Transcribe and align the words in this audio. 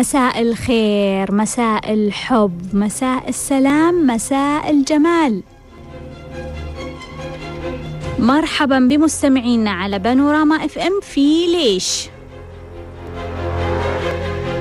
مساء 0.00 0.42
الخير 0.42 1.34
مساء 1.34 1.92
الحب 1.92 2.74
مساء 2.74 3.28
السلام 3.28 4.06
مساء 4.06 4.70
الجمال. 4.70 5.42
مرحبا 8.18 8.78
بمستمعينا 8.78 9.70
على 9.70 9.98
بانوراما 9.98 10.64
اف 10.64 10.78
ام 10.78 11.00
في 11.02 11.46
ليش؟ 11.46 12.08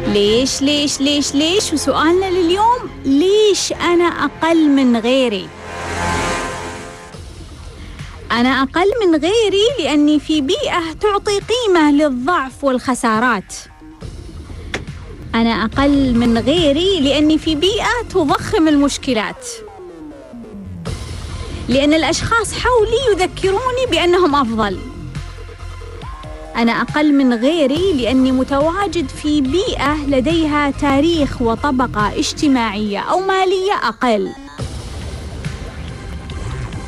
ليش 0.08 0.62
ليش 0.62 1.02
ليش 1.02 1.36
ليش؟ 1.36 1.74
وسؤالنا 1.74 2.30
لليوم 2.30 2.90
ليش 3.06 3.74
أنا 3.74 4.04
أقل 4.04 4.70
من 4.70 4.98
غيري؟ 4.98 5.48
أنا 8.32 8.50
أقل 8.50 8.92
من 9.06 9.16
غيري 9.16 9.68
لأني 9.80 10.20
في 10.20 10.42
بيئة 10.42 10.94
تعطي 11.02 11.40
قيمة 11.40 11.92
للضعف 11.92 12.64
والخسارات. 12.64 13.54
أنا 15.40 15.50
أقل 15.66 16.14
من 16.14 16.38
غيري 16.38 17.00
لأني 17.00 17.38
في 17.38 17.56
بيئة 17.56 18.04
تضخم 18.10 18.68
المشكلات. 18.68 19.48
لأن 21.70 21.94
الأشخاص 21.94 22.54
حولي 22.54 23.12
يذكروني 23.12 23.86
بأنهم 23.92 24.36
أفضل. 24.36 24.80
أنا 26.56 26.72
أقل 26.72 27.14
من 27.14 27.34
غيري 27.34 27.94
لأني 27.94 28.32
متواجد 28.32 29.10
في 29.10 29.42
بيئة 29.42 29.96
لديها 30.08 30.72
تاريخ 30.72 31.42
وطبقة 31.42 32.20
اجتماعية 32.20 33.00
أو 33.00 33.20
مالية 33.20 33.74
أقل. 33.84 34.30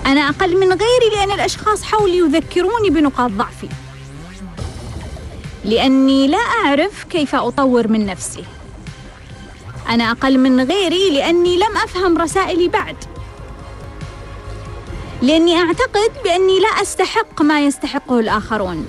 أنا 0.05 0.29
أقل 0.29 0.57
من 0.57 0.67
غيري 0.67 1.15
لأن 1.15 1.31
الأشخاص 1.31 1.83
حولي 1.83 2.17
يذكروني 2.17 2.89
بنقاط 2.89 3.31
ضعفي. 3.31 3.69
لأني 5.65 6.27
لا 6.27 6.37
أعرف 6.37 7.03
كيف 7.03 7.35
أطور 7.35 7.87
من 7.87 8.05
نفسي. 8.05 8.43
أنا 9.89 10.11
أقل 10.11 10.37
من 10.37 10.61
غيري 10.61 11.09
لأني 11.09 11.57
لم 11.57 11.77
أفهم 11.83 12.17
رسائلي 12.17 12.67
بعد. 12.67 12.95
لأني 15.21 15.57
أعتقد 15.57 16.11
بأني 16.23 16.59
لا 16.59 16.67
أستحق 16.67 17.41
ما 17.41 17.65
يستحقه 17.65 18.19
الآخرون. 18.19 18.87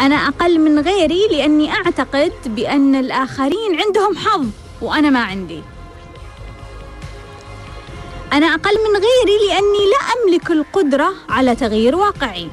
أنا 0.00 0.14
أقل 0.14 0.58
من 0.60 0.78
غيري 0.78 1.28
لأني 1.30 1.72
أعتقد 1.72 2.32
بأن 2.46 2.94
الآخرين 2.94 3.80
عندهم 3.86 4.16
حظ 4.16 4.46
وأنا 4.82 5.10
ما 5.10 5.22
عندي. 5.22 5.62
أنا 8.32 8.46
أقل 8.46 8.74
من 8.74 8.94
غيري 8.94 9.46
لأني 9.48 9.84
لا 9.90 10.00
أملك 10.14 10.50
القدرة 10.50 11.12
على 11.28 11.54
تغيير 11.54 11.96
واقعي. 11.96 12.50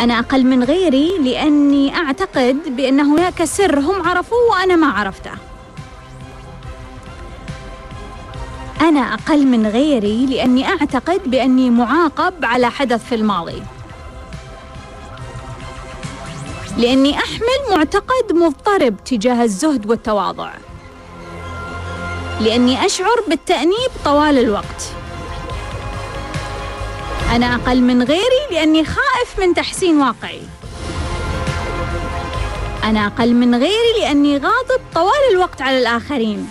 أنا 0.00 0.18
أقل 0.18 0.44
من 0.44 0.64
غيري 0.64 1.18
لأني 1.18 1.96
أعتقد 1.96 2.76
بأن 2.76 3.00
هناك 3.00 3.44
سر 3.44 3.78
هم 3.78 4.08
عرفوه 4.08 4.38
وأنا 4.50 4.76
ما 4.76 4.86
عرفته. 4.86 5.30
أنا 8.80 9.00
أقل 9.00 9.46
من 9.46 9.66
غيري 9.66 10.26
لأني 10.26 10.68
أعتقد 10.68 11.20
بأني 11.26 11.70
معاقب 11.70 12.44
على 12.44 12.70
حدث 12.70 13.08
في 13.08 13.14
الماضي. 13.14 13.62
لأني 16.78 17.18
أحمل 17.18 17.76
معتقد 17.76 18.32
مضطرب 18.32 19.04
تجاه 19.04 19.42
الزهد 19.42 19.86
والتواضع. 19.86 20.50
لأني 22.40 22.86
أشعر 22.86 23.16
بالتأنيب 23.28 23.90
طوال 24.04 24.38
الوقت. 24.38 24.92
أنا 27.34 27.54
أقل 27.54 27.82
من 27.82 28.02
غيري 28.02 28.42
لأني 28.50 28.84
خائف 28.84 29.38
من 29.38 29.54
تحسين 29.54 30.00
واقعي. 30.00 30.40
أنا 32.84 33.06
أقل 33.06 33.34
من 33.34 33.54
غيري 33.54 34.00
لأني 34.00 34.36
غاضب 34.36 34.80
طوال 34.94 35.32
الوقت 35.32 35.62
على 35.62 35.78
الآخرين. 35.78 36.48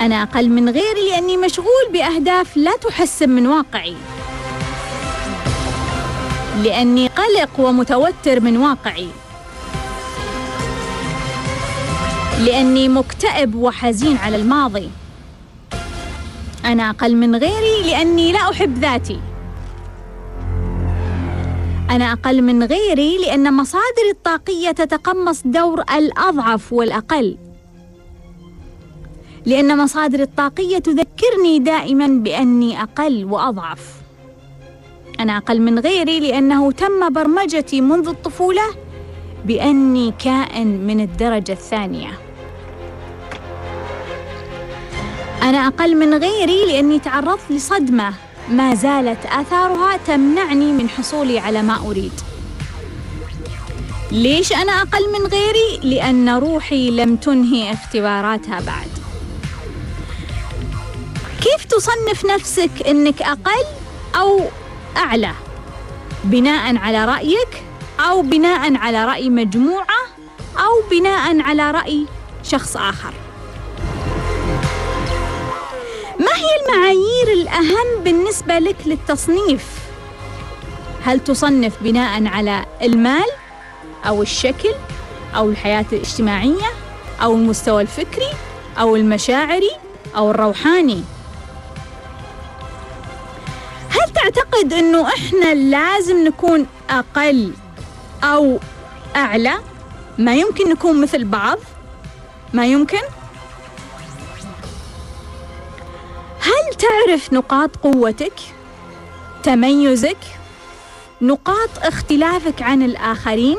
أنا 0.00 0.22
أقل 0.22 0.48
من 0.48 0.68
غيري 0.68 1.10
لأني 1.10 1.36
مشغول 1.36 1.88
بأهداف 1.92 2.56
لا 2.56 2.76
تحسن 2.76 3.28
من 3.28 3.46
واقعي. 3.46 3.96
لأني 6.62 7.08
قلق 7.08 7.50
ومتوتر 7.58 8.40
من 8.40 8.56
واقعي. 8.56 9.08
لأني 12.40 12.88
مكتئب 12.88 13.54
وحزين 13.54 14.16
على 14.16 14.36
الماضي. 14.36 14.90
أنا 16.64 16.90
أقل 16.90 17.16
من 17.16 17.36
غيري 17.36 17.90
لأني 17.90 18.32
لا 18.32 18.50
أحب 18.50 18.78
ذاتي. 18.78 19.20
أنا 21.90 22.12
أقل 22.12 22.42
من 22.42 22.62
غيري 22.62 23.18
لأن 23.18 23.54
مصادري 23.54 24.10
الطاقية 24.10 24.70
تتقمص 24.70 25.42
دور 25.44 25.80
الأضعف 25.80 26.72
والأقل. 26.72 27.36
لأن 29.46 29.78
مصادري 29.78 30.22
الطاقية 30.22 30.78
تذكرني 30.78 31.58
دائما 31.58 32.06
بأني 32.06 32.82
أقل 32.82 33.24
وأضعف. 33.24 33.94
أنا 35.20 35.36
أقل 35.36 35.60
من 35.60 35.78
غيري 35.78 36.20
لأنه 36.20 36.72
تم 36.72 37.12
برمجتي 37.12 37.80
منذ 37.80 38.08
الطفولة 38.08 38.64
بأني 39.44 40.14
كائن 40.18 40.86
من 40.86 41.00
الدرجة 41.00 41.52
الثانية. 41.52 42.10
أنا 45.44 45.66
أقل 45.66 45.96
من 45.96 46.14
غيري 46.14 46.66
لأني 46.66 46.98
تعرضت 46.98 47.50
لصدمة 47.50 48.14
ما 48.48 48.74
زالت 48.74 49.26
آثارها 49.26 49.96
تمنعني 49.96 50.72
من 50.72 50.88
حصولي 50.88 51.38
على 51.38 51.62
ما 51.62 51.76
أريد. 51.86 52.12
ليش 54.12 54.52
أنا 54.52 54.72
أقل 54.72 55.12
من 55.12 55.26
غيري؟ 55.26 55.80
لأن 55.82 56.28
روحي 56.28 56.90
لم 56.90 57.16
تنهي 57.16 57.72
اختباراتها 57.72 58.60
بعد. 58.60 58.88
كيف 61.42 61.64
تصنف 61.64 62.24
نفسك 62.24 62.86
أنك 62.88 63.22
أقل 63.22 63.64
أو 64.16 64.40
أعلى؟ 64.96 65.32
بناء 66.24 66.76
على 66.76 67.04
رأيك 67.04 67.62
أو 68.00 68.22
بناء 68.22 68.76
على 68.76 69.04
رأي 69.04 69.30
مجموعة 69.30 70.00
أو 70.56 70.88
بناء 70.90 71.40
على 71.40 71.70
رأي 71.70 72.06
شخص 72.42 72.76
آخر. 72.76 73.23
ما 76.24 76.30
هي 76.36 76.48
المعايير 76.62 77.32
الأهم 77.32 78.04
بالنسبة 78.04 78.58
لك 78.58 78.76
للتصنيف؟ 78.86 79.64
هل 81.04 81.20
تصنف 81.20 81.72
بناء 81.82 82.26
على 82.26 82.66
المال 82.82 83.30
أو 84.06 84.22
الشكل 84.22 84.74
أو 85.36 85.50
الحياة 85.50 85.84
الاجتماعية 85.92 86.66
أو 87.22 87.34
المستوى 87.34 87.82
الفكري 87.82 88.30
أو 88.80 88.96
المشاعري 88.96 89.70
أو 90.16 90.30
الروحاني؟ 90.30 91.04
هل 93.90 94.12
تعتقد 94.14 94.72
أنه 94.72 95.08
إحنا 95.08 95.54
لازم 95.54 96.24
نكون 96.24 96.66
أقل 96.90 97.52
أو 98.24 98.58
أعلى؟ 99.16 99.54
ما 100.18 100.34
يمكن 100.34 100.68
نكون 100.70 101.00
مثل 101.00 101.24
بعض؟ 101.24 101.58
ما 102.54 102.66
يمكن؟ 102.66 103.00
هل 106.44 106.74
تعرف 106.74 107.32
نقاط 107.32 107.76
قوتك؟ 107.76 108.32
تميزك؟ 109.42 110.16
نقاط 111.22 111.70
اختلافك 111.82 112.62
عن 112.62 112.82
الآخرين؟ 112.82 113.56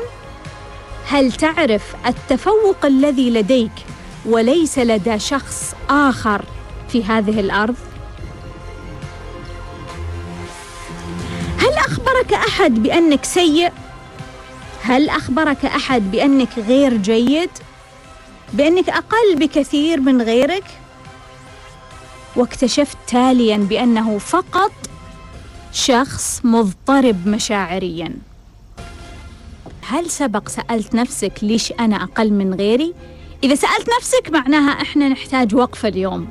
هل 1.06 1.32
تعرف 1.32 1.82
التفوق 2.06 2.84
الذي 2.84 3.30
لديك 3.30 3.72
وليس 4.26 4.78
لدى 4.78 5.18
شخص 5.18 5.74
آخر 5.90 6.44
في 6.88 7.04
هذه 7.04 7.40
الأرض؟ 7.40 7.76
هل 11.58 11.72
أخبرك 11.72 12.32
أحد 12.32 12.82
بأنك 12.82 13.24
سيء؟ 13.24 13.72
هل 14.82 15.08
أخبرك 15.08 15.64
أحد 15.64 16.10
بأنك 16.10 16.58
غير 16.58 16.96
جيد؟ 16.96 17.50
بأنك 18.52 18.88
أقل 18.88 19.36
بكثير 19.36 20.00
من 20.00 20.22
غيرك؟ 20.22 20.64
واكتشفت 22.36 22.96
تاليا 23.06 23.56
بأنه 23.56 24.18
فقط 24.18 24.72
شخص 25.72 26.40
مضطرب 26.44 27.26
مشاعريا 27.28 28.16
هل 29.82 30.10
سبق 30.10 30.48
سألت 30.48 30.94
نفسك 30.94 31.32
ليش 31.42 31.72
أنا 31.72 32.02
أقل 32.02 32.32
من 32.32 32.54
غيري؟ 32.54 32.94
إذا 33.44 33.54
سألت 33.54 33.88
نفسك 33.98 34.30
معناها 34.32 34.82
إحنا 34.82 35.08
نحتاج 35.08 35.54
وقفة 35.54 35.88
اليوم 35.88 36.28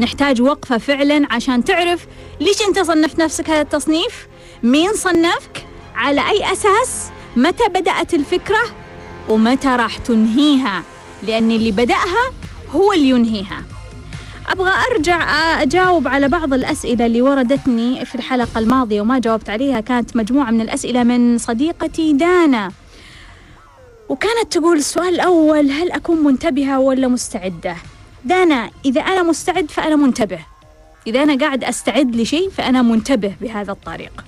نحتاج 0.00 0.42
وقفة 0.42 0.78
فعلا 0.78 1.26
عشان 1.30 1.64
تعرف 1.64 2.06
ليش 2.40 2.62
أنت 2.68 2.78
صنفت 2.78 3.18
نفسك 3.18 3.50
هذا 3.50 3.60
التصنيف؟ 3.60 4.28
مين 4.62 4.92
صنفك؟ 4.92 5.66
على 5.94 6.20
أي 6.28 6.52
أساس؟ 6.52 7.10
متى 7.36 7.68
بدأت 7.68 8.14
الفكرة؟ 8.14 8.62
ومتى 9.28 9.68
راح 9.68 9.98
تنهيها؟ 9.98 10.82
لأن 11.22 11.50
اللي 11.50 11.70
بدأها 11.70 12.30
هو 12.70 12.92
اللي 12.92 13.08
ينهيها 13.08 13.62
أبغى 14.48 14.72
أرجع 14.90 15.22
أجاوب 15.62 16.08
على 16.08 16.28
بعض 16.28 16.54
الأسئلة 16.54 17.06
اللي 17.06 17.22
وردتني 17.22 18.04
في 18.04 18.14
الحلقة 18.14 18.58
الماضية 18.58 19.00
وما 19.00 19.18
جاوبت 19.18 19.50
عليها 19.50 19.80
كانت 19.80 20.16
مجموعة 20.16 20.50
من 20.50 20.60
الأسئلة 20.60 21.02
من 21.02 21.38
صديقتي 21.38 22.12
دانا. 22.12 22.70
وكانت 24.08 24.52
تقول 24.52 24.76
السؤال 24.76 25.14
الأول 25.14 25.70
هل 25.70 25.92
أكون 25.92 26.24
منتبهة 26.24 26.78
ولا 26.78 27.08
مستعدة؟ 27.08 27.76
دانا 28.24 28.70
إذا 28.84 29.00
أنا 29.00 29.22
مستعد 29.22 29.70
فأنا 29.70 29.96
منتبه. 29.96 30.38
إذا 31.06 31.22
أنا 31.22 31.38
قاعد 31.38 31.64
أستعد 31.64 32.16
لشيء 32.16 32.50
فأنا 32.50 32.82
منتبه 32.82 33.34
بهذا 33.40 33.72
الطريق. 33.72 34.24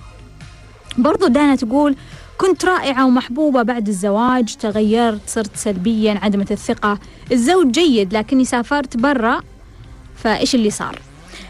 برضو 0.97 1.27
دانا 1.27 1.55
تقول 1.55 1.95
كنت 2.37 2.65
رائعة 2.65 3.05
ومحبوبة 3.05 3.61
بعد 3.61 3.87
الزواج 3.87 4.55
تغيرت 4.55 5.21
صرت 5.27 5.55
سلبيا 5.55 6.19
عدمة 6.23 6.47
الثقة. 6.51 6.99
الزوج 7.31 7.71
جيد 7.71 8.13
لكني 8.13 8.45
سافرت 8.45 8.97
برا 8.97 9.41
فإيش 10.23 10.55
اللي 10.55 10.69
صار؟ 10.69 10.99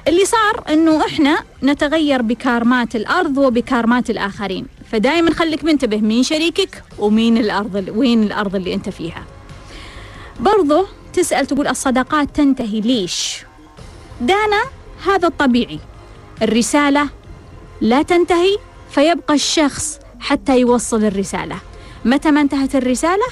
اللي 0.07 0.25
صار 0.25 0.63
إنه 0.69 1.05
إحنا 1.05 1.43
نتغير 1.63 2.21
بكارمات 2.21 2.95
الأرض 2.95 3.37
وبكارمات 3.37 4.09
الآخرين. 4.09 4.65
فدائما 4.91 5.33
خليك 5.33 5.63
منتبه 5.63 5.97
مين 5.97 6.23
شريكك 6.23 6.83
ومين 6.99 7.37
الأرض 7.37 7.91
وين 7.95 8.23
الأرض 8.23 8.55
اللي 8.55 8.73
أنت 8.73 8.89
فيها. 8.89 9.23
برضو 10.39 10.85
تسأل 11.13 11.45
تقول 11.45 11.67
الصداقات 11.67 12.35
تنتهي 12.35 12.81
ليش؟ 12.81 13.37
دانا 14.21 14.63
هذا 15.05 15.27
الطبيعي. 15.27 15.79
الرسالة 16.41 17.09
لا 17.81 18.01
تنتهي 18.01 18.57
فيبقى 18.91 19.33
الشخص 19.33 19.99
حتى 20.19 20.59
يوصل 20.59 21.03
الرسالة. 21.03 21.57
متى 22.05 22.31
ما 22.31 22.41
انتهت 22.41 22.75
الرسالة؟ 22.75 23.27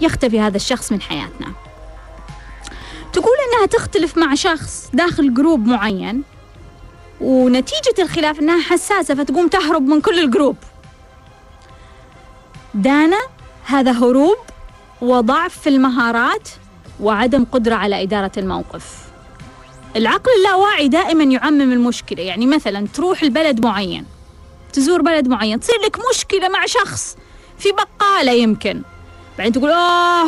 يختفي 0.00 0.40
هذا 0.40 0.56
الشخص 0.56 0.92
من 0.92 1.00
حياتنا. 1.00 1.52
تقول 3.16 3.36
إنها 3.48 3.66
تختلف 3.66 4.18
مع 4.18 4.34
شخص 4.34 4.90
داخل 4.92 5.34
group 5.34 5.66
معين 5.66 6.22
ونتيجة 7.20 7.94
الخلاف 7.98 8.40
إنها 8.40 8.62
حساسة 8.62 9.14
فتقوم 9.14 9.48
تهرب 9.48 9.82
من 9.82 10.00
كل 10.00 10.18
ال 10.18 10.23
group. 10.23 10.56
دانا 12.74 13.18
هذا 13.64 13.92
هروب 13.92 14.36
وضعف 15.00 15.58
في 15.58 15.68
المهارات 15.68 16.48
وعدم 17.00 17.44
قدرة 17.44 17.74
على 17.74 18.02
إدارة 18.02 18.32
الموقف. 18.36 18.84
العقل 19.96 20.30
اللاواعي 20.38 20.88
دائما 20.88 21.24
يعمم 21.24 21.72
المشكلة 21.72 22.22
يعني 22.22 22.46
مثلا 22.46 22.86
تروح 22.94 23.22
البلد 23.22 23.66
معين 23.66 24.04
تزور 24.72 25.02
بلد 25.02 25.28
معين 25.28 25.60
تصير 25.60 25.80
لك 25.86 25.98
مشكلة 26.10 26.48
مع 26.48 26.66
شخص 26.66 27.16
في 27.58 27.68
بقالة 27.72 28.32
يمكن. 28.32 28.82
بعدين 29.38 29.52
تقول 29.52 29.70
آه 29.70 30.26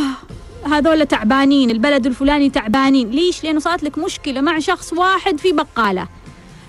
هذول 0.64 1.06
تعبانين 1.06 1.70
البلد 1.70 2.06
الفلاني 2.06 2.50
تعبانين. 2.50 3.10
ليش؟ 3.10 3.44
لأنه 3.44 3.60
صارت 3.60 3.82
لك 3.82 3.99
مشكلة 3.99 4.40
مع 4.40 4.58
شخص 4.58 4.93
واحد 4.93 5.40
في 5.40 5.52
بقالة. 5.52 6.08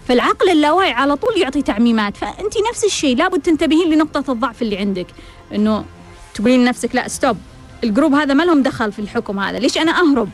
فالعقل 0.08 0.50
اللاواعي 0.50 0.92
على 0.92 1.16
طول 1.16 1.38
يعطي 1.38 1.62
تعميمات. 1.62 2.18
فأنت 2.18 2.54
نفس 2.70 2.86
الشيء 2.86 3.18
لابد 3.18 3.42
تنتبهين 3.42 3.94
لنقطة 3.94 4.32
الضعف 4.32 4.62
اللي 4.62 4.78
عندك. 4.78 5.08
إنه 5.56 5.86
تقولين 6.34 6.62
لنفسك 6.62 6.96
لا 6.96 7.08
stop 7.08 7.38
ال 7.84 7.89
group 7.89 8.14
هذا 8.14 8.34
ما 8.34 8.44
لهم 8.44 8.64
دخل 8.64 8.92
في 8.92 9.00
الحكم 9.00 9.40
هذا. 9.40 9.60
ليش 9.60 9.78
أنا 9.78 9.92
أهرب؟ 9.92 10.30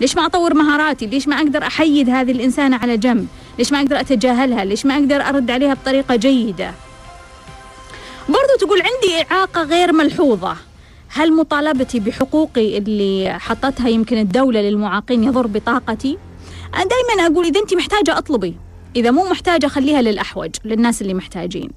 ليش 0.00 0.16
ما 0.16 0.26
أطور 0.26 0.54
مهاراتي؟ 0.54 1.06
ليش 1.06 1.28
ما 1.28 1.36
أقدر 1.36 1.62
أحيد 1.62 2.10
هذه 2.10 2.32
الإنسانة 2.32 2.76
على 2.76 2.96
جنب؟ 2.96 3.26
ليش 3.58 3.72
ما 3.72 3.80
أقدر 3.80 4.00
أتجاهلها؟ 4.00 4.64
ليش 4.64 4.86
ما 4.86 4.94
أقدر 4.94 5.20
أرد 5.20 5.50
عليها 5.50 5.74
بطريقة 5.74 6.16
جيدة؟ 6.16 6.74
برضو 8.28 8.56
تقول 8.60 8.82
عندي 8.82 9.32
إعاقة 9.32 9.62
غير 9.62 9.92
ملحوظة. 9.92 10.56
هل 11.08 11.32
مطالبتي 11.36 12.00
بحقوقي 12.00 12.78
اللي 12.78 13.36
حطتها 13.38 13.88
يمكن 13.88 14.18
الدولة 14.18 14.60
للمعاقين 14.60 15.24
يضر 15.24 15.46
بطاقتي؟ 15.46 16.18
أنا 16.74 16.84
دائما 16.84 17.26
أقول 17.26 17.46
إذا 17.46 17.60
أنت 17.60 17.74
محتاجة 17.74 18.18
أطلبي. 18.18 18.56
إذا 18.96 19.10
مو 19.10 19.24
محتاجة 19.30 19.66
خليها 19.66 20.02
للأحوج 20.02 20.50
للناس 20.64 21.02
اللي 21.02 21.14
محتاجين. 21.14 21.70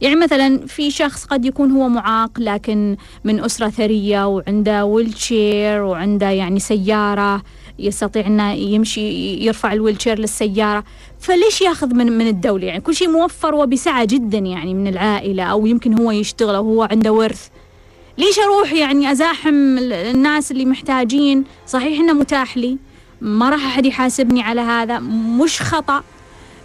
يعني 0.00 0.16
مثلا 0.16 0.66
في 0.66 0.90
شخص 0.90 1.24
قد 1.24 1.44
يكون 1.44 1.70
هو 1.70 1.88
معاق 1.88 2.40
لكن 2.40 2.96
من 3.24 3.44
أسرة 3.44 3.68
ثرية 3.68 4.26
وعنده 4.26 4.84
wheelchair 4.84 5.82
وعنده 5.82 6.30
يعني 6.30 6.60
سيارة 6.60 7.42
يستطيع 7.78 8.26
إنه 8.26 8.52
يمشي 8.52 9.34
يرفع 9.46 9.72
ال 9.72 9.76
wheelchair 9.76 10.18
للسيارة. 10.18 10.84
فليش 11.20 11.60
ياخذ 11.60 11.94
من 11.94 12.18
من 12.18 12.26
الدولة؟ 12.26 12.66
يعني 12.66 12.80
كل 12.80 12.94
شيء 12.94 13.08
موفر 13.10 13.54
وبسعة 13.54 14.04
جدا 14.04 14.38
يعني 14.38 14.74
من 14.74 14.86
العائلة 14.86 15.42
أو 15.42 15.66
يمكن 15.66 16.00
هو 16.00 16.10
يشتغل 16.10 16.54
أو 16.54 16.64
هو 16.64 16.82
عنده 16.82 17.12
ورث. 17.12 17.48
ليش 18.18 18.38
أروح 18.38 18.72
يعني 18.72 19.12
أزاحم 19.12 19.78
الناس 19.78 20.50
اللي 20.50 20.64
محتاجين؟ 20.64 21.44
صحيح 21.66 22.00
إنه 22.00 22.12
متاح 22.12 22.56
لي 22.56 22.76
ما 23.20 23.50
راح 23.50 23.66
أحد 23.66 23.86
يحاسبني 23.86 24.42
على 24.42 24.60
هذا 24.60 24.98
مش 25.42 25.62
خطأ. 25.62 26.04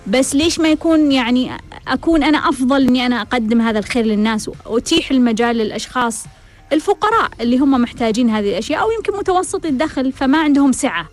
بس 0.08 0.36
ليش 0.36 0.60
ما 0.60 0.70
يكون 0.70 1.12
يعني 1.12 1.52
أكون 1.88 2.24
أنا 2.24 2.38
أفضل 2.50 2.88
إني 2.88 3.06
أنا 3.06 3.22
أقدم 3.22 3.62
هذا 3.62 3.80
الخير 3.80 4.06
للناس 4.06 4.50
وأتيح 4.66 5.12
المجال 5.12 5.56
للأشخاص 5.56 6.26
الفقراء 6.74 7.30
اللي 7.42 7.58
هم 7.58 7.72
محتاجين 7.72 8.30
هذه 8.30 8.50
الأشياء 8.50 8.82
أو 8.82 8.92
يمكن 8.92 9.18
متوسط 9.18 9.66
الدخل 9.66 10.12
فما 10.12 10.38
عندهم 10.38 10.72
سعة. 10.72 11.10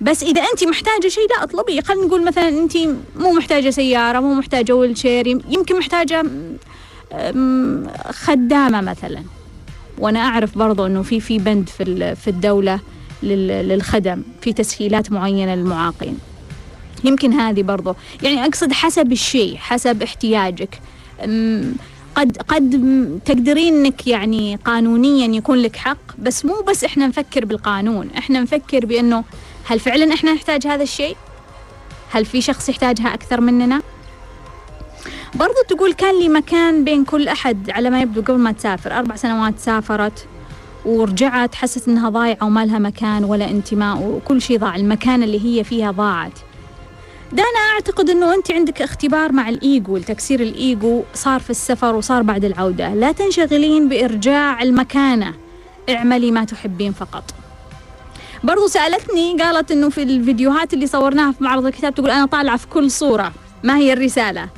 بس 0.00 0.22
إذا 0.22 0.42
انت 0.42 0.64
محتاجة 0.64 1.08
شيء 1.08 1.28
لا 1.28 1.42
اطلبي. 1.42 1.82
خلينا 1.82 2.06
نقول 2.06 2.24
مثلا 2.24 2.48
انت 2.48 2.76
مو 3.16 3.32
محتاجة 3.32 3.70
سيارة 3.70 4.20
مو 4.20 4.34
محتاجة 4.34 4.72
ويل 4.72 5.42
يمكن 5.48 5.78
محتاجة 5.78 6.24
خدامة 8.10 8.80
مثلا. 8.80 9.22
وأنا 9.98 10.20
أعرف 10.20 10.58
برضو 10.58 10.86
إنه 10.86 11.02
في 11.02 11.20
في 11.20 11.38
بند 11.38 11.68
في 11.68 12.14
في 12.16 12.28
الدولة 12.28 12.80
للخدم 13.22 14.22
في 14.40 14.52
تسهيلات 14.52 15.12
معينة 15.12 15.54
للمعاقين. 15.54 16.18
يمكن 17.04 17.32
هذه 17.32 17.62
برضو. 17.62 17.94
يعني 18.22 18.44
أقصد 18.44 18.72
حسب 18.72 19.12
الشيء 19.12 19.56
حسب 19.56 20.02
احتياجك. 20.02 20.80
قد 22.14 22.38
قد 22.48 23.20
تقدرين 23.24 23.74
إنك 23.74 24.06
يعني 24.06 24.56
قانونيا 24.56 25.36
يكون 25.36 25.58
لك 25.58 25.76
حق 25.76 25.98
بس 26.18 26.44
مو 26.44 26.64
بس 26.68 26.84
إحنا 26.84 27.06
نفكر 27.06 27.44
بالقانون. 27.44 28.10
إحنا 28.18 28.40
نفكر 28.40 28.86
بإنه 28.86 29.24
هل 29.64 29.80
فعلا 29.80 30.14
إحنا 30.14 30.32
نحتاج 30.32 30.66
هذا 30.66 30.82
الشيء؟ 30.82 31.16
هل 32.10 32.24
في 32.24 32.40
شخص 32.40 32.68
يحتاجها 32.68 33.14
أكثر 33.14 33.40
مننا؟ 33.40 33.82
برضو 35.38 35.54
تقول 35.68 35.92
كان 35.92 36.18
لي 36.20 36.28
مكان 36.28 36.84
بين 36.84 37.04
كل 37.04 37.28
أحد 37.28 37.70
على 37.70 37.90
ما 37.90 38.00
يبدو 38.00 38.22
قبل 38.22 38.38
ما 38.38 38.52
تسافر. 38.52 38.98
أربع 38.98 39.16
سنوات 39.16 39.58
سافرت 39.58 40.26
ورجعت 40.84 41.54
حست 41.54 41.88
إنها 41.88 42.08
ضايعة 42.08 42.44
وما 42.44 42.64
لها 42.64 42.78
مكان 42.78 43.24
ولا 43.24 43.50
انتماء 43.50 44.02
وكل 44.02 44.42
شيء 44.42 44.58
ضاع. 44.58 44.76
المكان 44.76 45.22
اللي 45.22 45.44
هي 45.44 45.64
فيها 45.64 45.90
ضاعت. 45.90 46.32
ده 47.32 47.42
أنا 47.42 47.74
أعتقد 47.74 48.10
أنه 48.10 48.34
أنت 48.34 48.52
عندك 48.52 48.82
اختبار 48.82 49.32
مع 49.32 49.48
الإيجو 49.48 49.96
التكسير 49.96 50.40
الإيجو 50.40 51.02
صار 51.14 51.40
في 51.40 51.50
السفر 51.50 51.94
وصار 51.94 52.22
بعد 52.22 52.44
العودة. 52.44 52.94
لا 52.94 53.12
تنشغلين 53.12 53.88
بإرجاع 53.88 54.62
المكانة 54.62 55.34
اعملي 55.90 56.30
ما 56.30 56.44
تحبين 56.44 56.92
فقط. 56.92 57.24
برضو 58.44 58.66
سألتني 58.66 59.42
قالت 59.42 59.70
أنه 59.70 59.88
في 59.88 60.02
الفيديوهات 60.02 60.74
اللي 60.74 60.86
صورناها 60.86 61.32
في 61.32 61.44
معرض 61.44 61.66
الكتاب 61.66 61.94
تقول 61.94 62.10
أنا 62.10 62.26
طالعة 62.26 62.56
في 62.56 62.66
كل 62.66 62.90
صورة. 62.90 63.32
ما 63.62 63.76
هي 63.76 63.92
الرسالة؟ 63.92 64.48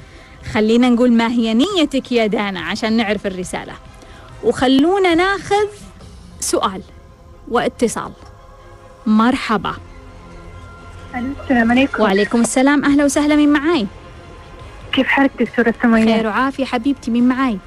خلينا 0.53 0.89
نقول 0.89 1.13
ما 1.13 1.29
هي 1.29 1.55
نيتك 1.55 2.13
يا 2.13 2.27
دانا 2.27 2.61
عشان 2.61 2.97
نعرف 2.97 3.27
الرسالة. 3.27 3.73
وخلونا 4.45 5.15
ناخذ 5.15 5.67
سؤال 6.41 6.83
واتصال. 7.49 8.13
مرحبا. 9.07 9.75
السلام 11.15 11.71
عليكم. 11.71 12.03
وعليكم 12.03 12.41
السلام. 12.41 12.85
أهلا 12.85 13.05
وسهلا 13.05 13.37
من 13.37 13.53
معاي؟ 13.53 13.87
كيف 14.93 15.07
حالك 15.07 15.31
دكتورة 15.41 15.75
سمية؟ 15.83 16.05
خير 16.05 16.27
وعافية 16.27 16.65
حبيبتي 16.65 17.11
من 17.11 17.29
معاي؟ 17.29 17.59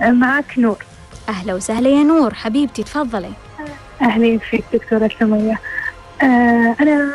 أه، 0.00 0.10
معك 0.10 0.58
نور. 0.58 0.84
أهلا 1.28 1.54
وسهلا 1.54 1.90
يا 1.90 2.02
نور 2.02 2.34
حبيبتي 2.34 2.82
تفضلي. 2.82 3.32
أهلين 4.02 4.38
فيك 4.38 4.64
دكتورة 4.72 5.10
سمية. 5.20 5.60
أه 6.22 6.76
أنا 6.80 7.14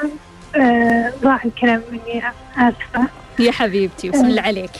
أه 0.55 1.13
ضاع 1.23 1.41
الكلام 1.45 1.81
مني 1.91 2.23
آسفة. 2.57 3.07
يا 3.39 3.51
حبيبتي 3.51 4.09
الله 4.09 4.41
عليك. 4.41 4.71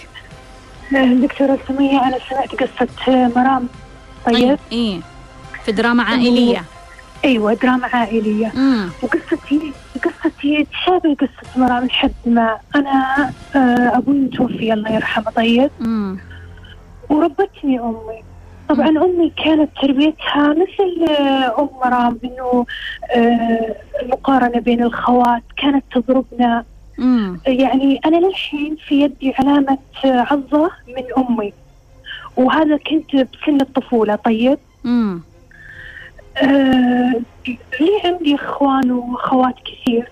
دكتورة 0.93 1.59
سمية 1.67 2.03
أنا 2.03 2.17
سمعت 2.29 2.55
قصة 2.55 2.87
مرام. 3.35 3.67
طيب. 4.25 4.57
إيه. 4.71 4.99
في 5.65 5.71
دراما 5.71 6.03
عائلية. 6.03 6.63
أيوه 7.25 7.53
دراما 7.53 7.87
عائلية. 7.87 8.51
مم. 8.55 8.89
وقصتي 9.03 9.73
قصتي 10.03 10.67
تشابه 10.71 11.15
قصة 11.15 11.59
مرام 11.59 11.85
لحد 11.85 12.11
ما 12.25 12.57
أنا 12.75 13.15
آه، 13.55 13.97
أبوي 13.97 14.15
متوفي 14.15 14.73
الله 14.73 14.91
يرحمه 14.91 15.31
طيب. 15.31 15.69
مم. 15.79 16.17
وربتني 17.09 17.79
أمي. 17.79 18.23
طبعا 18.69 18.89
أمي 18.89 19.31
كانت 19.45 19.69
تربيتها 19.81 20.47
مثل 20.49 21.11
آه، 21.13 21.59
أم 21.61 21.69
مرام 21.85 22.19
إنه 22.23 22.65
آه، 23.15 23.75
المقارنه 24.01 24.59
بين 24.59 24.83
الخوات. 24.83 25.43
كانت 25.57 25.83
تضربنا 25.91 26.65
مم. 26.99 27.39
يعني 27.47 27.99
أنا 28.05 28.17
للحين 28.17 28.77
في 28.87 29.01
يدي 29.01 29.33
علامة 29.39 29.77
عظه 30.03 30.71
من 30.87 31.03
أمي. 31.17 31.53
وهذا 32.37 32.77
كنت 32.77 33.15
بسن 33.15 33.61
الطفولة 33.61 34.15
طيب؟ 34.15 34.57
مم. 34.83 35.21
آه 36.37 37.21
لي 37.79 38.01
عندي 38.05 38.35
إخوان 38.35 38.91
وأخوات 38.91 39.55
كثير. 39.65 40.09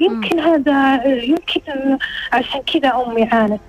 يمكن 0.00 0.36
مم. 0.36 0.42
هذا 0.42 1.04
يمكن 1.04 1.98
عشان 2.32 2.60
كذا 2.60 3.04
أمي 3.06 3.22
عانت. 3.24 3.60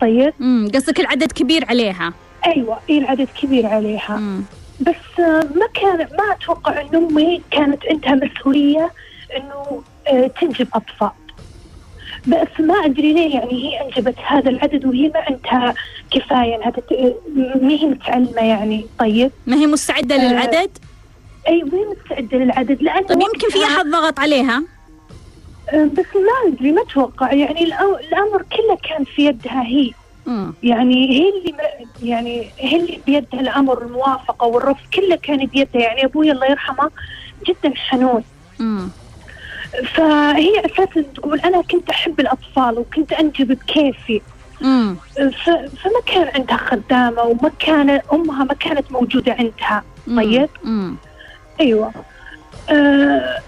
طيب؟ 0.00 0.32
امم 0.40 0.68
قصدك 0.74 1.00
العدد 1.00 1.32
كبير 1.32 1.64
عليها؟ 1.68 2.12
أيوه 2.46 2.78
إي 2.90 2.98
العدد 2.98 3.28
كبير 3.42 3.66
عليها. 3.66 4.16
مم. 4.16 4.42
بس 4.80 5.20
آه، 5.20 5.40
ما 5.56 5.66
كان 5.74 5.98
ما 5.98 6.32
أتوقع 6.32 6.80
إن 6.80 6.96
أمي 6.96 7.42
كانت 7.50 7.78
عندها 7.90 8.14
مسؤولية 8.14 8.90
إنه 9.36 9.82
آه، 10.08 10.26
تنجب 10.26 10.68
اطفال 10.74 11.10
بس 12.26 12.60
ما 12.60 12.74
أدري 12.74 13.12
ليه 13.12 13.34
يعني 13.34 13.52
هي 13.52 13.80
أنجبت 13.84 14.14
هذا 14.26 14.50
العدد 14.50 14.84
وهي 14.86 15.08
ما 15.08 15.20
عندها 15.20 15.74
كفاية 16.10 16.56
إنها 16.56 16.70
تت... 16.70 16.92
ما 17.36 17.68
هي 17.70 17.86
متعلمة 17.86 18.42
يعني. 18.42 18.86
طيب. 18.98 19.30
ما 19.46 19.56
هي 19.56 19.66
مستعدة 19.66 20.14
آه، 20.14 20.18
للعدد؟ 20.32 20.70
أي 21.48 21.62
وهي 21.62 21.84
مستعدة 21.96 22.38
للعدد 22.38 22.82
لأن 22.82 23.04
طيب 23.04 23.20
يمكن 23.20 23.48
في 23.50 23.64
أحد 23.64 23.86
ضغط 23.86 24.18
عليها؟ 24.20 24.62
آه، 25.70 25.84
بس 25.84 26.06
ما 26.14 26.52
أدري 26.52 26.72
ما 26.72 26.82
أتوقع. 26.82 27.32
يعني 27.32 27.64
الأمر 27.64 28.42
كله 28.42 28.78
كان 28.88 29.04
في 29.04 29.24
يدها 29.26 29.62
هي. 29.62 29.90
مم. 30.26 30.54
يعني 30.62 31.10
هي 31.10 31.28
اللي 31.28 31.54
يعني 32.02 32.50
هي 32.58 32.76
اللي 32.76 33.00
بيدها 33.06 33.40
الأمر 33.40 33.82
الموافقة 33.82 34.46
والرفض 34.46 34.86
كله 34.94 35.16
كان 35.16 35.46
بيدها. 35.46 35.82
يعني 35.82 36.04
أبوي 36.04 36.30
الله 36.30 36.46
يرحمه 36.46 36.90
جدا 37.48 37.72
حنون. 37.76 38.24
مم. 38.58 38.88
فهي 39.94 40.60
أساسا 40.66 41.02
تقول 41.14 41.40
أنا 41.40 41.62
كنت 41.62 41.90
أحب 41.90 42.20
الأطفال 42.20 42.78
وكنت 42.78 43.12
أنجب 43.12 43.48
بكيفي 43.48 44.20
مم. 44.60 44.96
فما 45.54 46.00
كان 46.06 46.28
عندها 46.34 46.56
خدامة 46.56 47.22
وما 47.22 47.50
كان 47.58 48.00
أمها 48.12 48.44
ما 48.44 48.54
كانت 48.54 48.92
موجودة 48.92 49.32
عندها. 49.32 49.84
طيب. 50.16 50.48
مم. 50.64 50.96
أيوه 51.60 51.92
آه 52.70 53.38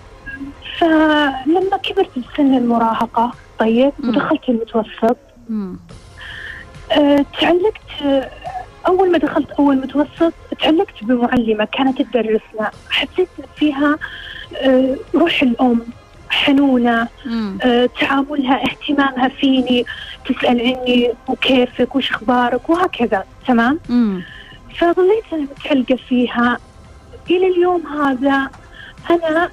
فلما 0.79 1.77
كبرت 1.83 2.11
بسن 2.19 2.55
المراهقة 2.55 3.33
طيب. 3.59 3.93
ودخلت 4.05 4.49
المتوسط. 4.49 5.17
آه، 6.93 7.25
تعلقت 7.41 8.27
أول 8.87 9.13
ما 9.13 9.19
دخلت 9.19 9.51
أول 9.51 9.77
متوسط 9.77 10.33
تعلقت 10.61 11.05
بمعلمة 11.05 11.65
كانت 11.65 12.03
تدرسنا 12.03 12.71
حسيت 12.91 13.29
فيها 13.57 13.99
آه، 14.57 14.97
روح 15.15 15.43
الأم 15.43 15.81
حنونة. 16.41 17.09
آه، 17.63 17.89
تعاملها 18.01 18.65
اهتمامها 18.65 19.29
فيني 19.29 19.85
تسأل 20.27 20.61
عني 20.61 21.11
وكيفك 21.29 21.97
وش 21.97 22.11
أخبارك 22.11 22.71
وهكذا 22.71 23.25
تمام 23.47 23.79
مم. 23.89 24.23
فظليت 24.79 25.25
أنا 25.33 25.43
متعلقة 25.43 25.97
فيها 26.09 26.59
إلى 27.31 27.47
اليوم 27.49 27.83
هذا 27.87 28.51
أنا 29.11 29.51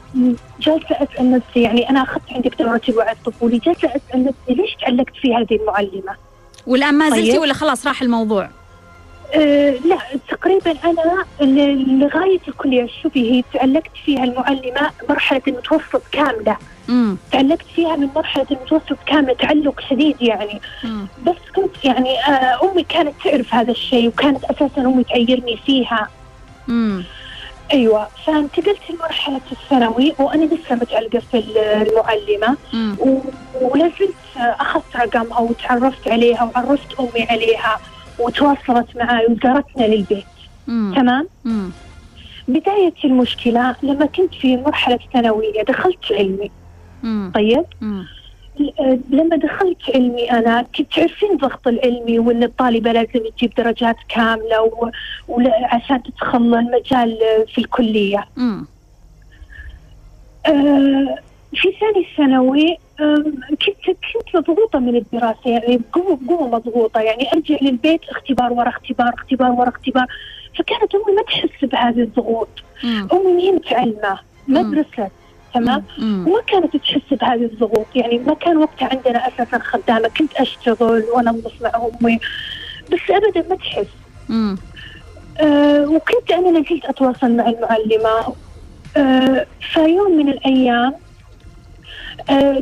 جالسة 0.59 0.95
أسأل 0.95 1.31
نفسي 1.31 1.61
يعني 1.61 1.89
أنا 1.89 2.03
أخذت 2.03 2.23
عندك 2.31 2.55
دورة 2.59 2.81
الوعي 2.89 3.11
الطفولي 3.11 3.57
جالسة 3.57 3.87
أسأل 3.87 4.23
نفسي 4.23 4.61
ليش 4.61 4.75
تعلقت 4.81 5.15
في 5.21 5.35
هذه 5.35 5.55
المعلمة 5.61 6.15
والآن 6.67 6.93
ما 6.93 7.09
زلتي 7.09 7.31
طيب. 7.31 7.41
ولا 7.41 7.53
خلاص 7.53 7.87
راح 7.87 8.01
الموضوع؟ 8.01 8.49
أه 9.33 9.69
لا 9.71 9.97
تقريبا 10.29 10.71
أنا 10.85 11.25
لغاية 12.03 12.39
الكلية 12.47 12.87
شوفي 13.03 13.31
هي 13.31 13.43
تعلقت 13.53 13.91
فيها 14.05 14.23
المعلمة 14.23 14.91
مرحلة 15.09 15.41
المتوسط 15.47 16.01
كاملة 16.11 16.57
مم. 16.87 17.17
تعلقت 17.31 17.65
فيها 17.75 17.95
من 17.95 18.07
مرحلة 18.15 18.45
المتوسط 18.51 18.97
كاملة 19.05 19.33
تعلق 19.33 19.79
شديد 19.89 20.21
يعني 20.21 20.61
مم. 20.83 21.07
بس 21.25 21.35
كنت 21.55 21.85
يعني 21.85 22.19
آه 22.19 22.71
أمي 22.71 22.83
كانت 22.83 23.13
تعرف 23.23 23.53
هذا 23.53 23.71
الشيء 23.71 24.07
وكانت 24.07 24.43
أساسا 24.43 24.81
أمي 24.81 25.03
تعيرني 25.03 25.57
فيها 25.65 26.07
مم. 26.67 27.03
أيوه 27.73 28.07
فانتقلت 28.25 28.79
لمرحلة 28.89 29.41
الثانوي 29.51 30.13
وأنا 30.19 30.45
لسه 30.45 30.75
متعلقة 30.75 31.19
في 31.31 31.43
المعلمة. 31.87 32.57
و- 32.99 33.19
ولا 33.61 33.91
زلت 33.99 34.13
اخذت 34.37 34.95
رقمها 34.95 35.39
وتعرفت 35.39 36.07
عليها 36.07 36.43
وعرفت 36.55 36.99
أمي 36.99 37.23
عليها 37.29 37.79
وتواصلت 38.19 38.95
معي 38.95 39.25
وزارتنا 39.25 39.83
للبيت 39.85 40.25
مم. 40.67 40.93
تمام 40.95 41.27
مم. 41.45 41.69
بداية 42.47 42.93
المشكلة 43.05 43.75
لما 43.83 44.05
كنت 44.05 44.33
في 44.35 44.57
مرحلة 44.57 44.99
ثانوية 45.13 45.63
دخلت 45.63 46.11
علمي 46.11 46.51
مم. 47.03 47.31
طيب 47.35 47.65
مم. 47.81 48.05
لما 49.09 49.35
دخلت 49.35 49.77
علمي 49.95 50.31
أنا 50.31 50.61
كنت 50.77 50.93
تعرفين 50.93 51.31
الضغط 51.31 51.67
العلمي 51.67 52.19
وأن 52.19 52.43
الطالبة 52.43 52.91
لازم 52.91 53.19
تجيب 53.37 53.51
درجات 53.57 53.95
كاملة 54.09 54.61
و... 54.61 54.91
ولا- 55.27 55.75
عشان 55.75 56.03
تدخل 56.03 56.37
المجال 56.37 57.17
في 57.53 57.57
الكلية 57.57 58.25
مم. 58.37 58.65
آه، 60.45 61.15
في 61.55 61.67
ثاني 61.79 62.07
ثانوي 62.17 62.77
كنت 63.93 64.35
مضغوطة 64.35 64.79
من 64.79 64.95
الدراسة 64.95 65.39
يعني 65.45 65.77
بقوة 65.77 66.19
بقوة 66.21 66.47
مضغوطة. 66.47 66.99
يعني 67.01 67.33
أرجع 67.33 67.57
للبيت 67.61 68.01
اختبار 68.09 68.53
ورا 68.53 68.69
اختبار 68.69 69.13
اختبار 69.13 69.51
ورا 69.51 69.69
اختبار. 69.69 70.05
فكانت 70.59 70.95
أمي 70.95 71.15
ما 71.15 71.21
تحس 71.21 71.65
بهذه 71.65 72.01
الضغوط. 72.01 72.49
ما 72.83 74.59
هي 74.59 74.63
مم. 74.63 74.71
درست 74.75 75.11
تمام. 75.53 75.83
وما 76.27 76.41
كانت 76.47 76.77
تحس 76.77 77.13
بهذه 77.13 77.45
الضغوط. 77.45 77.87
يعني 77.95 78.17
ما 78.17 78.33
كان 78.33 78.57
وقتها 78.57 78.89
عندنا 78.91 79.27
أساسا 79.27 79.59
خدامة. 79.59 80.07
كنت 80.07 80.33
أشتغل 80.33 81.03
وأنظف 81.13 81.61
مع 81.61 81.71
أمي. 82.01 82.19
بس 82.91 82.99
أبدا 83.09 83.49
ما 83.49 83.55
تحس. 83.55 83.87
أه 85.41 85.87
وكنت 85.89 86.31
أنا 86.31 86.57
لازلت 86.57 86.85
أتواصل 86.85 87.31
مع 87.31 87.49
المعلمة. 87.49 88.35
أه 88.97 89.45
فيوم 89.73 90.17
من 90.17 90.29
الأيام 90.29 90.93
أه 90.93 91.06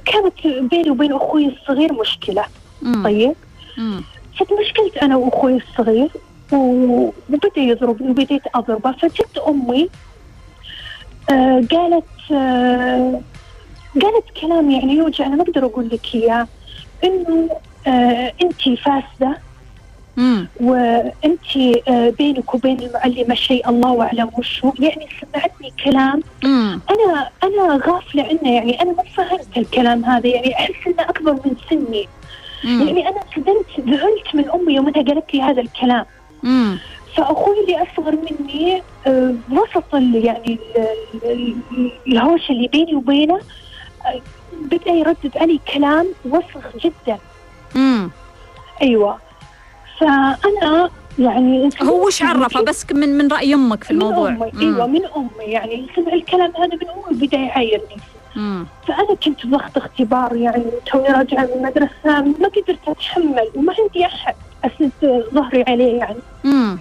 كانت 0.05 0.47
بيني 0.71 0.89
وبين 0.89 1.13
أخوي 1.13 1.45
الصغير 1.47 1.93
مشكلة 1.93 2.45
مم. 2.81 3.03
طيب. 3.03 3.33
فتمشكلت 4.39 4.97
أنا 5.01 5.15
وأخوي 5.15 5.57
الصغير 5.57 6.09
و- 6.51 7.09
وبدأ 7.29 7.51
يضربني 7.61 8.09
وبديت 8.09 8.41
أضربه 8.55 8.91
فجت 8.91 9.37
أمي 9.47 9.89
أه 11.31 11.63
قالت 11.71 12.05
أه 12.31 13.21
قالت 14.01 14.25
كلام 14.41 14.71
يعني 14.71 14.93
يوجع 14.93 15.25
أنا 15.25 15.35
ما 15.35 15.41
أقدر 15.43 15.65
أقول 15.65 15.89
لك 15.89 16.15
أه 17.87 18.33
أنت 18.41 18.61
فاسدة 18.79 19.27
مم. 19.27 19.35
وأنت 20.59 21.57
آه، 21.87 22.09
بينك 22.09 22.53
وبين 22.53 22.79
المعلمة 22.81 23.35
شيء 23.35 23.69
الله 23.69 24.01
أعلم 24.03 24.29
وشو. 24.37 24.71
يعني 24.79 25.07
سمعتني 25.21 25.73
كلام. 25.83 26.23
مم. 26.43 26.79
أنا 26.89 27.29
أنا 27.43 27.79
غافلة 27.87 28.23
عنه. 28.23 28.51
يعني 28.55 28.81
أنا 28.81 28.91
ما 28.91 29.03
فهمت 29.03 29.57
الكلام 29.57 30.05
هذا. 30.05 30.27
يعني 30.27 30.55
أحس 30.55 30.87
إنه 30.87 31.03
أكبر 31.03 31.33
من 31.33 31.55
سني. 31.69 32.07
مم. 32.63 32.87
يعني 32.87 33.07
أنا 33.09 33.19
صدمت 33.35 33.89
ذهلت 33.89 34.35
من 34.35 34.49
أمي 34.49 34.73
يومها 34.73 34.93
قالت 34.93 35.33
لي 35.33 35.41
هذا 35.41 35.61
الكلام. 35.61 36.05
مم. 36.43 36.77
فأخوي 37.15 37.55
اللي 37.63 37.83
أصغر 37.83 38.11
مني 38.15 38.81
آه، 39.07 39.33
وسط 39.51 39.93
يعني 39.93 40.59
ال- 40.77 41.23
ال- 41.25 41.55
ال- 41.77 41.91
الهوشه 42.07 42.51
اللي 42.51 42.67
بيني 42.67 42.95
وبينه 42.95 43.39
آه، 44.05 44.21
بدأ 44.61 44.91
يردد 44.91 45.31
علي 45.37 45.59
كلام 45.73 46.07
وسخ 46.25 46.77
جدا. 46.83 47.17
مم. 47.75 48.09
أيوه. 48.81 49.24
فأنا 49.99 50.89
يعني 51.19 51.69
هو 51.83 52.07
وش 52.07 52.21
عرفه؟ 52.23 52.61
بس 52.61 52.85
من 52.91 53.17
من 53.17 53.27
رأي 53.27 53.53
أمك 53.53 53.83
في 53.83 53.91
الموضوع؟ 53.91 54.29
من 54.29 54.41
امي 54.41 54.61
أيوه 54.61 54.87
من 54.87 55.05
أمي. 55.05 55.45
يعني 55.45 55.87
سمع 55.95 56.13
الكلام 56.13 56.51
هذا 56.57 56.75
من 56.75 56.89
أمي 56.89 57.17
وبدا 57.17 57.37
يعايرني. 57.37 57.97
فأنا 58.87 59.15
كنت 59.25 59.45
ضغط 59.47 59.77
اختبار 59.77 60.35
يعني 60.35 60.63
توني 60.91 61.07
راجعة 61.07 61.41
من 61.43 61.51
المدرسة 61.55 62.21
ما 62.21 62.47
قدرت 62.47 62.79
أتحمل 62.87 63.49
وما 63.55 63.73
عندي 63.79 64.05
أحد 64.05 64.35
اسند 64.65 65.23
ظهري 65.33 65.63
عليه 65.67 65.97
يعني. 65.97 66.19
مم. 66.43 66.77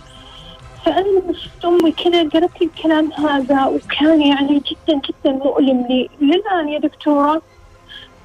فأنا 0.85 1.06
لما 1.09 1.33
شفت 1.33 1.64
أمي 1.64 1.92
كذا 1.92 2.28
قالت 2.28 2.61
لي 2.61 2.66
الكلام 2.76 3.12
هذا 3.12 3.64
وكان 3.66 4.23
يعني 4.23 4.59
جدا 4.71 5.00
جدا 5.09 5.33
مؤلم 5.33 5.87
لي. 5.90 6.11
للان 6.21 6.68
يا 6.68 6.78
دكتورة 6.78 7.42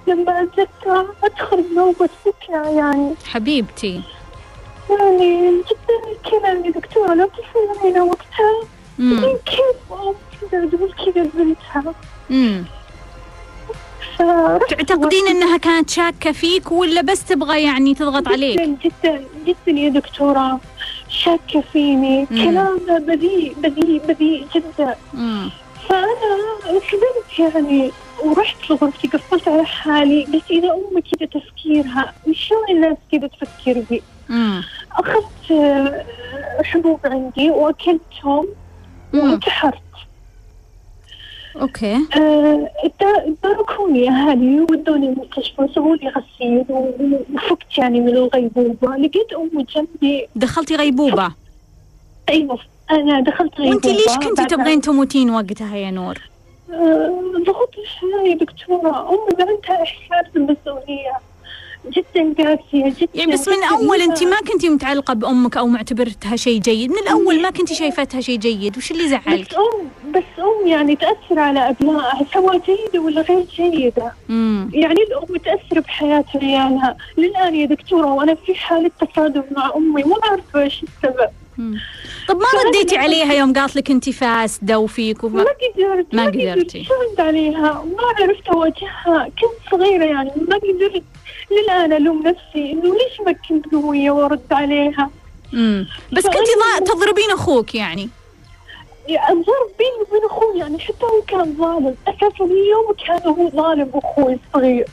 لما 0.08 0.44
أتذكر 0.44 1.06
أدخل 1.24 1.64
بنوبه 1.72 2.10
بكاء 2.26 2.76
يعني. 2.76 3.14
حبيبتي. 3.32 4.02
يعني 4.90 5.52
جدا 5.52 6.30
كذا 6.32 6.50
يا 6.66 6.72
دكتوره 6.72 7.14
لو 7.14 7.30
تسمعينا 7.30 8.04
وقتها 8.04 8.68
مم. 9.00 9.20
كيف 9.46 9.92
أم 9.92 10.14
كذا 10.52 10.66
تقول 10.70 10.94
كذا 11.06 11.30
بنتها 11.34 11.94
مم. 12.30 12.64
فرحت 14.18 14.74
تعتقدين 14.74 15.28
إنها 15.28 15.58
كانت 15.58 15.90
شاكة 15.90 16.32
فيك 16.32 16.72
ولا 16.72 17.02
بس 17.02 17.24
تبغى 17.26 17.64
يعني 17.64 17.94
تضغط 17.96 18.28
عليك؟ 18.28 18.60
جدا 18.62 18.78
جدا 19.04 19.24
جدا 19.46 19.80
يا 19.80 19.90
دكتورة 19.90 20.60
شاكة 21.10 21.62
فيني. 21.74 22.26
كلامها 22.26 23.00
بذيء 23.00 23.54
بذيء 23.58 24.02
بذيء 24.08 24.48
جدا 24.56 24.96
مم. 25.14 25.50
فأنا 25.90 26.10
صدمت 26.70 27.40
يعني 27.56 27.92
ورحت 28.24 28.70
لغرفتي 28.70 29.08
قفلت 29.08 29.48
على 29.48 29.66
حالي 29.66 30.24
قلت 30.34 30.52
إذا 30.52 30.72
أمي 30.72 31.02
كذا 31.02 31.26
تفكيرها 31.42 32.14
شلون 32.32 32.70
الناس 32.70 32.98
كذا 33.12 33.28
تفكر 33.28 33.84
بي. 33.90 34.02
أخذت 35.00 35.52
آه، 35.52 36.06
حبوب 36.64 37.00
عندي 37.06 37.50
وأكلتهم. 37.52 38.48
وانتحرت. 39.14 39.80
okay. 41.62 41.96
آه، 42.18 42.70
باركوني 43.44 44.10
أهلي 44.10 44.60
ودوني 44.62 45.08
المستشفى 45.10 45.62
وسووا 45.62 45.96
لي 45.96 46.08
غسيل 46.10 46.66
و- 46.70 47.20
وفقت 47.34 47.78
يعني 47.78 48.00
من 48.00 48.08
الغيبوبة. 48.10 48.96
لقيت 48.98 49.34
امي 49.34 49.64
جنبي 49.76 50.28
دخلتي 50.36 50.76
غيبوبة؟ 50.76 51.32
أيوه 52.30 52.60
أنا 52.92 53.20
دخلت 53.22 53.60
وانت 53.60 53.86
ليش 53.86 54.18
كنتي 54.24 54.46
تبغين 54.46 54.82
تموتين 54.82 55.30
وقتها 55.30 55.76
يا 55.78 55.92
نور؟ 55.92 56.22
آه، 56.74 57.22
ضغوط 57.48 57.74
الحياة 57.78 58.28
يا 58.32 58.36
دكتورة. 58.38 59.10
أمي 59.10 59.20
عندها 59.40 59.84
إحساس 59.84 60.34
بالمسؤولية. 60.34 61.14
جدا 61.88 62.34
قاسية 62.38 62.94
جدا. 63.00 63.10
يعني 63.14 63.34
بس 63.34 63.48
من. 63.48 63.64
اول 63.64 64.02
أنت 64.02 64.24
ما 64.24 64.38
كنتي 64.52 64.70
متعلقة 64.70 65.14
بأمك 65.14 65.58
أو 65.58 65.68
معتبرتها 65.68 66.36
شيء 66.36 66.60
جيد، 66.60 66.92
من 66.92 66.98
الأول 66.98 67.42
ما 67.42 67.50
كنتي 67.50 67.76
شايفتها 67.76 68.22
شيء 68.22 68.38
جيد، 68.38 68.78
وش 68.78 68.92
اللي 68.92 69.04
بس 69.04 69.10
زعلك؟ 69.10 69.56
أم 69.56 70.12
بس 70.12 70.24
أم 70.40 70.68
يعني 70.68 70.96
تأثر 70.96 71.40
على 71.40 71.70
أبنائها 71.70 72.26
سواء 72.34 72.58
جيدة 72.58 73.00
ولا 73.00 73.22
غير 73.22 73.46
جيدة. 73.56 74.14
امم 74.30 74.70
يعني 74.74 75.00
الأم 75.04 75.38
تأثر 75.38 75.80
بحياة 75.80 76.26
عيالها 76.36 76.98
للآن 77.18 77.56
يا 77.56 77.66
دكتورة 77.66 78.14
وأنا 78.14 78.36
في 78.36 78.56
حالة 78.56 78.92
تصادم 79.02 79.44
مع 79.52 79.72
أمي 79.76 80.04
ما 80.04 80.16
أعرف 80.24 80.56
إيش 80.56 80.84
السبب. 80.84 81.30
طب 82.28 82.38
ما 82.38 82.46
رديتي 82.68 82.98
عليها 82.98 83.34
يوم 83.34 83.54
قالت 83.54 83.76
لك 83.76 83.92
أنت 83.92 84.10
فاسدة 84.10 84.80
وفيك 84.80 85.24
ما 85.24 85.30
وما 85.30 85.44
قدرت 85.44 86.14
ما 86.14 86.26
قدرت. 86.26 86.42
قدرتي. 86.42 86.84
شد 86.84 87.20
عليها؟ 87.22 87.86
ما 87.98 88.04
عرفت 88.20 88.48
أواجهها 88.48 89.30
كنت 89.42 89.72
صغيرة 89.72 90.06
يعني 90.06 90.32
ما 90.48 90.56
قدرت. 90.56 91.04
للآن 91.52 91.94
ألوم 91.94 92.22
نفسي 92.28 92.72
إنه 92.72 92.94
ليش 92.94 93.22
ما 93.26 93.32
كنت 93.32 93.74
قوية 93.74 94.12
وأرد 94.12 94.42
عليها؟ 94.52 95.10
امم 95.54 95.88
بس 96.14 96.24
ضا- 96.24 96.80
تضربين 96.86 97.32
أخوك 97.32 97.76
يعني. 97.76 98.10
الضرب 99.10 99.70
بيني 99.80 100.02
وبين 100.08 100.26
أخوي 100.30 100.60
يعني 100.60 100.80
حتى 100.80 101.04
هو 101.06 101.22
كان 101.28 101.56
ظالم. 101.58 101.96
أساسا 102.08 102.44
اليوم 102.46 102.94
كان 103.08 103.28
هو 103.34 103.50
ظالم 103.50 103.92
أخوي 103.94 104.40
الصغير. 104.48 104.86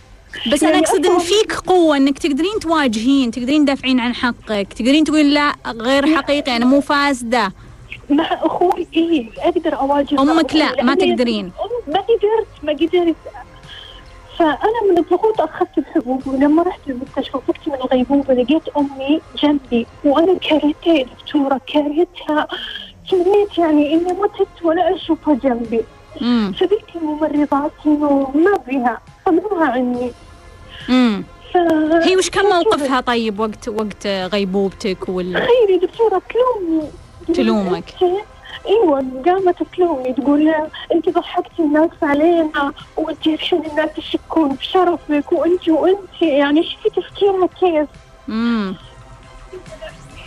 بس 0.52 0.62
أنا 0.62 0.72
يعني 0.72 0.86
أقصد 0.86 1.06
إن 1.06 1.18
فيك 1.18 1.52
قوة 1.52 1.96
إنك 1.96 2.18
تقدرين 2.18 2.58
تواجهين 2.60 3.30
تقدرين 3.30 3.64
تدافعين 3.64 4.00
عن 4.00 4.14
حقك 4.14 4.72
تقدرين 4.72 5.04
تقولين 5.04 5.30
لا 5.30 5.54
غير 5.66 6.16
حقيقي 6.16 6.56
أنا 6.56 6.64
مو 6.64 6.80
فاسدة. 6.80 7.52
مع 8.10 8.25
أخوي 8.32 8.86
إيه 8.96 9.28
أقدر 9.38 9.75
اواجه 9.80 10.14
أخوي، 10.14 10.58
لا، 10.58 10.82
ما 10.82 10.94
تقدرين. 10.94 11.52
ما 11.88 12.00
قدرت 12.00 12.46
ما 12.62 12.72
قدرت. 12.72 13.16
فأنا 14.38 14.82
من 14.90 14.98
الضغوط 14.98 15.40
أخذت 15.40 15.78
الحبوب 15.78 16.26
ولما 16.26 16.62
رحت 16.62 16.80
المستشفى 16.88 17.38
فقت 17.46 17.68
من 17.68 17.74
الغيبوبة 17.74 18.34
لقيت 18.34 18.68
أمي 18.76 19.20
جنبي 19.42 19.86
وأنا 20.04 20.38
كرهتها 20.38 20.94
يا 20.94 21.04
دكتورة 21.04 21.60
كرهتها 21.72 22.48
تمنيت 23.10 23.58
يعني 23.58 23.94
إني 23.94 24.12
متت 24.12 24.62
ولا 24.62 24.94
أشوفها 24.94 25.34
جنبي. 25.34 25.80
فقلت 26.52 26.84
للممرضات 26.94 27.72
إنه 27.86 28.30
ما 28.34 28.56
بيها 28.66 29.00
طلعوها 29.26 29.66
عني. 29.70 30.12
ف... 31.52 31.56
هي 32.04 32.16
وش 32.16 32.30
كان 32.30 32.44
موقفها 32.44 33.00
طيب 33.00 33.40
وقت 33.40 33.68
وقت 33.68 34.06
غيبوبتك 34.06 35.08
وال 35.08 35.32
تخيلي 35.32 35.72
يا 35.82 35.86
دكتورة 35.86 36.22
تلومني 36.30 36.88
تلومك. 37.34 37.94
إيوه 38.66 39.04
قامت 39.26 39.62
تلومني 39.76 40.12
تقول 40.12 40.54
انت 40.92 41.08
ضحكتي 41.08 41.62
الناس 41.62 41.90
علينا 42.02 42.73
وانت 42.96 43.26
الحين 43.26 43.62
الناس 43.70 43.99
يشكون 43.99 44.49
بشرفك 44.49 45.32
وانت 45.32 45.68
وانت. 45.68 46.23
يعني 46.23 46.62
شوفي 46.62 46.90
تفكيرها 47.00 47.46
كيف؟ 47.61 47.88
امم 48.28 48.75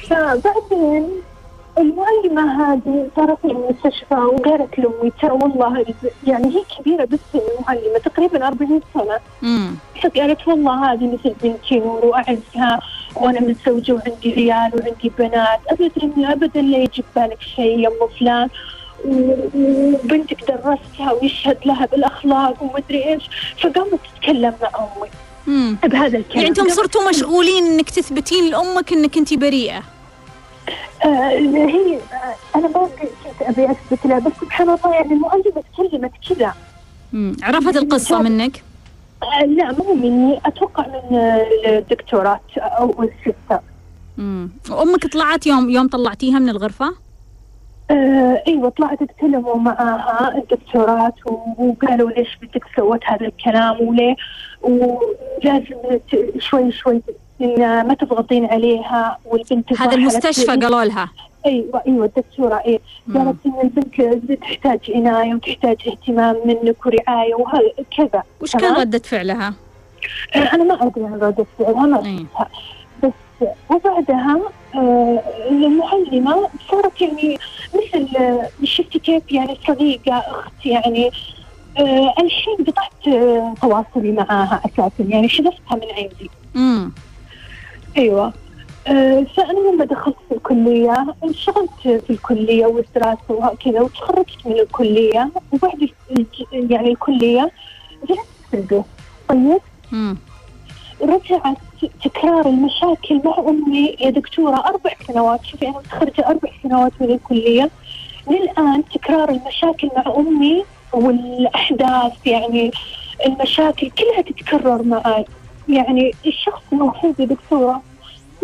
فبعدين 0.09 1.09
المعلمة 1.79 2.63
هذه 2.63 3.09
صارت 3.15 3.45
المستشفى 3.45 4.15
وقالت 4.15 4.79
لأمي 4.79 5.11
ترى 5.21 5.31
والله 5.31 5.85
يعني 6.27 6.55
هي 6.55 6.63
كبيرة 6.77 7.05
بالسن 7.05 7.47
المعلمة 7.59 7.97
تقريبا 8.05 8.47
40 8.47 8.81
سنة. 8.93 9.19
امم 9.43 9.75
فقالت 10.03 10.47
والله 10.47 10.93
هذه 10.93 11.13
مثل 11.13 11.35
بنتي 11.43 11.79
نور 11.79 12.05
وأعزها 12.05 12.79
وأنا 13.15 13.41
متزوجة 13.41 13.93
وعندي 13.93 14.33
عيال 14.33 14.71
وعندي 14.75 15.11
بنات. 15.19 15.59
ابدا 15.69 16.31
ابدا 16.33 16.61
لا 16.61 16.77
يجي 16.77 17.03
ببالك 17.15 17.41
شيء 17.55 17.79
يا 17.79 17.87
أم 17.87 18.07
فلان. 18.19 18.49
وبنتك 19.05 20.43
درستها 20.47 21.11
ويشهد 21.21 21.57
لها 21.65 21.85
بالأخلاق 21.85 22.63
ومدري 22.63 23.05
إيش. 23.05 23.29
فقامت 23.61 23.99
تتكلم 24.15 24.53
مع 24.61 24.69
أمي. 24.79 25.09
امم 25.47 25.77
بهذا 25.83 26.17
الكلام. 26.17 26.37
يعني 26.37 26.47
أنتم 26.47 26.63
قامت 26.63 26.75
صرتوا 26.75 27.09
مشغولين 27.09 27.65
إنك 27.65 27.89
تثبتين 27.89 28.49
لأمك 28.49 28.93
إنك 28.93 29.17
انت 29.17 29.33
بريئة. 29.33 29.83
آه 31.05 31.29
هي 31.29 31.95
آه 31.95 32.57
أنا 32.57 32.67
ما 32.67 32.87
كنت 33.01 33.41
أبي 33.41 33.71
أثبت 33.71 34.05
لها 34.05 34.19
بس 34.19 34.31
سبحان 34.41 34.69
الله 34.69 34.93
يعني 34.93 35.13
المعلمه 35.13 35.63
تكلمت 35.73 36.11
كذا. 36.29 36.53
عرفت 37.43 37.77
القصة 37.77 38.21
منك؟ 38.21 38.63
آه 39.23 39.45
لا 39.45 39.71
مو 39.71 39.93
مني 39.93 40.39
أتوقع 40.45 40.87
من 40.87 41.17
الدكتورات 41.65 42.41
أو 42.57 43.03
الستة. 43.03 43.59
امم 44.19 44.49
وأمك 44.69 45.07
طلعت 45.13 45.47
يوم 45.47 45.69
يوم 45.69 45.87
طلعتيها 45.87 46.39
من 46.39 46.49
الغرفة؟ 46.49 46.93
آه 47.91 48.43
إيوه 48.47 48.69
طلعت 48.69 49.01
اتكلموا 49.01 49.55
معاها 49.55 50.37
الدكتورات 50.37 51.13
وقالوا 51.57 52.09
ليش 52.11 52.37
بدك 52.41 52.63
سوت 52.75 52.99
هذا 53.05 53.25
الكلام 53.25 53.81
وليه 53.87 54.15
ولازم 54.61 55.99
شوي 56.39 56.71
شوي 56.71 57.01
ما 57.39 57.93
تضغطين 57.99 58.45
عليها 58.45 59.17
والبنت 59.25 59.81
هذا 59.81 59.95
المستشفى. 59.95 60.45
قالوا 60.45 60.83
لها 60.83 61.09
أيوه 61.45 61.81
أيوه 61.87 62.05
الدكتورة 62.05 62.55
اي. 62.67 62.79
قالت 63.13 63.35
إن 63.45 63.53
البنت 63.63 64.41
تحتاج 64.41 64.79
عناية 64.95 65.33
وتحتاج 65.33 65.77
اهتمام 65.87 66.35
منك 66.45 66.85
ورعاية 66.85 67.35
وهكذا 67.35 68.23
وش 68.41 68.55
كان؟ 68.55 68.75
ردة 68.75 68.99
فعلها؟ 68.99 69.53
أنا 70.35 70.63
ما 70.63 70.87
أدري 70.87 71.05
عن 71.05 71.13
ردة 71.13 71.45
فعلها 71.59 71.85
ما 71.85 72.05
إيه. 72.05 72.17
شفتها 72.17 72.49
بس 73.03 73.47
وبعدها 73.69 74.39
آه، 74.75 75.23
المعلمة 75.49 76.49
صارت 76.71 77.01
يعني 77.01 77.37
مثل 77.73 78.17
آه، 78.17 78.49
شفتي 78.63 78.99
كيف 78.99 79.31
يعني 79.31 79.57
صديقة 79.67 80.17
أخت 80.17 80.65
يعني 80.65 81.11
آه، 81.77 82.13
الحين 82.19 82.55
قطعت 82.67 83.07
آه، 83.07 83.53
تواصلي 83.61 84.11
معاها 84.11 84.61
أساسا 84.65 85.03
يعني 85.09 85.29
حذفتها 85.29 85.75
من 85.75 85.87
عندي 85.97 86.29
امم 86.55 86.91
أيوة. 87.97 88.33
آه، 88.87 89.23
فأنا 89.37 89.59
لما 89.59 89.85
دخلت 89.85 90.15
في 90.29 90.35
الكلية؟ 90.35 91.15
انشغلت 91.23 91.69
في 91.81 92.09
الكلية 92.09 92.65
والدراسة 92.65 93.19
وهكذا 93.29 93.81
وتخرجت 93.81 94.45
من 94.45 94.59
الكلية. 94.59 95.29
وبعد 95.51 95.89
يعني 96.51 96.91
الكلية 96.91 97.51
جلست 98.09 98.21
في 98.51 98.57
البيت. 98.57 98.85
طيب؟ 99.29 99.61
رجعت 101.01 101.57
تكرار 102.03 102.45
المشاكل 102.49 103.21
مع 103.25 103.39
أمي 103.49 103.95
يا 103.99 104.09
دكتورة. 104.09 104.55
أربع 104.55 104.91
سنوات. 105.07 105.45
شوفي 105.45 105.67
أنا 105.67 105.77
متخرجة 105.77 106.27
أربع 106.27 106.49
سنوات 106.63 106.91
من 106.99 107.11
الكلية. 107.11 107.69
للآن 108.29 108.83
تكرار 108.93 109.29
المشاكل 109.29 109.89
مع 109.97 110.13
أمي 110.17 110.63
والأحداث 110.93 112.27
يعني 112.27 112.71
المشاكل 113.25 113.89
كلها 113.89 114.21
تتكرر 114.21 114.83
معي 114.83 115.25
يعني 115.69 116.11
الشخص 116.25 116.61
الوحيد 116.73 117.19
يا 117.19 117.25
دكتورة 117.25 117.81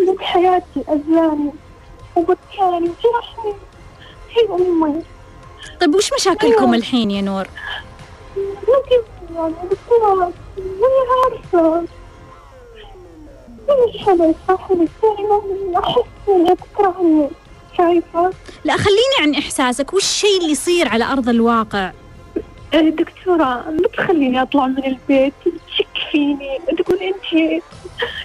اللي 0.00 0.12
بحياتي 0.12 0.80
اذاني 0.88 1.52
وبكاني 2.16 2.90
وجرحني 2.90 3.54
هي 4.30 4.48
أمي. 4.50 5.02
طيب 5.80 5.94
وش 5.94 6.10
مشاكلكم 6.18 6.64
أيوة. 6.64 6.76
الحين 6.76 7.10
يا 7.10 7.22
نور؟ 7.22 7.48
ممكن 8.36 9.02
يعني 9.34 9.54
دكتورة 9.70 10.32
ماني 10.56 11.06
عارفة. 11.24 11.84
إيش 13.70 14.08
هذا 14.08 14.24
يصحني 14.24 14.88
دائما 15.02 15.40
أحس 15.78 16.28
إنها 16.28 16.54
تكرهني. 16.54 17.28
شايفة؟ 17.76 18.32
لا 18.64 18.76
خليني 18.76 19.16
عن 19.20 19.34
إحساسك. 19.34 19.94
وش 19.94 20.02
الشيء 20.02 20.38
اللي 20.40 20.50
يصير 20.50 20.88
على 20.88 21.04
أرض 21.04 21.28
الواقع؟ 21.28 21.92
دكتورة 22.72 23.44
ما 23.70 23.88
تخليني 23.96 24.42
أطلع 24.42 24.66
من 24.66 24.84
البيت. 24.84 25.34
فيني؟ 26.10 26.58
تقول 26.78 26.98
أنت 26.98 27.32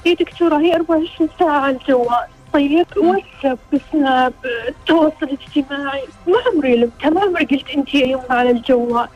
يا 0.06 0.14
دكتورة 0.14 0.58
هي 0.58 0.76
24 0.76 1.30
ساعة 1.40 1.60
على 1.60 1.76
الجوال. 1.76 2.26
طيب 2.54 2.86
واتساب 2.98 3.60
سناب 3.92 4.34
التواصل 4.68 5.16
الاجتماعي 5.24 6.04
ما 6.28 6.38
عمري 6.54 6.76
لمتها 6.76 7.10
ما 7.10 7.22
عمري 7.22 7.46
قلت 7.46 7.70
أنت 7.70 7.96
يا 7.96 8.08
يوم 8.08 8.24
على 8.30 8.52
الجوال. 8.52 9.08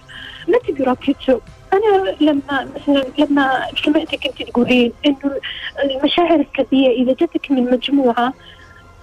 ما 0.47 0.57
تقرأ 0.67 0.93
كتب. 0.93 1.41
أنا 1.73 2.15
لما 2.21 2.67
مثلا 2.75 3.03
لما 3.17 3.65
سمعتك 3.85 4.25
أنت 4.27 4.49
تقولين 4.49 4.91
إنه 5.05 5.17
المشاعر 5.83 6.39
السلبيه 6.51 6.89
إذا 6.89 7.11
جتك 7.11 7.51
من 7.51 7.63
مجموعة 7.71 8.33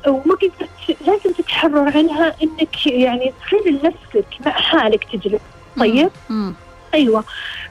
وما 0.06 0.34
قدرت 0.34 1.00
لازم 1.06 1.32
تتحرر 1.32 1.98
عنها 1.98 2.34
إنك 2.42 2.86
يعني 2.86 3.32
تصير 3.46 3.72
لنفسك 3.72 4.26
مع 4.46 4.52
حالك 4.52 5.04
تجلس. 5.04 5.40
طيب؟ 5.78 6.10
امم 6.30 6.54
أيوه. 6.94 7.24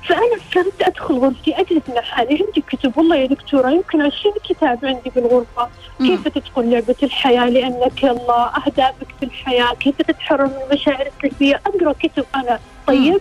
فأنا 0.08 0.38
صرت 0.54 0.82
أدخل 0.82 1.16
غرفتي 1.18 1.60
أجلس 1.60 1.82
مع 1.90 2.02
حالي. 2.02 2.46
عندي 2.46 2.64
كتب 2.68 2.98
والله 2.98 3.16
يا 3.16 3.26
دكتورة 3.26 3.70
يمكن 3.70 4.02
20 4.02 4.36
كتاب 4.50 4.80
عندي 4.86 5.10
بالغرفة. 5.16 5.70
كيف 5.98 6.28
تدخل 6.28 6.72
لعبة 6.72 6.96
الحياة؟ 7.04 7.50
لأنك 7.50 8.06
الله 8.06 8.46
أهدافك 8.46 9.08
في 9.20 9.26
الحياة 9.26 9.74
كيف 9.80 10.02
تتحرر 10.02 10.46
من 10.46 10.56
المشاعر 10.70 11.08
السلبية؟ 11.18 11.62
أقرأ 11.66 11.94
كتب 11.94 12.26
أنا. 12.36 12.60
طيب؟ 12.88 13.20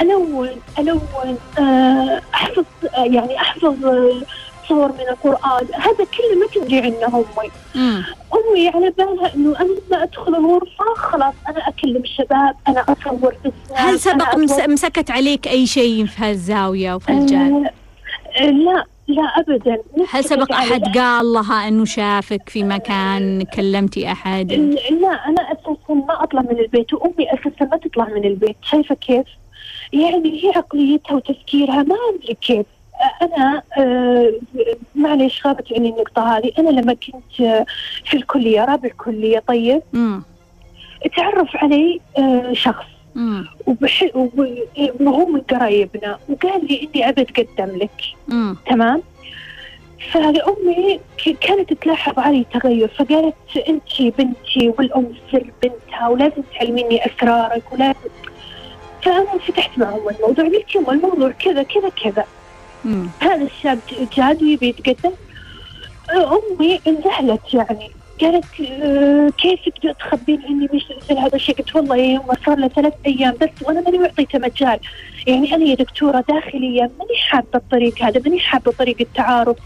ألون 0.00 0.50
ألون 0.78 1.38
آه، 1.58 2.20
أحفظ 2.34 2.64
آه، 2.94 3.04
يعني 3.04 3.40
أحفظ 3.40 3.84
آه، 3.86 4.22
صور 4.68 4.92
من 4.92 5.08
القرآن 5.10 5.66
هذا 5.74 6.04
كله 6.04 6.38
ما 6.40 6.46
تدري 6.54 6.78
عنه 6.78 7.16
أمي 7.16 7.50
مم. 7.74 8.04
أمي 8.34 8.68
على 8.68 8.90
بالها 8.90 9.34
إنه 9.34 9.60
أنا 9.60 9.68
لما 9.88 10.02
أدخل 10.02 10.34
الغرفة 10.34 10.94
خلاص 10.96 11.34
أنا 11.48 11.68
أكلم 11.68 12.02
الشباب 12.02 12.54
أنا 12.68 12.84
أصور 12.88 13.34
في 13.42 13.52
هل 13.74 14.00
سبق 14.00 14.36
مسكت 14.68 15.10
عليك 15.10 15.48
أي 15.48 15.66
شيء 15.66 16.06
في 16.06 16.24
هالزاوية 16.24 16.94
وفي 16.94 17.12
هالجانب؟ 17.12 17.66
آه، 17.66 17.70
آه، 18.42 18.50
لا 18.50 18.84
لا 19.08 19.22
أبدا 19.22 19.78
ما 19.96 20.04
هل 20.10 20.24
سبق. 20.24 20.52
أحد 20.52 20.98
قال 20.98 21.26
لها 21.32 21.68
أنه 21.68 21.84
شافك 21.84 22.48
في 22.48 22.64
مكان 22.64 23.42
كلمتي 23.42 24.12
أحد؟ 24.12 24.52
لا 24.52 25.08
أنا 25.28 25.52
أساسا 25.52 25.94
ما 25.94 26.22
أطلع 26.22 26.42
من 26.42 26.58
البيت 26.58 26.94
وأمي 26.94 27.32
أساسا 27.34 27.64
ما 27.64 27.76
تطلع 27.76 28.04
من 28.08 28.24
البيت 28.24 28.56
شايفة 28.62 28.94
كيف؟ 28.94 29.26
يعني 29.92 30.44
هي 30.44 30.52
عقليتها 30.56 31.14
وتفكيرها 31.14 31.82
ما 31.82 31.94
أدري 32.14 32.34
كيف 32.34 32.66
أنا 33.22 33.62
آه 33.78 34.32
معليش 34.94 35.46
غابت 35.46 35.72
عني 35.72 35.88
النقطة 35.88 36.36
هذه. 36.36 36.52
أنا 36.58 36.70
لما 36.70 36.94
كنت 36.94 37.40
آه، 37.40 37.66
في 38.04 38.16
الكلية 38.16 38.64
رابع 38.64 38.88
كلية 38.98 39.38
طيب. 39.48 39.82
مم. 39.92 40.22
تعرف 41.16 41.56
علي 41.56 42.00
آه 42.18 42.52
شخص. 42.52 42.84
مم. 43.14 43.46
وبح... 43.66 44.04
وب- 44.14 44.58
وهو 45.00 45.26
من 45.26 45.40
قرايبنا. 45.40 46.18
وقال 46.28 46.66
لي 46.66 46.88
إني 46.94 47.08
ابي 47.08 47.22
اتقدم 47.22 47.76
لك. 47.78 48.00
مم. 48.28 48.56
تمام؟ 48.66 49.02
فأمي 50.12 51.00
ك- 51.24 51.38
كانت 51.40 51.72
تلاحظ 51.72 52.18
علي 52.18 52.44
تغير. 52.52 52.88
فقالت 52.88 53.34
أنت 53.68 54.02
بنتي 54.18 54.68
والأم 54.78 55.12
سر 55.32 55.44
بنتها 55.62 56.08
ولازم 56.08 56.42
تعلميني 56.58 57.06
أسرارك 57.06 57.72
ولازم. 57.72 57.94
فأنا 59.02 59.38
فتحت 59.46 59.78
معهم 59.78 60.08
الموضوع. 60.08 60.44
قلت 60.44 60.74
لهم 60.74 60.90
الموضوع 60.90 61.30
كذا 61.30 61.62
كذا 61.62 61.88
كذا. 61.88 62.24
مم. 62.84 63.08
هذا 63.20 63.42
الشاب 63.44 63.78
جاد 64.16 64.42
ويبي 64.42 64.68
يتقدم 64.68 65.12
أمي 66.10 66.80
انذهلت 66.86 67.54
يعني 67.54 67.90
قالت 68.20 68.44
آه، 68.60 69.28
كيف 69.38 69.60
تقدر 69.68 69.92
تخبين 69.92 70.42
إني 70.42 70.68
مش 70.72 70.84
مثل 70.96 71.18
هذا 71.18 71.36
الشيء؟ 71.36 71.56
قلت 71.56 71.76
والله 71.76 71.96
يا 71.96 72.04
يما 72.04 72.36
صار 72.46 72.58
له 72.58 72.68
ثلاث 72.68 72.92
أيام 73.06 73.34
بس 73.40 73.48
وأنا 73.62 73.80
ماني 73.80 73.98
معطيته 73.98 74.38
مجال، 74.38 74.80
يعني 75.26 75.54
أنا 75.54 75.64
يا 75.64 75.74
دكتورة 75.74 76.24
داخليا 76.28 76.90
ماني 76.98 77.16
حابة 77.28 77.48
الطريق 77.54 78.02
هذا، 78.02 78.20
ماني 78.20 78.40
حابة 78.40 78.72
طريق 78.72 78.96
التعارف 79.00 79.56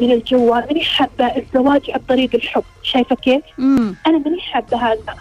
من 0.00 0.12
الجوال، 0.12 0.64
ماني 0.66 0.80
حابة 0.80 1.24
الزواج 1.24 1.90
عن 1.90 2.00
طريق 2.08 2.30
الحب، 2.34 2.64
شايفة 2.82 3.16
كيف؟ 3.16 3.42
مم. 3.58 3.94
أنا 4.06 4.18
ماني 4.18 4.40
حابة 4.40 4.76
هذا. 4.76 5.14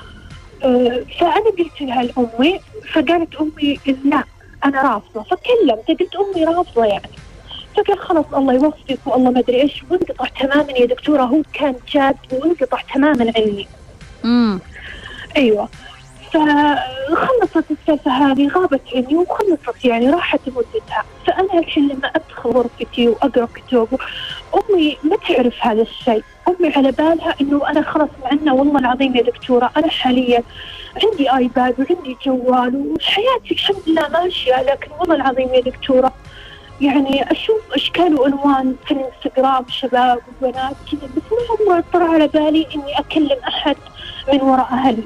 آه، 0.63 1.05
فأنا 1.19 1.49
قلت 1.59 1.81
لها 1.81 2.03
لأمي 2.03 2.59
فقالت 2.93 3.35
أمي 3.35 3.79
لا 4.05 4.23
أنا 4.65 4.81
رافضة، 4.81 5.23
فكلمت 5.23 5.87
قلت 5.87 6.15
أمي 6.15 6.45
رافضة 6.45 6.85
يعني. 6.85 7.09
فقال 7.77 7.99
خلاص 7.99 8.25
الله 8.33 8.53
يوفقك 8.53 8.99
والله 9.05 9.31
ما 9.31 9.39
أدري 9.39 9.61
إيش 9.61 9.83
وانقطع 9.89 10.25
تماما 10.39 10.71
يا 10.71 10.85
دكتورة 10.85 11.21
هو 11.23 11.41
كان 11.53 11.75
جاد 11.91 12.15
وانقطع 12.31 12.81
تماما 12.93 13.33
عني. 13.37 13.67
مم. 14.23 14.59
أيوه 15.37 15.69
فخلصت 16.33 17.71
السالفة 17.71 18.11
هذه 18.11 18.47
غابت 18.47 18.81
عني 18.95 19.15
وخلصت 19.15 19.85
يعني 19.85 20.09
راحت 20.09 20.39
مدتها 20.47 21.03
فأنا 21.27 21.59
الحين 21.59 21.87
لما 21.87 22.07
أدخل 22.07 22.49
غرفتي 22.49 23.07
وأقرأ 23.07 23.45
كتب 23.45 23.87
أمي 24.55 24.97
ما 25.03 25.15
تعرف 25.27 25.53
هذا 25.59 25.81
الشيء 25.81 26.23
أمي 26.47 26.73
على 26.75 26.91
بالها 26.91 27.35
إنه 27.41 27.69
أنا 27.69 27.81
خلاص 27.81 28.09
معنا 28.23 28.53
والله 28.53 28.79
العظيم 28.79 29.15
يا 29.15 29.21
دكتورة 29.21 29.71
أنا 29.77 29.87
حاليا 29.89 30.43
عندي 31.03 31.35
آيباد 31.35 31.75
وعندي 31.79 32.17
جوال 32.25 32.75
وحياتي 32.95 33.51
الحمد 33.51 33.81
لله 33.87 34.07
ماشية 34.09 34.61
لكن 34.61 34.91
والله 34.99 35.15
العظيم 35.15 35.53
يا 35.53 35.61
دكتورة 35.61 36.13
يعني 36.81 37.31
أشوف 37.31 37.61
اشكال 37.73 38.19
والوان 38.19 38.75
في 38.85 38.91
الانستغرام 38.93 39.65
شباب 39.69 40.19
وبنات 40.41 40.75
كذا 40.91 41.09
بس 41.17 41.23
ما 41.31 41.71
عمره 41.73 41.83
طرى 41.93 42.03
على 42.03 42.27
بالي 42.27 42.67
إني 42.75 42.99
أكلم 42.99 43.37
أحد 43.47 43.75
من 44.33 44.41
وراء 44.41 44.67
أهلي 44.71 45.03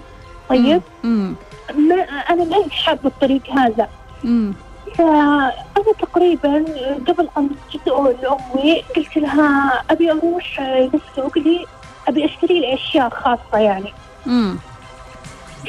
طيب 0.50 0.82
مم. 1.04 1.36
ما 1.76 1.96
أنا 2.04 2.44
ما 2.44 2.70
حابة 2.70 3.00
الطريق 3.06 3.50
هذا 3.52 3.90
مم. 4.24 4.54
فأنا 4.96 5.92
تقريبا 6.00 6.66
قبل 7.08 7.28
امس 7.38 7.52
جيت 7.72 7.88
أقول 7.88 8.16
لأمي 8.22 8.84
قلت 8.96 9.18
لها 9.18 9.84
أبي 9.90 10.12
أروح 10.12 10.60
للسوق 10.62 11.38
لي 11.38 11.66
أبي 12.08 12.26
أشتري 12.26 12.60
لي 12.60 12.74
أشياء 12.74 13.10
خاصة 13.10 13.58
يعني 13.58 13.94
مم. 14.26 14.56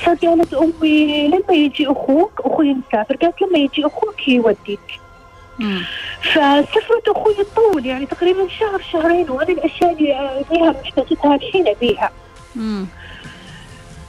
فقالت 0.02 0.54
أمي 0.54 1.28
لما 1.28 1.54
يجي 1.54 1.86
أخوك 1.86 2.40
أخوي 2.44 2.74
مسافر 2.74 3.16
قالت 3.16 3.42
لما 3.42 3.58
يجي 3.58 3.86
أخوك 3.86 4.28
يوديك 4.28 5.00
فسفرة 6.22 7.02
أخوي 7.08 7.34
تطول 7.34 7.86
يعني 7.86 8.06
تقريبا 8.06 8.48
شهر 8.48 8.82
شهرين 8.92 9.30
وأنا 9.30 9.48
الأشياء 9.48 9.92
اللي 9.92 10.14
ابيها 10.40 10.74
محتاجتها 10.84 11.34
الحين 11.34 11.68
أبيها. 11.68 12.10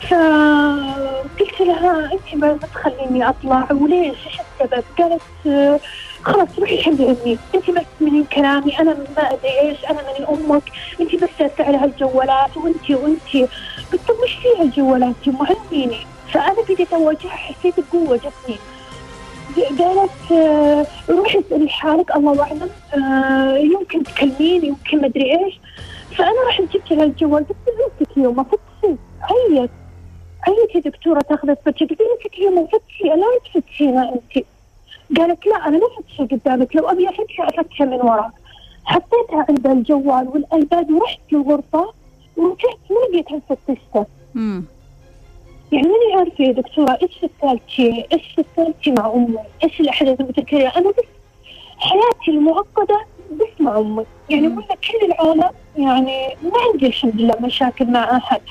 فقلت 0.02 1.62
لها 1.62 2.10
أنت 2.14 2.36
ما 2.36 2.58
تخليني 2.74 3.30
أطلع 3.30 3.68
وليش؟ 3.72 4.18
إيش 4.28 4.38
السبب؟ 4.62 4.84
قالت 4.98 5.22
آه، 5.48 5.80
خلاص 6.24 6.48
روحي 6.60 6.84
حلي 6.84 7.06
أمي. 7.06 7.38
أنت 7.56 7.70
ما 7.70 7.84
تسمعين 7.98 8.26
كلامي؟ 8.26 8.80
أنا 8.80 8.94
ما 9.18 9.34
أدري 9.34 9.60
إيش 9.62 9.86
أنا 9.86 10.02
ماني 10.04 10.26
أمك. 10.30 10.64
أنت 11.02 11.16
بس 11.16 11.30
على 11.60 11.78
هالجوالات 11.78 12.58
وأنت 12.58 12.92
وأنت. 12.92 13.50
قلت 13.92 14.02
طب 14.08 14.16
وش 14.24 14.34
فيها 14.34 14.64
الجوالات؟ 14.64 15.16
علميني 15.28 15.98
فأنا 16.34 16.56
بديت 16.70 16.94
أواجهها 16.94 17.30
حسيت 17.30 17.74
بقوة 17.80 18.18
جتني. 18.18 18.58
قالت 19.62 20.32
آه، 20.32 20.86
روحي 21.10 21.40
اسألي 21.40 21.70
حالك 21.70 22.16
الله 22.16 22.42
أعلم 22.44 22.70
آه، 22.94 23.58
يمكن 23.58 24.04
تكلمين 24.04 24.66
يمكن 24.66 25.02
ما 25.02 25.08
أدري 25.08 25.40
إيش. 25.46 25.60
فأنا 26.18 26.48
رحت 26.50 26.62
جبت 26.62 26.92
لها 26.92 27.04
الجوال 27.04 27.46
قلت 27.48 27.58
لها 28.18 28.24
يوم 28.26 28.44
فتحي 28.44 28.96
عيط 29.22 29.70
عيط 30.48 30.76
يا 30.76 30.82
دكتورة 30.92 31.22
تاخذ 31.22 31.50
الفتشه 31.50 31.84
قلت 31.86 32.00
لها 32.02 32.10
امسكي 32.14 32.44
يوم 32.44 32.68
فتحي 32.68 33.04
لا 33.04 33.26
تفتحيها 33.54 34.14
انت 34.14 34.46
قالت 35.18 35.46
لا 35.48 35.56
أنا 35.68 35.78
ما 35.78 35.88
فتحها 35.98 36.26
قدامك 36.26 36.76
لو 36.76 36.90
أبي 36.90 37.10
افتحها 37.10 37.48
افتحها 37.48 37.86
من 37.88 37.94
ورا 38.02 38.32
حطيتها 38.86 39.46
عند 39.50 39.68
الجوال 39.68 40.28
والايباد 40.28 40.92
ورحت 40.92 41.20
للغرفة 41.32 41.94
ورجعت 42.38 42.78
ما 42.90 43.18
لقيتها 43.18 43.42
فتشتها. 43.50 44.06
مم. 44.34 44.64
يعني 45.74 45.88
ماني 45.88 46.14
عارفة 46.20 46.44
يا 46.44 46.52
دكتورة 46.52 46.98
إيش 47.02 47.12
فكرتي 47.22 48.06
إيش 48.14 48.22
فكرتي 48.38 48.92
مع 48.92 49.14
أمي 49.16 49.38
إيش 49.64 49.80
الأحداث 49.80 50.22
المتكررة 50.22 50.72
أنا 50.78 50.90
بس 50.90 51.06
حياتي 51.78 52.32
المعقدة 52.32 53.06
بس 53.32 53.62
مع 53.62 53.80
أمي 53.80 54.06
يعني. 54.30 54.48
ولا 54.48 54.66
كل 54.66 55.06
العالم 55.06 55.50
يعني 55.78 56.36
ما 56.44 56.52
عندي 56.72 56.88
الحمد 56.88 57.22
لله 57.22 57.36
مشاكل 57.42 57.86
مع 57.86 58.18
أحد 58.18 58.42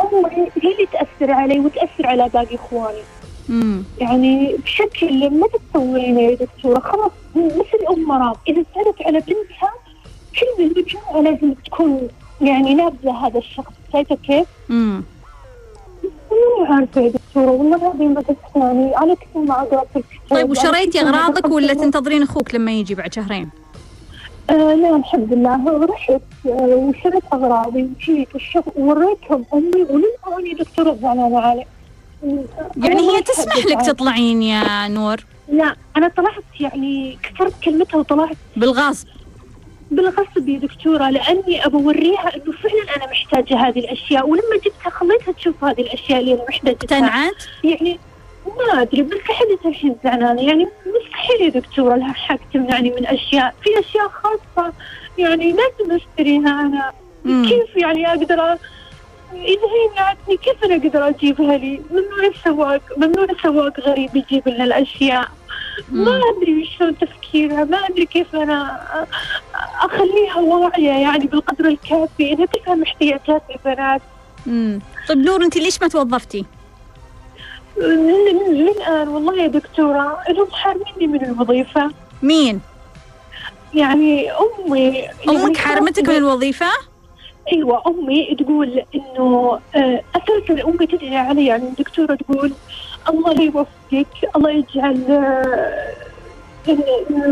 أمي 0.00 0.48
هي 0.62 0.72
اللي 0.72 0.86
تأثر 0.92 1.32
علي 1.32 1.60
وتأثر 1.60 2.06
على 2.06 2.28
باقي 2.28 2.54
إخواني 2.54 3.02
مم. 3.48 3.84
يعني 4.00 4.56
بشكل 4.56 5.30
ما 5.30 5.46
تتصورين 5.46 6.18
يا 6.18 6.34
دكتورة 6.34 6.80
خلاص 6.80 7.12
مثل 7.36 7.86
أم 7.90 8.04
مرام 8.08 8.34
إذا 8.48 8.64
سألت 8.74 9.02
على 9.06 9.18
بنتها 9.18 9.72
كل 10.40 10.62
المجموعة 10.62 11.20
لازم 11.20 11.54
تكون 11.54 12.08
يعني 12.40 12.74
نابذة 12.74 13.26
هذا 13.26 13.38
الشخص 13.38 13.72
شايفة 13.92 14.14
كيف؟ 14.26 14.46
مم. 14.68 15.04
ماني 16.32 16.74
عارفة 16.74 17.00
يا 17.00 17.08
دكتورة 17.08 17.50
والله 17.50 17.76
العظيم 17.76 18.14
بس 18.14 18.24
يعني 18.56 18.96
على 18.96 19.16
كثر 19.16 19.40
ما 19.40 19.62
الكتاب 19.62 20.04
طيب 20.30 20.50
وشريتي 20.50 20.98
دخلت 20.98 21.46
ولا 21.46 21.74
تنتظرين 21.74 22.22
أخوك 22.22 22.54
لما 22.54 22.72
يجي 22.72 22.94
بعد 22.94 23.14
شهرين؟ 23.14 23.48
آه 24.50 24.74
لا 24.74 24.96
الحمد 24.96 25.32
لله. 25.32 25.86
رحت 25.86 26.10
آه 26.10 26.20
وشريت 26.76 27.22
أغراضي 27.32 27.82
وجيت 27.82 28.28
والشغل 28.34 28.72
ووريتهم 28.76 29.44
أمي 29.54 29.82
وللأماني 29.90 30.54
دكتورة 30.60 30.96
زعلانة 31.02 31.40
علي. 31.40 31.64
يعني 32.76 33.00
هي 33.00 33.22
تسمح 33.22 33.56
لك 33.66 33.86
تطلعين 33.86 34.42
يا 34.42 34.88
نور؟ 34.88 35.16
لا 35.48 35.76
أنا 35.96 36.08
طلعت 36.08 36.44
يعني 36.60 37.18
كسرت 37.22 37.52
كلمتها 37.64 37.98
وطلعت 37.98 38.36
بالغصب. 38.56 39.06
بالغصب 39.96 40.48
يا 40.48 40.58
دكتورة 40.58 41.10
لأني 41.10 41.66
أبى 41.66 41.76
أوريها 41.76 42.36
إنه 42.36 42.52
فعلا 42.52 42.96
أنا 42.96 43.06
محتاجة 43.06 43.56
هذه 43.56 43.78
الأشياء 43.78 44.28
ولما 44.28 44.56
جبتها 44.64 44.90
خليتها 44.90 45.32
تشوف 45.32 45.64
هذه 45.64 45.80
الأشياء 45.80 46.20
اللي 46.20 46.34
أنا 46.34 46.44
محتاجتها 46.48 46.98
اقتنعت؟ 46.98 47.44
يعني 47.64 47.98
ما 48.46 48.82
أدري 48.82 49.02
بس 49.02 49.16
لحد 49.16 49.66
الحين 49.66 49.96
زعلانة 50.04 50.42
يعني 50.42 50.68
مستحيل 50.86 51.40
يا 51.40 51.48
دكتورة 51.48 51.96
لها 51.96 52.12
حق 52.12 52.38
تمنعني 52.52 52.90
من 52.90 53.06
أشياء 53.06 53.54
في 53.62 53.70
أشياء 53.80 54.08
خاصة 54.08 54.72
يعني 55.18 55.52
لازم 55.52 55.92
اشتريها 55.92 56.60
أنا 56.60 56.92
مم. 57.24 57.48
كيف 57.48 57.76
يعني 57.76 58.08
أقدر 58.08 58.58
إذا 59.34 59.68
هي 59.74 59.88
منعتني 59.92 60.36
كيف 60.36 60.64
أنا 60.64 60.74
أقدر 60.74 61.08
أجيبها 61.08 61.56
لي؟ 61.56 61.80
ممنوع 61.90 62.26
السواق 62.36 62.82
ممنوع 62.96 63.24
السواق 63.24 63.80
غريب 63.80 64.16
يجيب 64.16 64.48
لنا 64.48 64.64
الأشياء 64.64 65.28
ما. 65.92 66.20
أدري 66.36 66.70
شلون 66.78 66.98
تفكيرها 66.98 67.64
ما 67.64 67.76
أدري 67.76 68.06
كيف 68.06 68.36
أنا 68.36 68.80
أخليها 69.82 70.36
واعية 70.36 70.90
يعني 70.90 71.26
بالقدر 71.26 71.64
الكافي 71.64 72.32
إنها 72.32 72.46
تفهم 72.46 72.82
احتياجات 72.82 73.42
البنات 73.50 74.02
مم. 74.46 74.80
طيب 75.08 75.18
نور 75.18 75.42
أنت 75.44 75.56
ليش 75.56 75.82
ما 75.82 75.88
توظفتي؟ 75.88 76.44
من 77.78 78.68
الآن 78.68 79.08
والله 79.08 79.42
يا 79.42 79.46
دكتورة 79.46 80.18
إنهم 80.28 80.50
حارميني 80.52 81.06
من 81.06 81.24
الوظيفة 81.24 81.90
مين؟ 82.22 82.60
يعني 83.74 84.30
أمي 84.32 84.80
يعني 84.80 85.12
أمك 85.28 85.56
حرمتك 85.56 86.08
من 86.08 86.16
الوظيفة؟ 86.16 86.66
أيوه 87.52 87.82
أمي 87.86 88.34
تقول 88.38 88.82
إنه 88.94 89.60
آه، 89.76 90.02
أساسا 90.16 90.64
امي 90.68 90.86
تدعي 90.86 91.16
علي. 91.16 91.46
يعني 91.46 91.64
الدكتورة 91.64 92.14
تقول 92.14 92.52
الله 93.08 93.42
يوفقك 93.42 94.30
الله 94.36 94.50
يجعل 94.50 95.04
آه، 95.10 95.92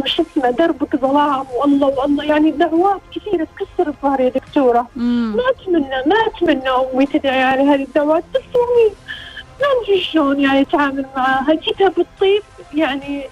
شو 0.05 0.23
اسمه 0.23 0.51
دربك 0.51 0.97
ظلام 0.97 1.47
والله 1.61 1.87
والله. 1.87 2.25
يعني 2.25 2.51
دعوات 2.51 3.01
كثيرة 3.15 3.47
تكسر 3.57 3.89
الظهر 3.91 4.21
يا 4.21 4.29
دكتورة. 4.29 4.87
مم. 4.97 5.37
ما 5.37 5.43
أتمنى 5.51 6.03
ما 6.07 6.17
أتمنى 6.27 6.71
أمي 6.95 7.07
تدعي 7.07 7.43
على 7.43 7.63
هذه 7.63 7.83
الدعوات. 7.83 8.25
بس 8.35 8.41
يعني 8.41 8.95
ما 9.61 9.67
أدري 9.83 10.01
شلون 10.01 10.41
يعني 10.41 10.61
أتعامل 10.61 11.07
معاها. 11.17 11.55
جيتها 11.55 11.89
بالطيب 11.89 12.43
يعني 12.75 13.23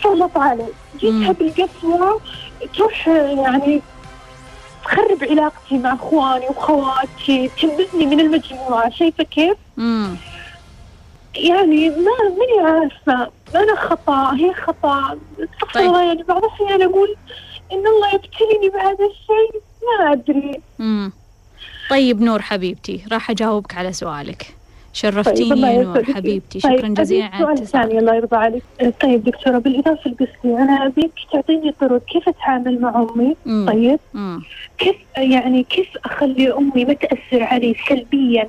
تسلط 0.00 0.38
علي. 0.38 0.66
جيتها. 1.00 1.32
بالقسوة 1.32 2.20
تروح 2.76 3.08
يعني 3.08 3.82
تخرب 4.86 5.24
علاقتي 5.24 5.78
مع 5.78 5.94
اخواني 5.94 6.48
وخواتي 6.48 7.50
تنبذني 7.60 8.06
من 8.06 8.20
المجموعة 8.20 8.90
شايفة 8.90 9.24
كيف؟ 9.24 9.56
مم. 9.76 10.16
يعني 11.34 11.90
ما 11.90 12.12
ماني 12.38 12.68
عارفة 12.70 13.30
أنا 13.54 13.76
خطأ 13.76 14.34
هي 14.34 14.54
خطأ 14.54 15.18
استغفر 15.32 15.74
طيب. 15.74 15.86
الله 15.86 16.04
يعني 16.04 16.22
بعض 16.22 16.44
الاحيان 16.44 16.82
أقول 16.82 17.16
إن 17.72 17.86
الله 17.86 18.14
يبتليني 18.14 18.68
بهذا 18.68 19.06
الشيء 19.06 19.62
ما 19.82 20.12
أدري 20.12 20.60
مم. 20.78 21.12
طيب 21.90 22.20
نور 22.22 22.42
حبيبتي 22.42 23.04
راح 23.12 23.30
أجاوبك 23.30 23.74
على 23.74 23.92
سؤالك 23.92 24.56
شرفتيني 24.96 25.52
الله 25.52 25.70
يا 25.70 25.82
نور. 25.84 26.04
حبيبتي 26.04 26.60
طيب، 26.60 26.76
شكرا 26.78 26.88
جزيلا 26.88 27.26
أبيك 27.26 27.34
على 27.42 27.56
سؤال 27.56 27.66
ثاني 27.66 27.98
الله 27.98 28.14
يرضى 28.14 28.36
عليك 28.36 28.62
طيب 29.00 29.24
دكتورة 29.24 29.58
بالإضافة 29.58 30.10
لقصتي 30.10 30.44
أنا 30.62 30.86
أبيك 30.86 31.10
تعطيني 31.32 31.72
طرق 31.80 32.02
كيف 32.04 32.28
أتعامل 32.28 32.80
مع 32.80 33.06
مم. 33.46 33.66
طيب 33.68 33.98
مم. 34.14 34.42
كيف 34.78 34.96
يعني 35.16 35.62
كيف 35.62 35.86
أخلي 36.04 36.52
أمي 36.52 36.84
ما 36.84 36.92
تأثر 36.92 37.42
علي 37.42 37.74
سلبيا 37.88 38.48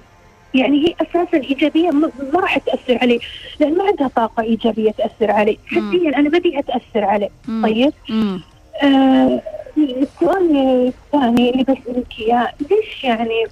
يعني 0.53 0.87
هي 0.87 0.93
أساسا 1.01 1.37
إيجابيا 1.37 1.91
ما 1.91 2.11
ما 2.33 2.39
راح 2.39 2.57
تأثر 2.57 2.97
علي 3.01 3.19
لأن 3.59 3.77
ما 3.77 3.83
عندها 3.83 4.07
طاقة 4.07 4.43
إيجابية 4.43 4.91
تأثر 4.91 5.31
علي. 5.31 5.57
سلبيا 5.75 6.17
أنا 6.19 6.29
بديها 6.29 6.61
تأثر 6.61 7.03
علي 7.03 7.29
مم. 7.47 7.65
طيب 7.65 7.93
مم. 8.09 8.41
آه، 8.83 9.41
السؤال 9.77 10.57
الثاني 10.87 11.49
اللي 11.49 11.63
بسألك 11.63 12.07
إياه 12.19 12.51
ليش 12.61 13.03
يعني 13.03 13.45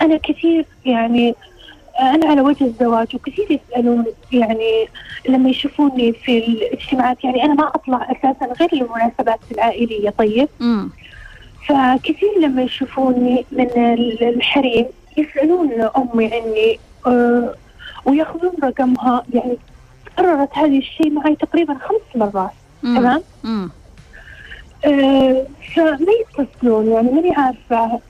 أنا 0.00 0.16
كثير 0.16 0.64
يعني 0.86 1.34
أنا 2.00 2.26
على 2.26 2.40
وجه 2.40 2.64
الزواج 2.64 3.14
وكثير 3.16 3.46
يسألون 3.70 4.04
يعني 4.32 4.88
لما 5.28 5.50
يشوفوني 5.50 6.12
في 6.12 6.38
الاجتماعات 6.38 7.24
يعني 7.24 7.44
أنا 7.44 7.54
ما 7.54 7.68
أطلع 7.68 8.08
أساسا 8.10 8.52
غير 8.60 8.68
للمناسبات 8.74 9.40
العائلية 9.52 10.10
طيب 10.10 10.48
مم. 10.60 10.90
فكثير 11.68 12.38
لما 12.40 12.62
يشوفوني 12.62 13.44
من 13.52 13.70
ال- 13.76 14.22
الحريم 14.34 14.86
يسألون 15.16 15.72
أمي 15.96 16.26
عني 16.34 16.78
آه، 17.06 17.54
ويأخذون 18.04 18.52
رقمها 18.64 19.22
يعني 19.34 19.56
كررت 20.18 20.48
هذا 20.52 20.66
الشيء 20.78 21.10
معي 21.10 21.36
تقريبا 21.36 21.74
خمس 21.74 22.16
مرات. 22.22 22.50
تمام. 22.82 23.22
آه، 24.84 25.46
فما 25.76 26.06
يتصلون 26.20 26.88
يعني 26.92 27.10
ماني 27.12 27.30
عارفة 27.34 28.00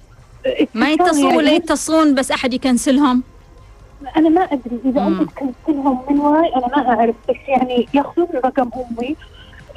آه، 0.46 0.66
ما 0.74 0.90
يتصلون 0.92 1.36
ولا 1.36 1.44
يعني 1.46 1.56
يتصلون 1.56 2.14
بس 2.14 2.30
أحد 2.30 2.54
يكنسلهم 2.54 3.22
أنا 4.16 4.28
ما 4.28 4.40
أدري 4.40 4.78
إذا 4.84 5.00
مم. 5.00 5.20
أنت 5.20 5.30
تكنسلهم 5.30 6.00
من 6.10 6.18
وراي 6.20 6.54
أنا 6.56 6.66
ما 6.66 6.88
أعرف 6.94 7.14
بس 7.28 7.36
يعني 7.48 7.88
ياخذون 7.94 8.28
رقم 8.34 8.70
أمي 8.76 9.16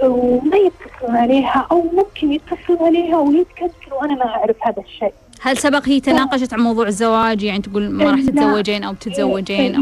وما 0.03 0.57
يتصلون 0.57 1.17
عليها 1.17 1.67
أو 1.71 1.81
ممكن 1.93 2.31
يتصلون 2.33 2.79
عليها 2.81 3.17
وهي 3.17 3.43
تكنسل 3.43 3.93
وأنا 4.01 4.13
ما 4.15 4.25
أعرف 4.25 4.55
هذا 4.61 4.81
الشيء 4.81 5.13
هل 5.41 5.57
سبق 5.57 5.87
هي 5.89 5.99
تناقشت 5.99 6.53
عن 6.53 6.59
موضوع 6.59 6.87
الزواج 6.87 7.43
يعني 7.43 7.61
تقول 7.61 7.89
ما 7.89 8.11
راح. 8.11 8.21
تتزوجين 8.21 8.83
أو 8.83 8.93
بتتزوجين 8.93 9.75
أو 9.75 9.81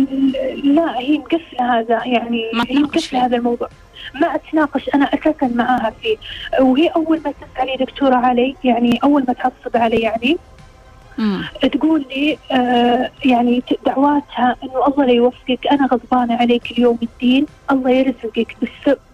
لا 0.64 1.00
هي 1.00 1.18
مقفلة 1.18 1.80
هذا 1.80 2.02
يعني 2.06 2.44
ما 2.54 2.64
هي. 2.70 2.76
مقفلة 2.80 3.26
هذا 3.26 3.38
الموضوع 3.38 3.68
ما 4.22 4.36
أتناقش 4.36 4.90
أنا 4.96 5.06
أساسا 5.06 5.48
معاها 5.56 5.94
فيه 6.02 6.18
وهي 6.60 6.88
أول 6.88 7.22
ما 7.26 7.34
تسألي 7.56 7.86
دكتورة 7.86 8.16
علي 8.16 8.56
يعني 8.64 9.00
أول 9.04 9.26
ما 9.28 9.34
تعصب 9.34 9.78
علي 9.78 9.98
يعني. 10.00 10.38
تقول 11.72 12.06
لي 12.10 12.38
آه 12.52 13.12
يعني 13.26 13.64
دعواتها 13.86 14.56
إنه 14.64 14.88
الله 14.88 15.06
لا 15.06 15.12
يوفقك. 15.12 15.68
أنا 15.72 15.88
غضبانة 15.88 16.36
عليك 16.36 16.72
اليوم 16.72 17.00
الدين. 17.04 17.46
الله 17.72 17.92
يرزقك 17.92 18.58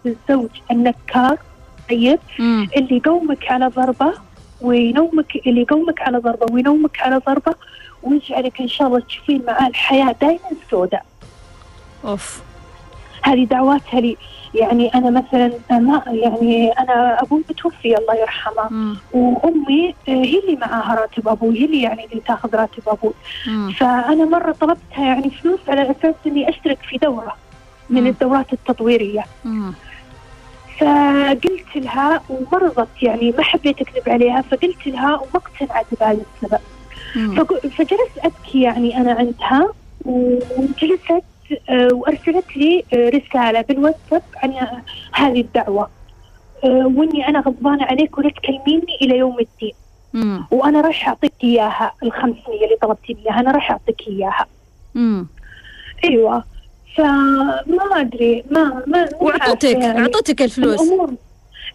بالزوج 0.05 0.49
النكار. 0.71 1.37
طيب. 1.89 2.19
اللي 2.77 2.97
يقومك 2.97 3.51
على 3.51 3.67
ضربة 3.67 4.13
وينومك 4.61 5.35
اللي 5.47 5.61
يقومك 5.61 6.01
على 6.01 6.17
ضربة 6.17 6.53
وينومك 6.53 7.01
على 7.01 7.17
ضربة 7.17 7.55
ويجعلك 8.03 8.61
إن 8.61 8.67
شاء 8.67 8.87
الله 8.87 8.99
تشوفين 8.99 9.43
معاه 9.47 9.67
الحياة 9.67 10.15
دائما 10.21 10.49
سوداء. 10.71 11.05
أوف. 12.05 12.41
هذه 13.23 13.43
دعواتها 13.43 13.99
لي. 13.99 14.17
يعني 14.53 14.87
أنا 14.95 15.09
مثلا 15.09 15.51
ما 15.71 16.03
يعني 16.07 16.71
أنا 16.71 17.21
أبوي 17.21 17.43
متوفي 17.49 17.97
الله 17.97 18.15
يرحمه 18.15 18.67
مم. 18.71 18.97
وأمي 19.11 19.95
آه، 20.09 20.11
هي 20.11 20.39
اللي 20.39 20.55
معاها 20.61 20.95
راتب 21.01 21.27
أبوي 21.27 21.59
هي 21.59 21.65
اللي 21.65 21.81
يعني 21.81 22.05
اللي 22.05 22.21
تاخذ 22.27 22.55
راتب 22.55 22.83
أبوي 22.87 23.13
مم. 23.47 23.71
فأنا 23.71 24.25
مرة 24.25 24.51
طلبتها 24.51 25.05
يعني 25.05 25.29
فلوس 25.29 25.59
على 25.67 25.81
أساس 25.91 26.15
إني 26.27 26.49
أشترك 26.49 26.79
في 26.81 26.97
دورة 26.97 27.35
من 27.89 28.01
مم. 28.01 28.07
الدورات 28.07 28.53
التطويرية 28.53 29.23
مم. 29.45 29.73
فقلت 30.79 31.75
لها 31.75 32.21
ومرضت 32.29 33.03
يعني 33.03 33.33
ما 33.37 33.43
حبيت 33.43 33.81
أكذب 33.81 34.09
عليها 34.09 34.41
فقلت 34.41 34.87
لها 34.87 35.15
وما 35.15 35.35
اقتنعت 35.35 35.85
بهذا 35.99 36.21
السبب 36.43 36.59
فجلست 37.77 38.17
أبكي 38.23 38.61
يعني 38.61 38.97
أنا 38.97 39.11
عندها 39.13 39.69
وجلست 40.05 41.23
وأرسلت 41.93 42.57
لي 42.57 42.83
آه، 42.93 43.09
رسالة 43.09 43.61
بالواتساب 43.61 44.21
عن 44.35 44.53
هذه 45.13 45.41
الدعوة 45.41 45.89
آه، 46.63 46.91
وإني 46.95 47.27
أنا 47.27 47.39
غضبانة 47.39 47.83
عليك 47.85 48.17
ولا 48.17 48.29
تكلميني 48.29 48.95
إلى 49.01 49.17
يوم 49.17 49.39
الدين 49.39 49.73
مم. 50.13 50.45
وأنا 50.51 50.81
راح 50.81 51.07
أعطيك 51.07 51.33
إياها 51.43 51.93
الخمسمية 52.03 52.65
اللي 52.65 52.75
طلبتي 52.81 53.17
إياها 53.25 53.39
أنا 53.39 53.51
راح 53.51 53.71
أعطيك 53.71 54.07
إياها 54.07 54.45
مم. 54.95 55.27
أيوه 56.03 56.43
فما 56.97 57.85
أدري 57.93 58.43
ما 58.51 58.83
ما 58.87 59.09
عارفة 59.41 59.69
يعني. 59.69 59.99
اعطتك 59.99 60.41
الفلوس 60.41 60.81
الأمور 60.81 61.13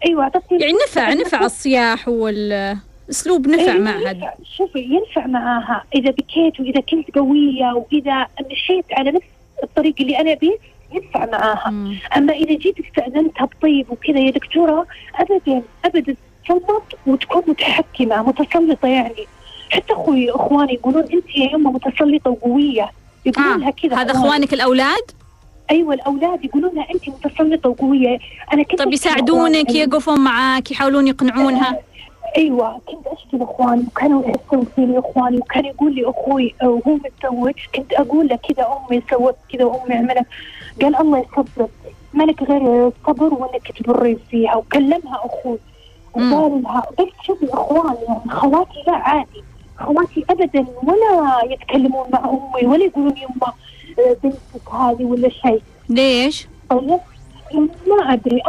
أيوه 0.05 0.23
اعطتني 0.23 0.59
يعني 0.61 0.73
نفع 0.87 1.13
نفع 1.13 1.45
الصياح 1.45 2.07
والاسلوب 2.07 3.47
نفع 3.47 3.71
إيه، 3.73 3.79
معها. 3.79 4.33
شوفي 4.57 4.79
ينفع 4.79 5.27
معاها 5.27 5.83
إذا 5.95 6.11
بكيت 6.11 6.59
وإذا 6.59 6.81
كنت 6.81 7.15
قوية 7.15 7.73
وإذا 7.73 8.27
مشيت 8.51 8.85
على 8.91 9.11
نفس 9.11 9.25
الطريق 9.63 9.95
اللي 9.99 10.19
أنا 10.19 10.33
بيه 10.33 10.57
ينفع 10.93 11.25
معاها 11.25 11.69
مم. 11.69 11.97
أما 12.17 12.33
إذا 12.33 12.53
جيت 12.55 12.75
استاذنتها 12.79 13.45
بطيب 13.45 13.91
وكذا 13.91 14.19
يا 14.19 14.31
دكتورة 14.31 14.87
ابدا 15.15 15.61
ابدا 15.85 16.15
تسلط 16.45 16.83
وتكون 17.07 17.43
متحكمه 17.47 18.23
متسلطة 18.27 18.87
يعني 18.87 19.27
حتى 19.69 19.93
أخوي 19.93 20.31
إخواني 20.31 20.73
يقولون 20.73 21.03
أنت 21.03 21.35
يا 21.37 21.49
يمه 21.53 21.71
متسلطة 21.71 22.29
وقوية 22.31 22.89
يقولون 23.25 23.59
لها 23.59 23.67
آه. 23.67 23.71
كذا 23.71 23.95
هذا. 23.95 24.11
أخوانك 24.11 24.53
الأولاد 24.53 25.11
أيوه 25.71 25.93
الأولاد 25.93 26.45
يقولون 26.45 26.75
لها 26.75 26.87
أنت 26.93 27.09
متسلطة 27.09 27.69
وقوية 27.69 28.19
أنا 28.53 28.63
كنت 28.63 28.79
طيب 28.79 28.93
يساعدونك. 28.93 29.75
يقفون 29.75 30.19
معاك 30.19 30.71
يحاولون 30.71 31.07
يقنعونها 31.07 31.79
أيوه 32.37 32.79
كنت 32.87 33.07
أشكي 33.07 33.37
لأخواني 33.37 33.83
وكانوا 33.87 34.23
يحسون 34.25 34.65
فيني 34.75 34.99
أخواني 34.99 35.37
وكان 35.37 35.65
يقول 35.65 35.95
لي 35.95 36.09
أخوي 36.09 36.55
وهو 36.63 36.95
متزوج 36.95 37.53
كنت 37.75 37.93
أقول 37.93 38.27
له 38.27 38.35
كذا 38.35 38.67
أمي 38.89 39.01
سوت 39.11 39.35
كذا 39.53 39.65
وامي 39.65 39.95
عملت 39.95 40.25
قال 40.81 40.95
الله 40.95 41.17
يصبرك 41.19 41.69
ما 42.13 42.23
لك 42.23 42.43
غير 42.43 42.87
الصبر 42.87 43.33
وإنك 43.33 43.71
تبري 43.71 44.17
فيها 44.29 44.55
وكلمها 44.55 45.19
أخوي. 45.25 45.57
وقال 46.13 46.63
لها 46.63 46.83
بس 46.99 47.05
شوفي 47.23 47.53
أخواني 47.53 47.97
يعني 48.07 48.29
خواتي 48.31 48.83
لا 48.87 48.93
عادي 48.93 49.43
خواتي 49.77 50.25
ابدا 50.29 50.65
ولا 50.83 51.41
يتكلمون 51.53 52.05
مع 52.13 52.19
أمي 52.29 52.67
ولا 52.67 52.83
يقولون 52.85 53.17
يما 53.17 53.53
آه، 53.99 54.15
بنتك 54.23 54.69
هذه 54.73 55.03
ولا 55.05 55.29
شيء 55.29 55.61
ليش؟ 55.89 56.47
طيب 56.69 56.99
ما 57.87 58.13
أدري 58.13 58.41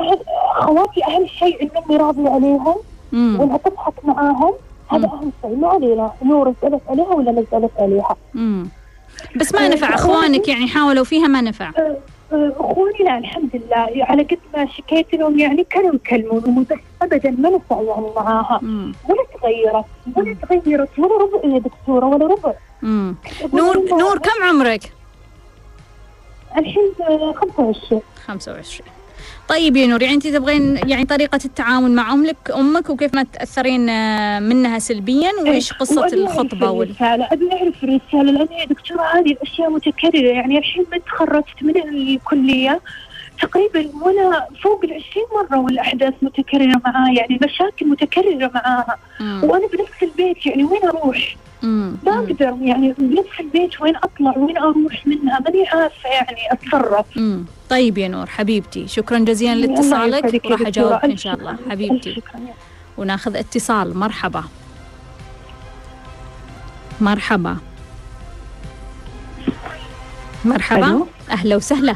خواتي 0.54 1.04
اهم 1.04 1.26
شيء 1.26 1.62
ان 1.62 1.70
امي 1.84 1.96
راضيه 1.96 2.28
عليهم. 2.30 2.74
وانها 3.12 3.56
تضحك 3.56 4.04
معاهم. 4.04 4.52
هذا. 4.90 5.06
أهم 5.06 5.32
شيء. 5.42 5.56
ما 5.56 5.68
علينا. 5.68 6.12
نور 6.22 6.54
سالت 6.62 6.80
عليها 6.88 7.06
ولا 7.08 7.32
ما 7.32 7.44
سالت 7.50 7.70
عليها 7.78 8.16
مم. 8.34 8.68
بس 9.36 9.54
ما 9.54 9.68
نفع 9.68 9.94
أخوانك 9.94 10.48
يعني 10.48 10.68
حاولوا 10.68 11.04
فيها 11.04 11.26
ما 11.26 11.40
نفع. 11.40 11.68
أه، 11.78 11.96
أه، 12.32 12.52
أخواني 12.60 12.98
لا 13.04 13.18
الحمد 13.18 13.50
لله. 13.54 14.04
على 14.04 14.22
قد 14.22 14.38
ما 14.54 14.66
شكيت 14.66 15.14
لهم 15.14 15.38
يعني 15.38 15.64
كانوا 15.70 15.94
يكلمون 15.94 16.66
بس 16.70 16.76
ابدا 17.02 17.30
ما 17.30 17.50
نفع 17.50 17.82
يعني 17.82 18.06
معاها. 18.16 18.60
ولا 19.08 19.24
تغيرت. 19.40 19.84
ولا 20.16 20.34
تغيرت. 20.42 20.98
ولا 20.98 21.14
ربع 21.22 21.54
يا 21.54 21.58
دكتورة 21.58 22.06
ولا 22.06 22.26
ربع. 22.26 22.52
مم. 22.82 23.14
نور 23.54 23.76
نور 23.90 24.18
كم 24.18 24.42
عمرك؟ 24.48 24.92
الحين 26.56 26.92
أه، 27.00 27.32
25 27.32 28.02
25 28.26 28.88
طيب 29.48 29.76
يا 29.76 29.86
نور 29.86 30.02
يعني 30.02 30.14
انت 30.14 30.26
تبغين 30.26 30.80
يعني 30.86 31.04
طريقة 31.04 31.38
التعامل 31.44 31.90
مع 31.90 32.12
أمك 32.12 32.50
أمك 32.56 32.90
وكيف 32.90 33.14
ما 33.14 33.22
تأثرين 33.22 33.88
آه، 33.88 34.38
منها 34.40 34.78
سلبيا؟ 34.78 35.30
وإيش 35.42 35.72
قصة 35.72 36.06
الخطبة 36.06 36.70
وال... 36.70 36.88
الرسالة. 36.90 37.28
أبي 37.32 37.52
أعرف 37.52 37.84
الرسالة 37.84 38.32
لأن 38.32 38.58
يا 38.58 38.64
دكتورة 38.66 39.02
هذه 39.02 39.32
الأشياء 39.32 39.70
متكررة. 39.70 40.18
يعني 40.18 40.58
الحين 40.58 40.84
من 40.92 41.04
تخرجت 41.04 41.62
من 41.62 41.76
الكلية. 41.76 42.80
تقريبا 43.40 43.90
وأنا 44.02 44.46
فوق 44.62 44.84
العشرين 44.84 45.24
مرة 45.34 45.58
والأحداث 45.58 46.14
متكررة 46.22 46.80
معاه 46.84 47.12
يعني 47.12 47.38
مشاكل 47.44 47.86
متكررة 47.86 48.50
معاها 48.54 48.96
مم. 49.20 49.40
وأنا 49.44 49.66
بنفس 49.66 50.02
البيت 50.02 50.46
يعني 50.46 50.64
وين 50.64 50.84
أروح؟ 50.84 51.36
مم. 51.62 51.96
ما 52.06 52.12
مم. 52.12 52.18
أقدر 52.18 52.56
يعني 52.62 52.94
بنفس 52.98 53.40
البيت 53.40 53.80
وين 53.80 53.96
أطلع 53.96 54.36
وين 54.38 54.58
أروح 54.58 55.06
منها 55.06 55.40
ماني 55.40 55.68
عارفة 55.68 56.08
يعني 56.08 56.52
أتصرف 56.52 57.06
مم. 57.16 57.44
طيب 57.70 57.98
يا 57.98 58.08
نور 58.08 58.26
حبيبتي 58.26 58.88
شكرا 58.88 59.18
جزيلا 59.18 59.66
لاتصالك 59.66 60.26
دكتورة. 60.26 60.68
أجاوبك 60.68 61.04
إن 61.04 61.16
شاء 61.16 61.34
الله 61.34 61.56
حبيبتي. 61.70 62.22
وناخذ 62.98 63.36
اتصال 63.36 63.96
مرحبا 63.98 64.44
مرحبا 67.00 67.56
مرحبا. 70.44 71.06
أهلا 71.30 71.56
وسهلا 71.56 71.94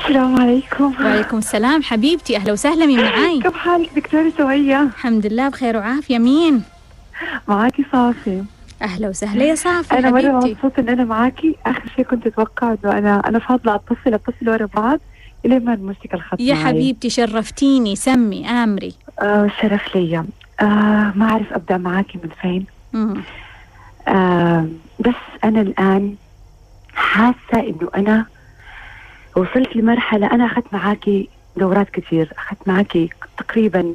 السلام 0.00 0.40
عليكم. 0.40 0.94
وعليكم 1.04 1.38
السلام. 1.38 1.82
حبيبتي 1.82 2.36
أهلا 2.36 2.52
وسهلا. 2.52 2.86
مين 2.86 3.00
معاي؟ 3.04 3.40
كيف 3.40 3.56
حالك 3.56 3.90
دكتورة 3.96 4.32
سوية؟ 4.38 4.82
الحمد 4.82 5.26
لله 5.26 5.48
بخير 5.48 5.76
وعافية. 5.76 6.18
مين؟ 6.18 6.62
معاكي 7.48 7.84
صافي. 7.92 8.44
أهلا 8.82 9.08
وسهلا. 9.08 9.44
يا 9.44 9.54
صافي 9.54 9.98
أنا 9.98 10.10
مرة 10.10 10.20
حبيبتي. 10.20 10.50
مبسوطة 10.50 10.80
إن 10.80 10.88
أنا 10.88 11.04
معاكي. 11.04 11.56
آخر 11.66 11.82
شيء 11.96 12.04
كنت 12.04 12.26
أتوقع 12.26 12.76
إنه 12.84 12.98
أنا 12.98 13.28
أنا 13.28 13.38
فاضلة 13.38 13.74
أتصل 13.74 14.14
أتصل 14.14 14.48
ورا 14.48 14.68
بعض. 14.74 15.00
إلين 15.44 15.64
ما 15.64 15.74
نمسك 15.76 16.14
الخط 16.14 16.40
يا 16.40 16.54
معي. 16.54 16.64
حبيبتي 16.64 17.10
شرفتيني. 17.10 17.96
سمي 17.96 18.48
آمري. 18.48 18.94
آه 19.20 19.50
شرف 19.62 19.96
لي 19.96 20.24
آه 20.60 21.12
ما 21.14 21.30
أعرف 21.30 21.52
أبدأ 21.52 21.76
معاكي 21.76 22.18
من 22.24 22.30
فين. 22.42 22.66
مم. 22.92 23.22
آه 24.08 24.66
بس 25.00 25.14
أنا 25.44 25.60
الآن 25.60 26.14
حاسة 26.94 27.36
إنه 27.54 27.88
أنا 27.96 28.26
وصلت 29.36 29.76
لمرحلة 29.76 30.26
أنا 30.26 30.46
أخذت 30.46 30.72
معاكي 30.72 31.28
دورات 31.56 31.90
كثير 31.90 32.32
أخذت 32.38 32.68
معاكي 32.68 33.08
تقريبا 33.38 33.94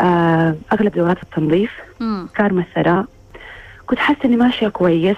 آه 0.00 0.56
أغلب 0.72 0.92
دورات 0.92 1.22
التنظيف 1.22 1.70
مم. 2.00 2.28
كارما 2.34 2.60
الثراء 2.62 3.04
كنت 3.86 3.98
حاسة 3.98 4.18
إني 4.24 4.36
ماشية 4.36 4.68
كويس 4.68 5.16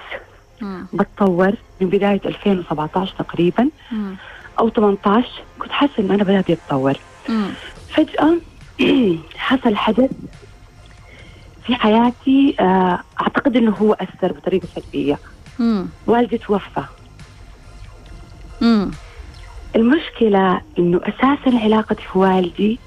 مم. 0.60 0.86
بتطور 0.92 1.52
من 1.80 1.88
بداية 1.88 2.20
2017 2.24 3.14
تقريبا 3.18 3.68
مم. 3.92 4.14
أو 4.58 4.68
18 4.68 5.28
كنت 5.58 5.72
حاسة 5.72 5.92
إنه 5.98 6.14
أنا 6.14 6.24
بدأت 6.24 6.50
أتطور. 6.50 6.94
فجأة 7.94 8.36
حصل 9.36 9.76
حدث 9.76 10.10
في 11.66 11.74
حياتي 11.74 12.56
آه، 12.60 13.00
أعتقد 13.20 13.56
إنه 13.56 13.70
هو 13.70 13.92
أثر 13.92 14.32
بطريقة 14.32 14.68
سلبية. 14.74 15.18
والدي 16.06 16.38
توفى. 16.38 16.82
المشكلة 19.76 20.60
إنه 20.78 21.00
أساسا 21.02 21.58
علاقتي 21.64 22.02
في 22.12 22.18
والدي 22.18 22.80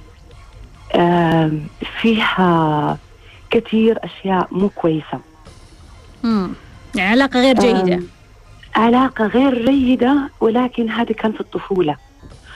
فيها 2.01 2.97
كثير 3.49 3.99
أشياء 4.03 4.47
مو 4.51 4.69
كويسة 4.69 5.19
مم. 6.23 6.55
يعني 6.95 7.09
علاقة 7.09 7.39
غير 7.41 7.55
جيدة 7.55 7.95
آم، 7.95 8.09
علاقة 8.75 9.25
غير 9.27 9.65
جيدة 9.65 10.29
ولكن 10.41 10.89
هذه 10.89 11.11
كان 11.11 11.31
في 11.31 11.41
الطفولة 11.41 11.97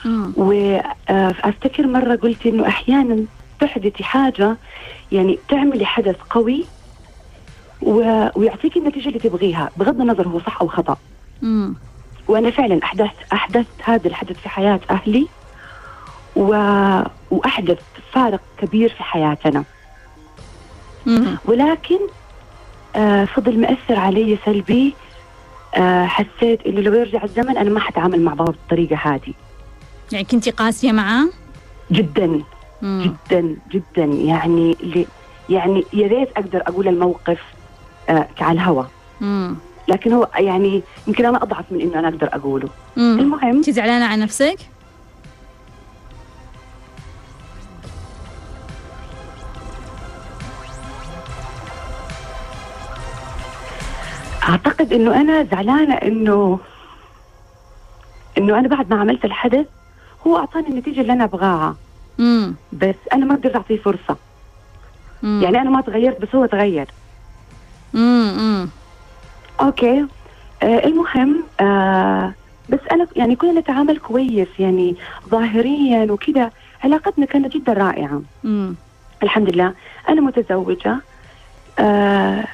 مم. 0.04 0.32
وافتكر 0.36 1.86
مرة 1.86 2.16
قلت 2.16 2.46
إنه 2.46 2.68
أحيانا 2.68 3.26
تحدثي 3.60 4.04
حاجة 4.04 4.56
يعني 5.12 5.38
تعملي 5.48 5.84
حدث 5.86 6.16
قوي 6.30 6.64
و... 7.82 7.94
ويعطيك 8.36 8.76
النتيجة 8.76 9.08
اللي 9.08 9.18
تبغيها 9.18 9.70
بغض 9.76 10.00
النظر 10.00 10.28
هو 10.28 10.38
صح 10.40 10.60
أو 10.62 10.68
خطأ 10.68 10.96
مم. 11.42 11.74
وأنا 12.28 12.50
فعلا 12.50 12.80
احدثت 12.84 13.32
أحدثت 13.32 13.66
هذا 13.84 14.08
الحدث 14.08 14.38
في 14.40 14.48
حياة 14.48 14.80
أهلي 14.90 15.26
و... 16.36 16.50
وأحدث 17.30 17.78
فارق 18.12 18.40
كبير 18.58 18.88
في 18.88 19.02
حياتنا. 19.02 19.64
ولكن 21.44 21.98
آه 22.96 23.24
فضل 23.24 23.60
مأثر 23.60 23.98
علي 23.98 24.38
سلبي 24.44 24.94
آه 25.74 26.04
حسيت 26.06 26.66
إنه 26.66 26.80
لو 26.80 26.94
يرجع 26.94 27.24
الزمن 27.24 27.56
أنا 27.58 27.70
ما 27.70 27.80
حتعامل 27.80 28.20
مع 28.22 28.34
بابا 28.34 28.50
بالطريقة 28.52 28.96
هذه 28.96 29.32
يعني 30.12 30.24
كنتي 30.24 30.50
قاسية 30.50 30.92
معاه 30.92 31.28
جدا 31.92 32.40
مم. 32.82 33.14
جدا 33.30 33.56
جدا 33.70 34.04
يعني 34.04 34.76
يعني 35.48 35.84
يا 35.92 36.06
ريت 36.06 36.28
أقدر 36.36 36.62
أقول 36.66 36.88
الموقف 36.88 37.40
آه 38.08 38.28
على 38.40 38.52
الهوا 38.52 38.84
مم. 39.20 39.56
لكن 39.88 40.12
هو 40.12 40.30
يعني 40.38 40.82
يمكن 41.06 41.26
أنا 41.26 41.42
أضعف 41.42 41.72
من 41.72 41.80
إنه 41.80 41.98
أنا 41.98 42.08
أقدر 42.08 42.28
أقوله 42.32 42.68
مم. 42.96 43.16
المهم 43.20 43.56
انت 43.56 43.70
زعلانة 43.70 44.04
على 44.04 44.22
نفسك 44.22 44.58
أعتقد 54.48 54.92
إنه 54.92 55.20
أنا 55.20 55.44
زعلانة 55.44 55.94
إنه 55.94 56.60
إنه 58.38 58.58
أنا 58.58 58.68
بعد 58.68 58.90
ما 58.90 59.00
عملت 59.00 59.24
الحدث 59.24 59.66
هو 60.26 60.36
أعطاني 60.36 60.68
النتيجة 60.68 61.00
اللي 61.00 61.12
أنا 61.12 61.24
أبغاها 61.24 61.76
مم. 62.18 62.56
بس 62.72 62.94
أنا 63.12 63.24
ما 63.24 63.34
قدرت 63.34 63.56
أعطيه 63.56 63.76
فرصة 63.76 64.16
مم. 65.22 65.40
يعني 65.44 65.60
أنا 65.60 65.70
ما 65.70 65.80
تغيرت 65.80 66.20
بس 66.20 66.34
هو 66.34 66.46
تغير 66.46 66.86
مم. 67.92 68.70
أوكي. 69.60 70.06
آه 70.62 70.84
المهم 70.86 71.44
آه 71.60 72.32
بس 72.68 72.80
أنا 72.92 73.06
يعني 73.16 73.36
كنا 73.36 73.60
نتعامل 73.60 73.98
كويس 73.98 74.48
يعني 74.58 74.96
ظاهريا 75.28 76.12
وكذا. 76.12 76.50
علاقتنا 76.84 77.26
كانت 77.26 77.54
جدا 77.56 77.72
رائعة. 77.72 78.22
مم. 78.44 78.74
الحمد 79.22 79.50
لله. 79.50 79.74
أنا 80.08 80.20
متزوجة. 80.20 80.96
آه 81.78 82.44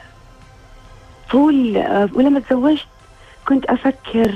طول 1.31 1.77
آه 1.77 2.09
ولما 2.15 2.41
تزوجت 2.41 2.87
كنت 3.49 3.65
أفكر 3.65 4.35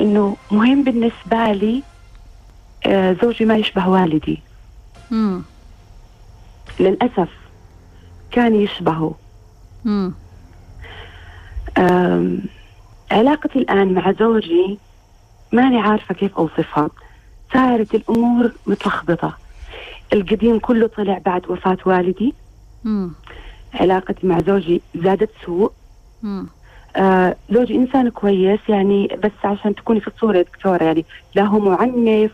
إنه 0.00 0.36
مهم 0.50 0.82
بالنسبة 0.84 1.52
لي 1.52 1.82
آه 2.86 3.16
زوجي 3.22 3.44
ما 3.44 3.56
يشبه 3.56 3.88
والدي. 3.88 4.42
مم. 5.10 5.42
للأسف 6.80 7.28
كان 8.30 8.54
يشبهه. 8.54 9.14
مم. 9.84 10.12
علاقتي 13.10 13.58
الآن 13.58 13.94
مع 13.94 14.12
زوجي 14.12 14.78
ماني 15.52 15.78
عارفة 15.80 16.14
كيف 16.14 16.36
أوصفها. 16.36 16.90
صارت 17.52 17.94
الأمور 17.94 18.52
متلخبطة. 18.66 19.36
القديم 20.12 20.58
كله 20.58 20.86
طلع 20.86 21.20
بعد 21.26 21.50
وفاة 21.50 21.78
والدي. 21.86 22.34
مم. 22.84 23.10
علاقتي 23.74 24.26
مع 24.26 24.38
زوجي 24.46 24.80
زادت 24.94 25.30
سوء. 25.46 25.72
مم. 26.22 26.46
آه 26.96 27.36
زوجي 27.50 27.74
إنسان 27.74 28.08
كويس 28.10 28.60
يعني 28.68 29.08
بس 29.24 29.32
عشان 29.44 29.74
تكوني 29.74 30.00
في 30.00 30.08
الصورة 30.08 30.36
يا 30.36 30.42
دكتورة 30.42 30.82
يعني 30.84 31.04
لا 31.34 31.42
هو 31.42 31.58
معنف 31.58 32.32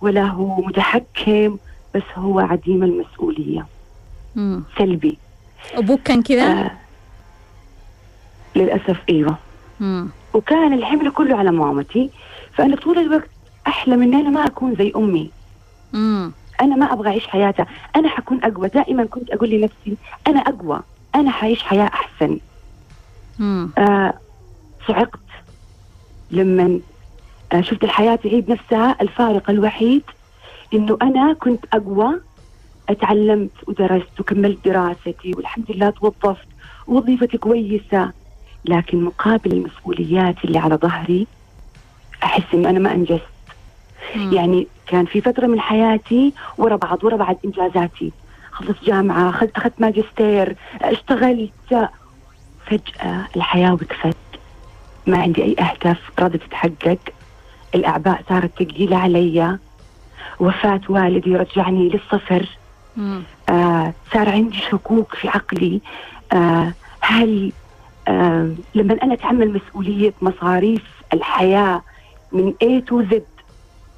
ولا 0.00 0.24
هو 0.24 0.56
متحكم 0.60 1.58
بس 1.94 2.02
هو 2.16 2.40
عديم 2.40 2.82
المسؤولية. 2.82 3.66
مم. 4.36 4.62
سلبي. 4.78 5.18
أبوك 5.74 6.00
كان 6.02 6.22
كذا؟ 6.22 6.52
آه 6.52 6.70
للأسف 8.56 8.96
أيوة. 9.08 9.36
مم. 9.80 10.08
وكان 10.34 10.72
الحمل 10.72 11.10
كله 11.10 11.36
على 11.36 11.50
مامتي 11.50 12.10
فأنا 12.54 12.76
طول 12.76 12.98
الوقت 12.98 13.30
أحلم 13.66 14.02
إن 14.02 14.14
أنا 14.14 14.30
ما 14.30 14.46
أكون 14.46 14.74
زي 14.74 14.92
أمي. 14.96 15.30
مم. 15.92 16.32
أنا 16.60 16.76
ما 16.76 16.92
أبغى 16.92 17.08
أعيش 17.08 17.26
حياتها. 17.26 17.66
أنا 17.96 18.08
حكون 18.08 18.44
أقوى. 18.44 18.68
دائما 18.68 19.04
كنت 19.04 19.30
أقول 19.30 19.50
لنفسي 19.50 19.96
أنا 20.26 20.40
أقوى. 20.40 20.80
أنا 21.14 21.30
حعيش 21.30 21.62
حياة 21.62 21.84
أحسن. 21.94 22.38
مم. 23.38 23.70
آه 23.78 24.18
صعقت 24.88 25.20
لما 26.30 26.80
آه 27.52 27.60
شفت 27.60 27.84
الحياة 27.84 28.14
تعيد 28.16 28.50
نفسها. 28.50 28.96
الفارق 29.00 29.50
الوحيد 29.50 30.02
إنه 30.74 30.98
أنا 31.02 31.32
كنت 31.32 31.64
أقوى. 31.72 32.20
أتعلمت 32.88 33.68
ودرست 33.68 34.20
وكملت 34.20 34.64
دراستي 34.64 35.32
والحمد 35.36 35.70
لله 35.70 35.90
توظفت. 35.90 36.46
وظيفتي 36.86 37.38
كويسة. 37.38 38.12
لكن 38.64 39.04
مقابل 39.04 39.52
المسؤوليات 39.52 40.44
اللي 40.44 40.58
على 40.58 40.74
ظهري 40.74 41.26
أحس 42.24 42.42
إنه 42.54 42.70
أنا 42.70 42.78
ما 42.78 42.92
أنجزت. 42.92 43.22
مم. 44.16 44.32
يعني 44.32 44.66
كان 44.86 45.04
في 45.06 45.20
فترة 45.20 45.46
من 45.46 45.60
حياتي 45.60 46.32
ورا 46.58 46.76
بعض 46.76 47.04
ورا 47.04 47.16
بعض 47.16 47.36
إنجازاتي. 47.44 48.12
خلصت 48.52 48.84
جامعة 48.84 49.30
أخذت 49.30 49.56
أخذت 49.56 49.72
ماجستير 49.78 50.56
اشتغلت. 50.82 51.90
فجأة 52.66 53.26
الحياة 53.36 53.72
وقفت. 53.72 54.16
ما 55.06 55.18
عندي 55.18 55.42
أي 55.42 55.56
أهداف 55.58 56.00
راضية 56.18 56.38
تتحقق. 56.38 56.98
الأعباء 57.74 58.22
صارت 58.28 58.62
ثقيلة 58.62 58.96
علي. 58.96 59.58
وفاة 60.40 60.80
والدي 60.88 61.36
رجعني 61.36 61.88
للصفر. 61.88 62.48
مم. 62.96 63.22
آه 63.48 63.94
صار 64.12 64.28
عندي 64.28 64.58
شكوك 64.58 65.14
في 65.14 65.28
عقلي. 65.28 65.80
آه 66.32 66.72
هل 67.00 67.52
لما 68.74 68.98
أنا 69.02 69.14
أتحمل 69.14 69.52
مسؤولية 69.52 70.14
مصاريف 70.22 70.82
الحياة 71.12 71.82
من 72.32 72.54
A 72.64 72.90
to 72.90 73.14
Z 73.14 73.20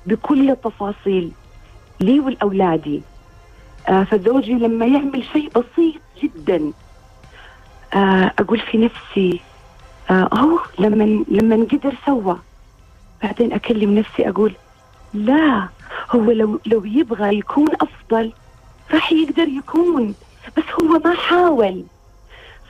بكل 0.07 0.51
التفاصيل 0.51 1.31
لي 2.01 2.21
ولأولادي 2.21 3.03
آه 3.89 4.05
فزوجي 4.05 4.53
لما 4.55 4.87
يعمل 4.87 5.25
شيء 5.33 5.49
بسيط 5.49 6.01
جدا 6.23 6.73
آه 7.95 8.33
أقول 8.39 8.61
في 8.61 8.79
نفسي 8.79 9.41
آه 10.11 10.29
هو 10.35 10.59
لما 10.79 11.25
لما 11.29 11.57
قدر 11.73 11.95
سوى 12.07 12.39
بعدين 13.23 13.53
أكلم 13.53 13.99
نفسي 13.99 14.29
أقول 14.29 14.55
لا 15.15 15.69
هو 16.11 16.31
لو 16.31 16.61
لو 16.67 16.85
يبغى 16.85 17.39
يكون 17.39 17.67
أفضل 17.81 18.33
راح 18.95 19.13
يقدر 19.13 19.49
يكون 19.49 20.15
بس 20.57 20.65
هو 20.83 20.89
ما 21.05 21.15
حاول. 21.15 21.85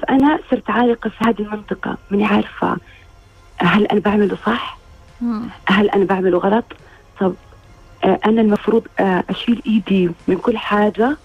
فأنا 0.08 0.38
صرت 0.50 0.70
عالقة 0.70 1.10
في 1.10 1.16
هذه 1.24 1.38
المنطقة 1.40 1.96
ماني 2.10 2.24
عارفة 2.24 2.76
هل 3.56 3.86
أنا 3.86 4.00
بعمله 4.00 4.36
صح؟ 4.46 4.78
هل 5.66 5.90
أنا 5.90 6.04
بعمله 6.04 6.38
غلط؟ 6.38 6.64
طب 7.20 7.34
آه، 8.04 8.20
أنا 8.26 8.40
المفروض 8.40 8.86
آه، 9.00 9.24
أشيل 9.30 9.62
إيدي 9.66 10.10
من 10.28 10.36
كل 10.36 10.58
حاجة 10.58 11.16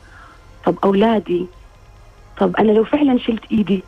طب 0.65 0.75
أولادي 0.83 1.45
طب 2.39 2.55
أنا 2.55 2.71
لو 2.71 2.83
فعلا 2.83 3.19
شلت 3.19 3.43
إيدي 3.51 3.83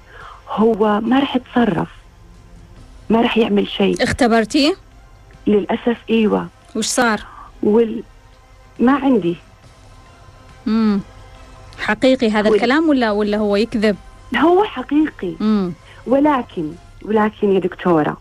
هو 0.49 1.01
ما 1.01 1.19
راح 1.19 1.35
يتصرف 1.35 1.87
ما 3.09 3.21
راح 3.21 3.37
يعمل 3.37 3.67
شيء 3.67 4.03
اختبرتيه؟ 4.03 4.73
للأسف 5.47 5.97
أيوة 6.09 6.47
وش 6.75 6.85
صار؟ 6.85 7.21
وال... 7.63 8.03
ما 8.79 8.91
عندي 8.95 9.35
مم. 10.65 10.99
حقيقي 11.79 12.31
هذا 12.31 12.49
وال- 12.49 12.55
الكلام 12.55 12.89
ولا 12.89 13.11
ولا 13.11 13.37
هو 13.37 13.55
يكذب؟ 13.55 13.95
هو 14.37 14.63
حقيقي 14.63 15.33
مم. 15.39 15.73
ولكن 16.07 16.71
ولكن 17.05 17.51
يا 17.51 17.59
دكتورة 17.59 18.17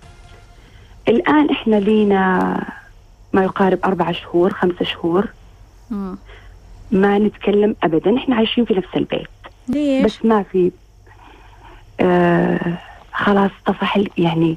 الآن 1.09 1.51
إحنا 1.51 1.77
لينا 1.77 2.55
ما 3.33 3.43
يقارب 3.45 3.79
أربع 3.85 4.13
شهور 4.13 4.53
خمسة 4.53 4.85
شهور 4.85 5.29
مم. 5.91 6.19
ما 6.91 7.19
نتكلم 7.19 7.77
أبدا 7.83 8.17
إحنا 8.17 8.37
عايشين 8.37 8.65
في 8.65 8.75
نفس 8.75 8.89
البيت 8.97 9.29
ليش؟ 9.69 10.05
بس 10.05 10.25
ما 10.25 10.43
في 10.43 10.71
آه 12.01 12.79
خلاص 13.13 13.51
طفح 13.67 13.99
يعني 14.19 14.57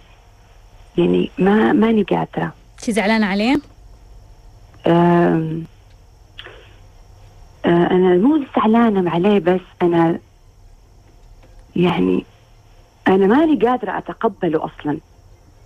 يعني 0.97 1.31
ما 1.37 1.73
ماني 1.73 2.03
قادرة 2.03 2.53
انت 2.79 2.91
زعلانة 2.91 3.25
عليه؟ 3.25 3.55
آم، 4.87 5.63
آه 7.65 7.67
أنا 7.91 8.15
مو 8.17 8.43
زعلانة 8.55 9.09
عليه 9.11 9.39
بس 9.39 9.59
أنا 9.81 10.19
يعني 11.75 12.23
أنا 13.07 13.27
ماني 13.27 13.55
قادرة 13.67 13.97
أتقبله 13.97 14.65
أصلاً 14.65 14.97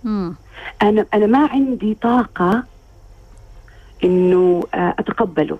مم. 0.04 0.34
أنا 0.82 1.06
أنا 1.14 1.26
ما 1.26 1.46
عندي 1.46 1.94
طاقة 2.02 2.62
إنه 4.04 4.62
آه، 4.74 4.94
أتقبله 4.98 5.58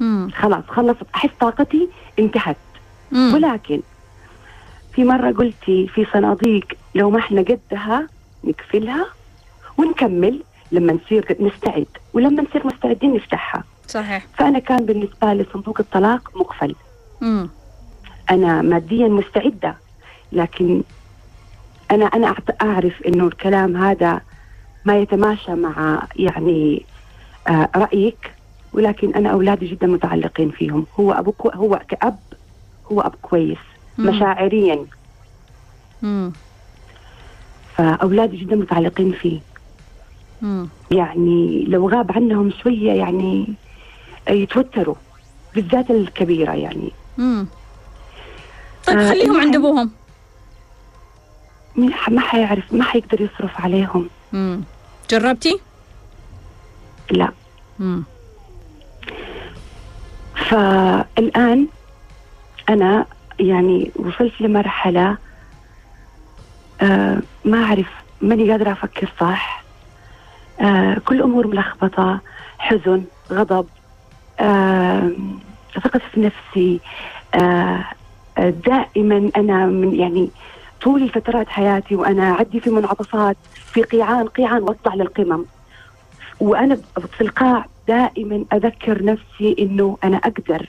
مم. 0.00 0.30
خلاص 0.34 0.64
خلصت 0.68 1.06
أحس 1.14 1.30
طاقتي 1.40 1.88
انتهت 2.18 2.56
مم. 3.12 3.34
ولكن 3.34 3.80
في 4.92 5.04
مرة 5.04 5.32
قلتي 5.32 5.88
في 5.88 6.06
صناديق 6.12 6.66
لو 6.94 7.10
ما 7.10 7.18
إحنا 7.18 7.40
قدها 7.42 8.08
نقفلها 8.44 9.06
ونكمل 9.78 10.42
لما 10.72 10.92
نصير 10.92 11.36
نستعد 11.40 11.86
ولما 12.14 12.42
نصير 12.42 12.66
مستعدين 12.66 13.14
نفتحها 13.14 13.64
صحيح 13.88 14.26
فأنا 14.38 14.58
كان 14.58 14.86
بالنسبة 14.86 15.32
لي 15.32 15.46
صندوق 15.52 15.80
الطلاق 15.80 16.30
مقفل 16.36 16.74
مم. 17.20 17.48
أنا 18.30 18.62
ماديا 18.62 19.08
مستعدة 19.08 19.78
لكن 20.32 20.82
أنا 21.90 22.04
أنا 22.04 22.34
أعرف 22.62 23.02
إنه 23.02 23.26
الكلام 23.26 23.76
هذا 23.76 24.20
ما 24.84 24.98
يتماشى 24.98 25.54
مع 25.54 26.06
يعني 26.16 26.86
آه 27.48 27.68
رأيك 27.76 28.34
ولكن 28.72 29.14
أنا 29.14 29.30
أولادي 29.30 29.66
جدا 29.66 29.86
متعلقين 29.86 30.50
فيهم 30.50 30.86
هو 31.00 31.12
أبو 31.12 31.32
كو 31.32 31.48
هو 31.48 31.80
كأب 31.88 32.18
هو 32.92 33.00
أب 33.00 33.14
كويس 33.14 33.58
مم. 33.98 34.06
مشاعريا 34.06 34.86
مم. 36.02 36.32
فأولادي 37.76 38.36
جدا 38.36 38.56
متعلقين 38.56 39.12
فيه 39.12 39.40
مم. 40.40 40.68
يعني 40.90 41.64
لو 41.64 41.88
غاب 41.88 42.12
عنهم 42.12 42.50
شوية 42.62 42.92
يعني 42.92 43.56
يتوتروا 44.30 44.94
بالذات 45.54 45.90
الكبيرة 45.90 46.52
يعني 46.52 46.92
مم. 47.16 47.46
طيب 48.86 48.98
آه، 48.98 49.08
خليهم 49.08 49.40
عند 49.40 49.56
أبوهم 49.56 49.90
ما 52.08 52.20
حيعرف 52.20 52.72
ما 52.72 52.84
حيقدر 52.84 53.20
يصرف 53.20 53.60
عليهم 53.60 54.08
مم. 54.32 54.60
جربتي؟ 55.10 55.60
لا 57.10 57.28
مم. 57.78 58.02
فالآن 60.50 61.66
أنا 62.68 63.06
يعني 63.40 63.90
وصلت 63.96 64.40
لمرحلة 64.40 65.16
آه 66.80 67.18
ما 67.44 67.64
أعرف 67.64 67.86
ماني 68.22 68.50
قادرة 68.50 68.72
أفكر 68.72 69.12
صح 69.20 69.64
آه 70.60 70.94
كل 71.04 71.22
أمور 71.22 71.46
ملخبطة 71.46 72.20
حزن 72.58 73.04
غضب 73.32 73.66
آه 74.40 75.10
ثقة 75.74 76.00
في 76.12 76.20
نفسي 76.20 76.80
آه، 77.34 77.84
دائما 78.38 79.30
أنا 79.36 79.66
من 79.66 79.94
يعني 79.94 80.28
طول 80.82 81.08
فترات 81.08 81.48
حياتي 81.48 81.94
وأنا 81.94 82.30
أعدي 82.30 82.60
في 82.60 82.70
منعطفات 82.70 83.36
في 83.72 83.82
قيعان 83.82 84.26
قيعان 84.28 84.62
وأطلع 84.62 84.94
للقمم. 84.94 85.44
وأنا 86.40 86.76
في 87.16 87.20
القاع 87.20 87.66
دائما 87.88 88.44
أذكر 88.52 89.04
نفسي 89.04 89.56
إنه 89.58 89.98
أنا 90.04 90.16
أقدر. 90.16 90.68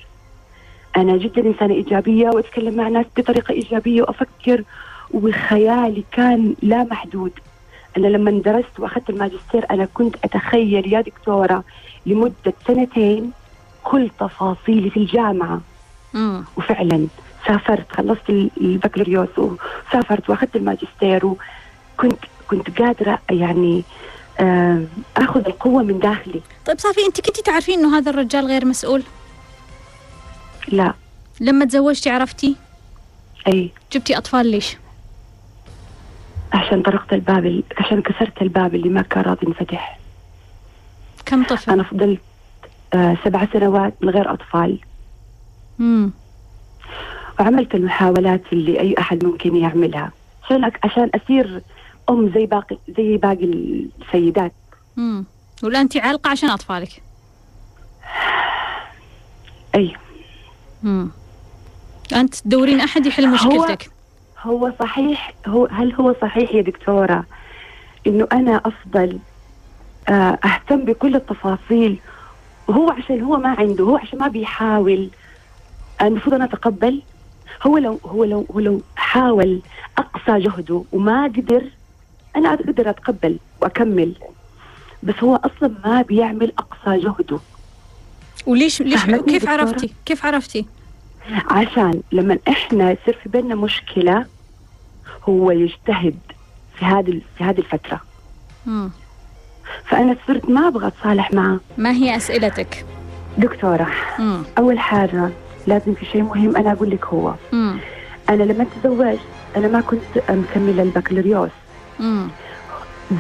أنا 0.98 1.18
جدا 1.18 1.42
إنسانة 1.48 1.74
إيجابية 1.74 2.30
وأتكلم 2.30 2.76
مع 2.76 2.88
ناس 2.88 3.06
بطريقة 3.18 3.52
إيجابية 3.52 4.02
وأفكر 4.02 4.64
وخيالي 5.12 6.04
كان 6.12 6.56
لا 6.62 6.84
محدود. 6.84 7.32
أنا 7.98 8.08
لما 8.08 8.32
درست 8.32 8.80
وأخذت 8.80 9.10
الماجستير 9.10 9.66
أنا 9.72 9.88
كنت 9.94 10.16
أتخيل 10.24 10.94
يا 10.94 11.02
دكتورة 11.02 11.64
لمدة 12.06 12.54
سنتين 12.68 13.32
كل 13.84 14.10
تفاصيلي 14.20 14.90
في 14.90 14.98
الجامعة. 14.98 15.62
مم. 16.14 16.44
وفعلا 16.58 17.08
سافرت 17.48 17.92
خلصت 17.92 18.30
ال- 18.30 18.50
البكالوريوس 18.62 19.30
وسافرت 19.38 20.30
واخذت 20.30 20.56
الماجستير 20.56 21.26
وكنت 21.26 22.20
كنت 22.50 22.82
قادرة 22.82 23.20
يعني 23.30 23.84
آخذ 25.18 25.46
القوة 25.48 25.84
من 25.84 26.00
داخلي. 26.00 26.42
طيب 26.66 26.80
صافي 26.80 27.06
أنت 27.08 27.22
كنتي 27.22 27.42
تعرفين 27.42 27.80
إنه 27.80 27.98
هذا 27.98 28.10
الرجال 28.12 28.46
غير 28.46 28.66
مسؤول؟ 28.66 29.04
لا. 30.68 30.94
لما 31.40 31.66
تزوجتي 31.66 32.10
عرفتي؟ 32.10 32.56
أي. 33.48 33.72
جبتي 33.92 34.18
أطفال 34.18 34.48
ليش؟ 34.48 34.78
عشان 36.54 36.82
طرقت 36.82 37.14
الباب 37.14 37.46
ال- 37.46 37.64
عشان 37.78 38.02
كسرت 38.02 38.42
الباب 38.42 38.76
اللي 38.76 38.90
ما 38.90 39.02
كان 39.02 39.24
راضي 39.24 39.46
ينفتح. 39.48 40.00
كم 41.26 41.44
طفل؟ 41.44 41.72
أنا 41.72 41.84
فضلت 41.84 42.20
آه 42.94 43.18
سبع 43.26 43.48
سنوات 43.54 43.94
من 44.02 44.10
غير 44.10 44.34
أطفال. 44.34 44.80
مم. 45.80 46.12
وعملت 47.40 47.76
المحاولات 47.76 48.42
اللي 48.54 48.80
أي 48.80 48.96
أحد 49.00 49.26
ممكن 49.26 49.56
يعملها. 49.56 50.12
عشان 50.46 50.72
عشان 50.84 51.10
اصير 51.16 51.62
أم 52.10 52.30
زي 52.34 52.46
باقي 52.46 52.78
زي 52.98 53.18
باقي 53.18 53.46
السيدات. 53.46 54.54
مم. 54.98 55.26
والان 55.64 55.82
انت 55.82 55.98
عالقة 55.98 56.30
عشان 56.30 56.50
أطفالك؟ 56.50 56.90
أي. 59.76 59.96
مم. 60.84 61.10
أنت 62.16 62.36
تدورين 62.36 62.80
أحد 62.82 63.06
يحل 63.06 63.26
هو- 63.26 63.34
مشكلتك؟ 63.34 63.90
هو 64.42 64.72
صحيح 64.80 65.34
هو 65.48 65.66
هل 65.66 65.94
هو 65.94 66.16
صحيح 66.22 66.54
يا 66.54 66.62
دكتورة 66.62 67.26
إنه 68.08 68.28
أنا 68.32 68.62
أفضل 68.66 69.20
آه، 70.10 70.40
أهتم 70.46 70.86
بكل 70.86 71.16
التفاصيل؟ 71.16 71.98
وهو 72.68 72.90
عشان 72.92 73.22
هو 73.22 73.38
ما 73.38 73.50
عنده 73.60 73.84
هو 73.84 73.98
عشان 73.98 74.20
ما 74.20 74.28
بيحاول. 74.28 75.10
المفروض 76.02 76.36
أنا 76.36 76.46
أتقبل. 76.46 77.02
هو 77.68 77.78
لو 77.78 78.00
هو 78.06 78.24
لو 78.24 78.46
هو 78.52 78.60
لو 78.60 78.82
حاول 78.96 79.62
أقصى 79.98 80.40
جهده 80.40 80.84
وما 80.92 81.24
قدر 81.24 81.64
أنا 82.36 82.54
أقدر 82.54 82.90
أتقبل 82.90 83.38
وأكمل 83.62 84.14
بس 85.04 85.16
هو 85.24 85.36
أصلا 85.36 85.74
ما 85.86 86.02
بيعمل 86.02 86.52
أقصى 86.60 87.00
جهده 87.04 87.40
وليش 88.46 88.82
ليش 88.82 89.06
كيف؟ 89.06 89.50
عرفتي 89.50 89.94
كيف 90.06 90.26
عرفتي 90.26 90.66
عشان 91.52 92.02
لما 92.12 92.38
إحنا 92.48 92.92
يصير 92.92 93.20
في 93.24 93.30
بيننا 93.30 93.56
مشكلة 93.56 94.26
هو 95.30 95.52
يجتهد 95.52 96.20
في 96.80 96.86
هذه 96.86 97.22
في 97.38 97.44
هذه 97.44 97.58
الفترة 97.60 98.02
مم. 98.66 98.90
فأنا 99.86 100.16
صرت 100.28 100.50
ما 100.50 100.68
أبغى 100.68 100.88
أتصالح 100.88 101.34
معه 101.34 101.60
ما 101.78 101.92
هي 101.92 102.16
أسئلتك؟ 102.16 102.86
دكتورة 103.38 103.88
مم. 104.20 104.44
أول 104.58 104.80
حاجة 104.80 105.30
لازم 105.68 105.94
في 105.94 106.06
شيء 106.06 106.22
مهم 106.24 106.56
أنا 106.58 106.72
أقول 106.72 106.90
لك 106.90 107.06
هو 107.06 107.34
مم. 107.54 107.78
أنا 108.30 108.44
لما 108.44 108.66
تزوجت 108.84 109.20
أنا 109.58 109.68
ما 109.68 109.82
كنت 109.82 110.02
مكملة 110.30 110.84
البكالوريوس. 110.84 111.52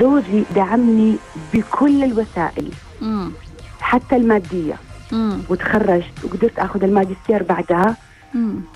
زوجي 0.02 0.44
دعمني 0.56 1.16
بكل 1.54 2.04
الوسائل 2.04 2.72
مم. 3.02 3.32
حتى 3.80 4.16
المادية 4.16 4.76
مم. 5.12 5.38
وتخرجت 5.50 6.14
وقدرت 6.24 6.60
أخذ 6.60 6.84
الماجستير 6.84 7.44
بعدها. 7.44 7.96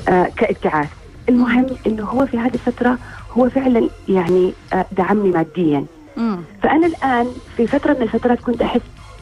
آه 0.10 0.24
كابتعاث 0.38 0.90
المهم 1.30 1.68
إنه 1.88 2.04
هو 2.04 2.26
في 2.26 2.38
هذه 2.40 2.54
الفترة 2.54 2.98
هو 3.38 3.50
فعلا 3.50 3.90
يعني 4.10 4.54
آه 4.74 4.86
دعمني 4.92 5.30
ماديا 5.32 5.86
مم. 6.18 6.38
فأنا 6.64 6.88
الآن 6.88 7.28
في 7.58 7.68
فترة 7.68 7.94
من 7.94 8.02
الفترات 8.02 8.40
كنت 8.40 8.62
أحس 8.62 8.82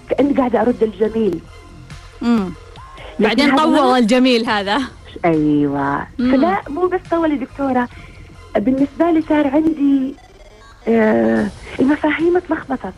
كأني 0.09 0.33
قاعدة 0.33 0.61
أرد 0.61 0.83
الجميل 0.83 1.39
مم. 2.21 2.49
بعدين 3.19 3.55
طول 3.55 3.77
الجميل 3.79 4.49
هذا 4.49 4.81
أيوه 5.25 6.07
مم. 6.19 6.31
فلا 6.31 6.61
مو 6.69 6.87
بس 6.87 6.99
طول 7.11 7.31
يا 7.31 7.37
دكتورة 7.37 7.87
بالنسبة 8.55 9.11
لي 9.11 9.21
صار 9.29 9.47
عندي 9.47 10.15
آه 10.87 11.47
المفاهيم 11.79 12.37
اتلخبطت. 12.37 12.93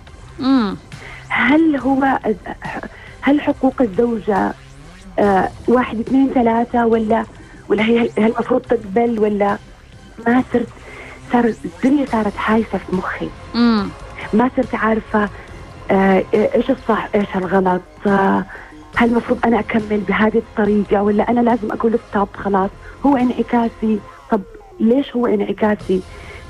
هل 1.30 1.76
هو 1.78 2.20
هل 3.22 3.42
حقوق 3.42 3.82
الزوجة 3.82 4.54
آه 5.20 5.50
واحد 5.68 6.00
اثنين 6.00 6.30
ثلاثة 6.34 6.86
ولا 6.86 7.26
ولا 7.70 7.84
هي 7.84 8.00
هل 8.00 8.10
المفروض 8.18 8.62
تقبل 8.62 9.20
ولا 9.20 9.58
ما 10.28 10.44
صرت 10.54 10.68
صار 11.34 11.54
الدنيا 11.66 12.06
صارت 12.06 12.36
حايسة 12.38 12.78
في 12.78 12.96
مخي 12.96 13.30
مم. 13.56 13.88
ما 14.34 14.50
صرت 14.58 14.76
عارفة 14.76 15.30
آه 15.92 16.24
إيش 16.34 16.72
الصح 16.72 17.08
إيش 17.16 17.28
الغلط 17.36 17.82
آه 18.08 18.46
هل 18.96 19.10
المفروض 19.10 19.40
أنا 19.46 19.60
أكمل 19.60 19.98
بهذه 20.08 20.38
الطريقة 20.38 21.04
ولا 21.04 21.30
أنا 21.30 21.40
لازم 21.40 21.72
أقول 21.72 22.00
ستوب 22.10 22.28
خلاص 22.34 22.70
هو 23.06 23.18
انعكاسي 23.18 24.00
طب 24.32 24.42
ليش 24.80 25.16
هو 25.16 25.28
انعكاسي 25.28 26.02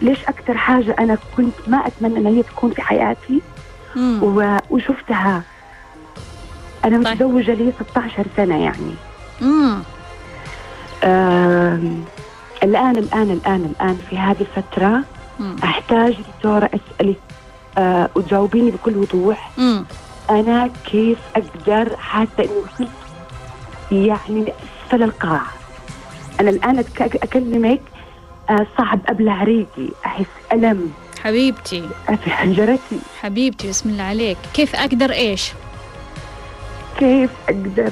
ليش 0.02 0.24
أكثر 0.28 0.58
حاجة 0.58 0.96
أنا 1.00 1.18
كنت 1.38 1.54
ما 1.68 1.88
أتمنى 1.88 2.18
ان 2.18 2.26
هي 2.26 2.44
تكون 2.44 2.72
في 2.72 2.82
حياتي. 2.82 3.42
و... 3.98 4.58
وشفتها 4.70 5.44
أنا 6.86 7.04
طيب. 7.04 7.08
متزوجة 7.14 7.54
لي 7.54 7.74
16 7.92 8.26
سنة 8.38 8.64
يعني 8.64 8.94
مم. 9.42 9.80
آم... 11.04 12.04
الآن 12.64 12.98
الآن 12.98 13.32
الآن 13.32 13.74
الآن 13.76 13.98
في 14.10 14.18
هذه 14.18 14.42
الفترة 14.42 15.04
مم. 15.40 15.56
أحتاج 15.64 16.18
دكتورة 16.36 16.70
أسألك 16.74 17.20
آه 17.78 18.10
وتجاوبيني 18.16 18.72
بكل 18.72 18.98
وضوح 18.98 19.52
مم. 19.58 19.86
أنا 20.30 20.70
كيف 20.86 21.18
أقدر 21.36 21.98
حاسة 21.98 22.30
إني 22.40 22.48
وصلت 22.50 22.90
يعني 23.92 24.46
لأسفل 24.46 25.04
القاع. 25.04 25.42
أنا 26.40 26.50
الآن 26.50 26.84
أتك- 26.84 27.02
أكلمك 27.02 27.82
آه 28.50 28.68
صعب 28.78 29.00
أبلع 29.08 29.44
ريقي 29.44 29.90
أحس 30.06 30.26
ألم. 30.54 30.92
حبيبتي. 31.24 31.90
في 32.24 32.30
حنجرتي 32.32 33.00
حبيبتي 33.22 33.70
بسم 33.70 33.90
الله 33.90 34.04
عليك. 34.04 34.38
كيف 34.54 34.76
أقدر 34.76 35.12
إيش؟ 35.12 35.52
كيف 37.00 37.30
أقدر؟ 37.50 37.92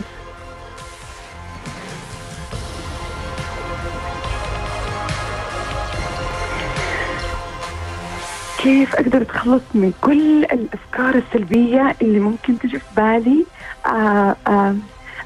كيف 8.58 8.96
أقدر 8.96 9.22
أتخلص 9.22 9.62
من 9.74 9.94
كل 10.02 10.44
الأفكار 10.44 11.16
السلبية 11.16 11.96
اللي 12.02 12.20
ممكن 12.20 12.60
تجي 12.60 12.80
في 12.80 12.86
بالي؟ 12.98 13.46
آه 13.86 14.36
آه 14.48 14.76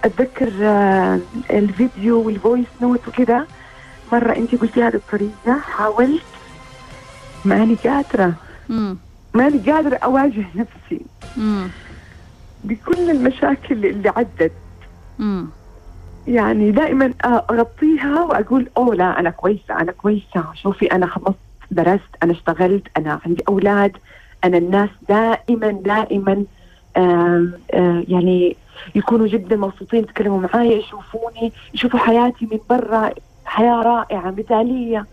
أتذكر 0.06 0.52
آه 0.62 1.20
الفيديو 1.50 2.22
وال 2.22 2.35
voice 2.35 2.68
note 2.82 3.08
وكذا 3.08 3.48
مرة 4.14 4.36
أنت 4.36 4.56
قلتي 4.56 4.84
هذه 4.84 4.96
الطريقة 4.96 5.60
حاولت. 5.60 6.22
ماني 7.46 7.76
قادرة. 7.76 8.34
مم. 8.70 8.98
ماني 9.34 9.72
قادرة 9.72 9.96
أواجه 9.96 10.46
نفسي. 10.56 11.06
مم. 11.38 11.68
بكل 12.64 13.10
المشاكل 13.10 13.86
اللي 13.86 14.10
عدت. 14.10 14.52
مم. 15.20 15.46
يعني 16.28 16.72
دائما 16.72 17.14
أغطيها 17.26 18.22
وأقول 18.24 18.70
أوه 18.78 18.96
لا 18.96 19.20
أنا 19.20 19.30
كويسة 19.30 19.80
أنا 19.82 19.92
كويسة 19.92 20.44
شوفي 20.54 20.86
أنا 20.86 21.08
خلصت. 21.08 21.51
درست 21.72 22.10
أنا 22.24 22.32
اشتغلت 22.32 22.84
أنا 22.98 23.20
عندي 23.26 23.44
أولاد 23.50 23.98
أنا 24.44 24.58
الناس 24.58 24.90
دائما 25.10 25.72
دائما 25.72 26.44
آم، 26.98 27.54
آه، 27.74 28.04
يعني 28.08 28.56
يكونوا 28.96 29.28
جدا 29.28 29.56
مبسوطين 29.56 30.00
يتكلموا 30.04 30.40
معايا 30.40 30.78
يشوفوني 30.78 31.52
يشوفوا 31.74 32.00
حياتي 32.00 32.46
من 32.52 32.60
برا 32.70 33.10
حياة 33.46 33.82
رائعة 33.82 34.32
مثالية. 34.38 35.06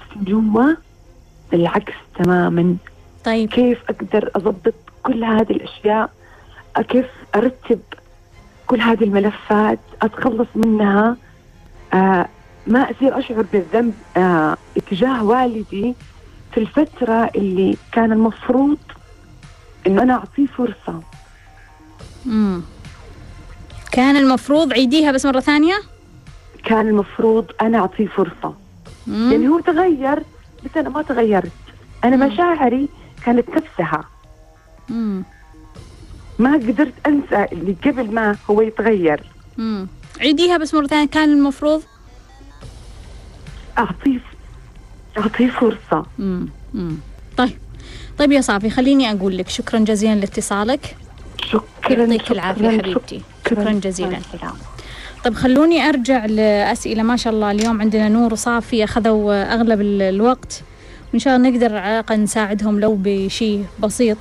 بس 0.00 0.16
من 0.16 0.24
جوا 0.24 0.74
العكس 1.52 1.92
تماما. 2.18 2.76
طيب. 3.24 3.48
كيف 3.48 3.82
أقدر 3.88 4.30
أضبط 4.36 4.74
كل 5.02 5.24
هذه 5.24 5.50
الأشياء؟ 5.52 6.10
كيف 6.88 7.06
أرتب 7.34 7.80
كل 8.66 8.80
هذه 8.80 9.04
الملفات؟ 9.04 9.78
أتخلص 10.02 10.48
منها؟ 10.54 11.16
آه 11.94 12.28
ما 12.66 12.90
اصير 12.90 13.18
أشعر 13.18 13.42
بالذنب 13.52 13.94
آه 14.16 14.56
اتجاه 14.76 15.24
والدي 15.24 15.94
في 16.54 16.60
الفترة 16.60 17.30
اللي 17.36 17.76
كان 17.92 18.12
المفروض 18.12 18.78
إنه 19.86 20.02
أنا 20.02 20.14
أعطيه 20.14 20.46
فرصة 20.46 21.00
مم. 22.26 22.60
كان 23.92 24.16
المفروض 24.16 24.72
عيديها 24.72 25.12
بس 25.12 25.26
مرة 25.26 25.40
ثانية 25.40 25.74
كان 26.64 26.88
المفروض 26.88 27.46
أنا 27.60 27.78
أعطيه 27.78 28.06
فرصة 28.06 28.54
مم. 29.06 29.32
يعني 29.32 29.48
هو 29.48 29.60
تغير 29.60 30.18
بس 30.64 30.70
أنا 30.76 30.88
ما 30.88 31.02
تغيرت 31.02 31.52
أنا 32.04 32.16
مم. 32.16 32.32
مشاعري 32.32 32.88
كانت 33.24 33.48
نفسها 33.50 34.04
مم. 34.88 35.22
ما 36.38 36.52
قدرت 36.52 36.92
أنسى 37.06 37.46
اللي 37.52 37.76
قبل 37.84 38.14
ما 38.14 38.36
هو 38.50 38.60
يتغير 38.60 39.22
مم. 39.58 39.86
عيديها 40.20 40.56
بس 40.56 40.74
مرة 40.74 40.86
ثانية 40.86 41.06
كان 41.08 41.32
المفروض 41.32 41.82
أعطيه 43.78 44.18
أعطيه 45.18 45.50
فرصة. 45.50 46.06
مم. 46.18 46.48
مم. 46.74 46.96
طيب. 47.36 47.58
طيب 48.18 48.32
يا 48.32 48.40
صافي 48.40 48.70
خليني 48.70 49.10
أقول 49.12 49.38
لك 49.38 49.48
شكرا 49.48 49.78
جزيلا 49.78 50.14
لاتصالك. 50.14 50.96
شكرا 51.44 52.04
يعطيك 52.04 52.30
العافية 52.30 52.68
شكراً، 52.70 52.78
حبيبتي. 52.82 53.22
شكرا 53.50 53.72
جزيلا. 53.72 54.18
طيب 55.24 55.34
خلوني 55.34 55.88
أرجع 55.88 56.26
لأسئلة. 56.26 57.02
ما 57.02 57.16
شاء 57.16 57.32
الله 57.32 57.50
اليوم 57.50 57.80
عندنا 57.80 58.08
نور 58.08 58.32
وصافي 58.32 58.84
أخذوا 58.84 59.54
أغلب 59.54 59.80
ال- 59.80 60.02
الوقت. 60.02 60.62
وإن 61.12 61.18
شاء 61.20 61.36
الله 61.36 61.50
نقدر 61.50 61.76
على 61.76 61.92
الأقل 62.00 62.22
نساعدهم 62.22 62.80
لو 62.80 62.98
بشيء 63.02 63.64
بسيط. 63.80 64.16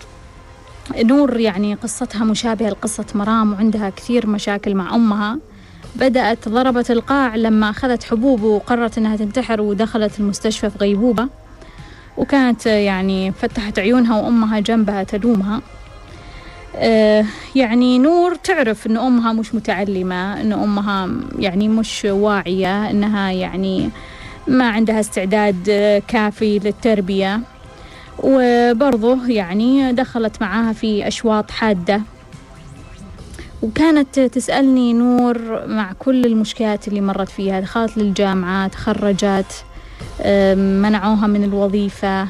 نور 1.04 1.40
يعني 1.40 1.74
قصتها 1.74 2.24
مشابهة 2.24 2.70
لقصة 2.70 3.06
مرام 3.16 3.54
وعندها 3.54 3.90
كثير 3.90 4.28
مشاكل 4.28 4.76
مع 4.76 4.96
أمها. 4.96 5.38
بدأت 5.96 6.50
ضربت 6.50 6.92
القاع 6.92 7.36
لما 7.36 7.70
أخذت 7.70 8.04
حبوب 8.04 8.44
وقررت 8.44 8.98
أنها 8.98 9.16
تنتحر 9.16 9.62
ودخلت 9.62 10.20
المستشفى 10.20 10.70
في 10.70 10.78
غيبوبة. 10.78 11.28
وكانت 12.18 12.66
يعني 12.66 13.32
فتحت 13.32 13.80
عيونها 13.80 14.22
وأمها 14.22 14.60
جنبها 14.60 15.04
تلومها 15.04 15.62
آه، 16.78 17.26
يعني 17.56 18.00
نور 18.00 18.36
تعرف 18.36 18.88
أن 18.88 18.98
أمها 18.98 19.34
مش 19.34 19.56
متعلمة 19.56 20.42
أن 20.42 20.54
أمها 20.54 21.10
يعني 21.40 21.68
مش 21.68 22.06
واعية 22.06 22.90
أنها 22.90 23.32
يعني 23.32 23.90
ما 24.48 24.70
عندها 24.70 25.00
استعداد 25.00 25.70
كافي 26.08 26.60
للتربية. 26.60 27.40
وبرضه 28.20 29.28
يعني 29.28 29.94
دخلت 29.94 30.42
معاها 30.42 30.74
في 30.74 31.08
أشواط 31.08 31.52
حادة. 31.52 32.02
وكانت 33.66 34.20
تسألني 34.20 34.94
نور 34.94 35.68
مع 35.68 35.94
كل 36.00 36.26
المشكلات 36.26 36.88
اللي 36.88 37.02
مرت 37.02 37.30
فيها 37.30 37.60
دخلت 37.60 37.98
للجامعة 37.98 38.68
تخرجت 38.68 39.66
منعوها 40.56 41.28
من 41.28 41.44
الوظيفة 41.44 42.28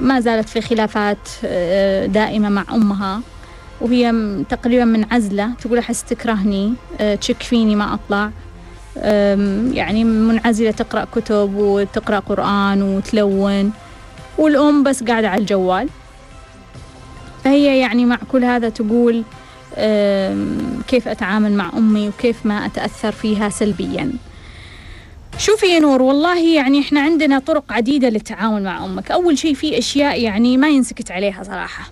ما 0.00 0.20
زالت 0.20 0.48
في 0.48 0.60
خلافات 0.60 1.18
أه، 1.44 2.06
دائمة 2.06 2.48
مع 2.48 2.64
أمها. 2.72 3.20
وهي 3.80 4.14
تقريبا 4.48 4.84
منعزلة 4.84 5.50
تقول 5.60 5.78
أحس 5.78 6.04
تكرهني 6.04 6.74
أه، 7.00 7.14
تشك 7.14 7.42
فيني 7.42 7.76
ما 7.76 7.94
أطلع. 7.94 8.30
يعني 9.72 10.04
منعزلة 10.04 10.70
تقرأ 10.70 11.04
كتب 11.04 11.54
وتقرأ 11.56 12.18
قرآن 12.18 12.82
وتلون. 12.82 13.72
والأم 14.38 14.82
بس 14.82 15.02
قاعدة 15.02 15.28
على 15.28 15.40
الجوال. 15.40 15.88
فهي 17.44 17.78
يعني 17.78 18.04
مع 18.04 18.18
كل 18.32 18.44
هذا 18.44 18.68
تقول 18.68 19.22
كيف 20.88 21.08
أتعامل 21.08 21.52
مع 21.52 21.70
أمي 21.76 22.08
وكيف 22.08 22.46
ما 22.46 22.66
أتأثر 22.66 23.12
فيها 23.12 23.48
سلبيا. 23.48 24.12
شوفي 25.38 25.66
يا 25.66 25.78
نور 25.78 26.02
والله 26.02 26.54
يعني 26.54 26.80
إحنا 26.80 27.00
عندنا 27.00 27.38
طرق 27.38 27.72
عديدة 27.72 28.08
للتعامل 28.08 28.62
مع 28.62 28.84
أمك. 28.84 29.10
أول 29.10 29.38
شيء 29.38 29.54
في 29.54 29.78
أشياء 29.78 30.20
يعني 30.20 30.56
ما 30.56 30.68
ينسكت 30.68 31.10
عليها 31.10 31.42
صراحة. 31.42 31.90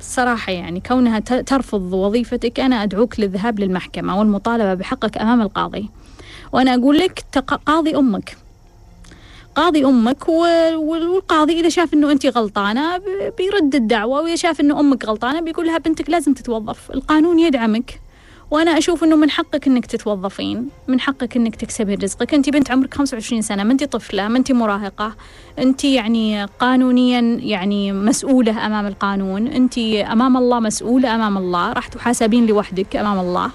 الصراحة 0.00 0.52
يعني 0.52 0.80
كونها 0.80 1.18
ترفض 1.18 1.92
وظيفتك 1.92 2.60
أنا 2.60 2.82
أدعوك 2.82 3.20
للذهاب 3.20 3.60
للمحكمة 3.60 4.18
والمطالبة 4.18 4.74
بحقك 4.74 5.18
أمام 5.18 5.40
القاضي. 5.40 5.90
وأنا 6.52 6.74
أقول 6.74 6.98
لك 6.98 7.24
قاضي 7.66 7.96
أمك. 7.96 8.36
قاضي 9.58 9.84
أمك 9.84 10.28
والقاضي 10.28 11.60
إذا 11.60 11.68
شاف 11.68 11.94
أنه 11.94 12.10
أنت 12.12 12.26
غلطانة 12.26 12.96
بيرد 13.38 13.74
الدعوة 13.74 14.20
وإذا 14.20 14.36
شاف 14.36 14.60
أنه 14.60 14.80
أمك 14.80 15.04
غلطانة 15.04 15.40
بيقول 15.40 15.66
لها 15.66 15.78
بنتك 15.78 16.10
لازم 16.10 16.34
تتوظف. 16.34 16.90
القانون 16.90 17.38
يدعمك 17.38 18.00
وأنا 18.50 18.78
أشوف 18.78 19.04
إنه 19.04 19.16
من 19.16 19.30
حقك 19.30 19.66
إنك 19.66 19.86
تتوظفين 19.86 20.68
من 20.88 21.00
حقك 21.00 21.36
إنك 21.36 21.56
تكسبين 21.56 21.98
رزقك. 22.02 22.34
انت 22.34 22.50
بنت 22.50 22.70
عمرك 22.70 22.94
25 22.94 23.42
سنة 23.42 23.64
ما 23.64 23.72
انت 23.72 23.84
طفلة 23.84 24.28
ما 24.28 24.38
انت 24.38 24.52
مراهقة. 24.52 25.14
انت 25.58 25.84
يعني 25.84 26.44
قانونيا 26.44 27.20
يعني 27.42 27.92
مسؤولة 27.92 28.66
أمام 28.66 28.86
القانون. 28.86 29.46
انت 29.46 29.78
أمام 29.78 30.36
الله 30.36 30.60
مسؤولة 30.60 31.14
أمام 31.14 31.36
الله. 31.38 31.72
راح 31.72 31.88
تحاسبين 31.88 32.46
لوحدك 32.46 32.96
أمام 32.96 33.18
الله. 33.18 33.50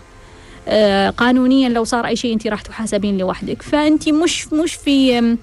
آه 0.68 1.10
قانونيا 1.10 1.70
لو 1.70 1.84
صار 1.84 2.06
أي 2.06 2.16
شيء 2.16 2.34
انت 2.34 2.48
راح 2.48 2.62
تحاسبين 2.62 3.18
لوحدك. 3.18 3.62
فانت 3.62 4.10
مش 4.10 4.54
مش 4.54 4.74
في 4.74 5.38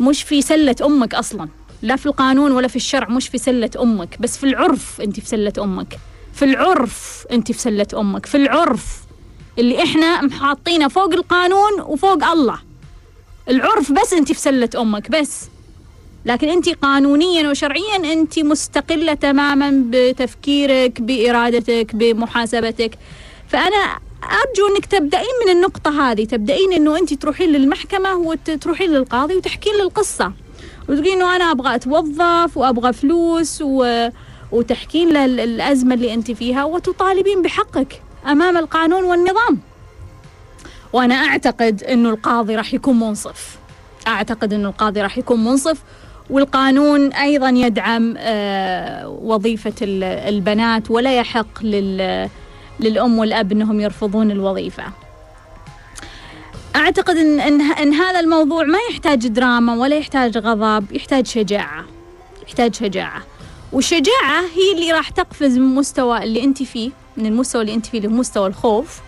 مش 0.00 0.22
في 0.22 0.42
سلة 0.42 0.76
أمك 0.84 1.14
أصلا. 1.14 1.48
لا 1.82 1.96
في 1.96 2.06
القانون 2.06 2.52
ولا 2.52 2.68
في 2.68 2.76
الشرع 2.76 3.08
مش 3.08 3.28
في 3.28 3.38
سلة 3.38 3.70
أمك. 3.80 4.16
بس 4.20 4.36
في 4.38 4.44
العرف 4.44 5.00
أنت 5.00 5.20
في 5.20 5.26
سلة 5.26 5.52
أمك. 5.58 5.98
في 6.34 6.44
العرف 6.44 7.26
أنت 7.32 7.52
في 7.52 7.58
سلة 7.60 7.86
أمك. 7.94 8.26
في 8.26 8.36
العرف 8.36 8.84
اللي 9.58 9.82
إحنا 9.82 10.22
محاطينه 10.22 10.88
فوق 10.88 11.12
القانون 11.12 11.80
وفوق 11.80 12.24
الله. 12.24 12.58
العرف 13.48 13.92
بس 13.92 14.12
أنت 14.12 14.32
في 14.32 14.40
سلة 14.40 14.70
أمك 14.76 15.10
بس. 15.10 15.48
لكن 16.24 16.48
أنت 16.48 16.68
قانونيا 16.68 17.50
وشرعيا 17.50 18.12
أنت 18.12 18.38
مستقلة 18.38 19.14
تماما 19.14 19.84
بتفكيرك 19.86 21.00
بإرادتك 21.00 21.94
بمحاسبتك. 21.94 22.98
فأنا 23.48 23.98
أرجو 24.30 24.76
أنك 24.76 24.86
تبدأين 24.86 25.34
من 25.46 25.52
النقطة 25.52 26.10
هذه. 26.10 26.24
تبدأين 26.24 26.72
إنه 26.72 26.98
أنت 26.98 27.14
تروحين 27.14 27.52
للمحكمة 27.52 28.14
وتروحين 28.14 28.90
للقاضي 28.90 29.34
وتحكين 29.34 29.72
له 29.74 29.82
القصة. 29.82 30.32
وتقولين 30.88 31.16
إنه 31.16 31.36
أنا 31.36 31.50
أبغى 31.50 31.74
أتوظف 31.74 32.56
وأبغى 32.56 32.92
فلوس 32.92 33.62
و 33.62 34.08
وتحكين 34.52 35.12
له 35.12 35.24
الأزمة 35.24 35.94
اللي 35.94 36.14
أنت 36.14 36.30
فيها 36.30 36.64
وتطالبين 36.64 37.42
بحقك 37.42 38.02
أمام 38.26 38.56
القانون 38.56 39.04
والنظام. 39.04 39.58
وأنا 40.92 41.14
أعتقد 41.14 41.82
أنه 41.82 42.10
القاضي 42.10 42.56
راح 42.56 42.74
يكون 42.74 43.00
منصف. 43.00 43.58
أعتقد 44.08 44.52
أنه 44.52 44.68
القاضي 44.68 45.02
راح 45.02 45.18
يكون 45.18 45.44
منصف. 45.44 45.78
والقانون 46.30 47.12
أيضا 47.12 47.48
يدعم 47.48 48.14
آه، 48.18 49.08
وظيفة 49.08 49.74
البنات 49.82 50.90
ولا 50.90 51.16
يحق 51.18 51.48
للأم 52.80 53.18
والأب 53.18 53.52
أنهم 53.52 53.80
يرفضون 53.80 54.30
الوظيفة. 54.30 54.84
أعتقد 56.76 57.16
إن, 57.16 57.40
إن, 57.40 57.60
إن 57.60 57.94
هذا 57.94 58.20
الموضوع 58.20 58.64
ما 58.64 58.78
يحتاج 58.90 59.26
دراما 59.26 59.74
ولا 59.74 59.96
يحتاج 59.96 60.38
غضب 60.38 60.92
يحتاج 60.92 61.26
شجاعة 61.26 61.84
يحتاج 62.46 62.74
شجاعة. 62.74 63.22
والشجاعة 63.72 64.40
هي 64.54 64.72
اللي 64.74 64.92
راح 64.92 65.08
تقفز 65.10 65.58
من 65.58 65.74
مستوى 65.74 66.22
اللي 66.22 66.44
أنت 66.44 66.62
فيه 66.62 66.90
من 67.16 67.26
المستوى 67.26 67.62
اللي 67.62 67.74
أنت 67.74 67.86
فيه 67.86 67.98
اللي 67.98 68.08
هو 68.08 68.12
مستوى 68.12 68.46
الخوف 68.46 69.00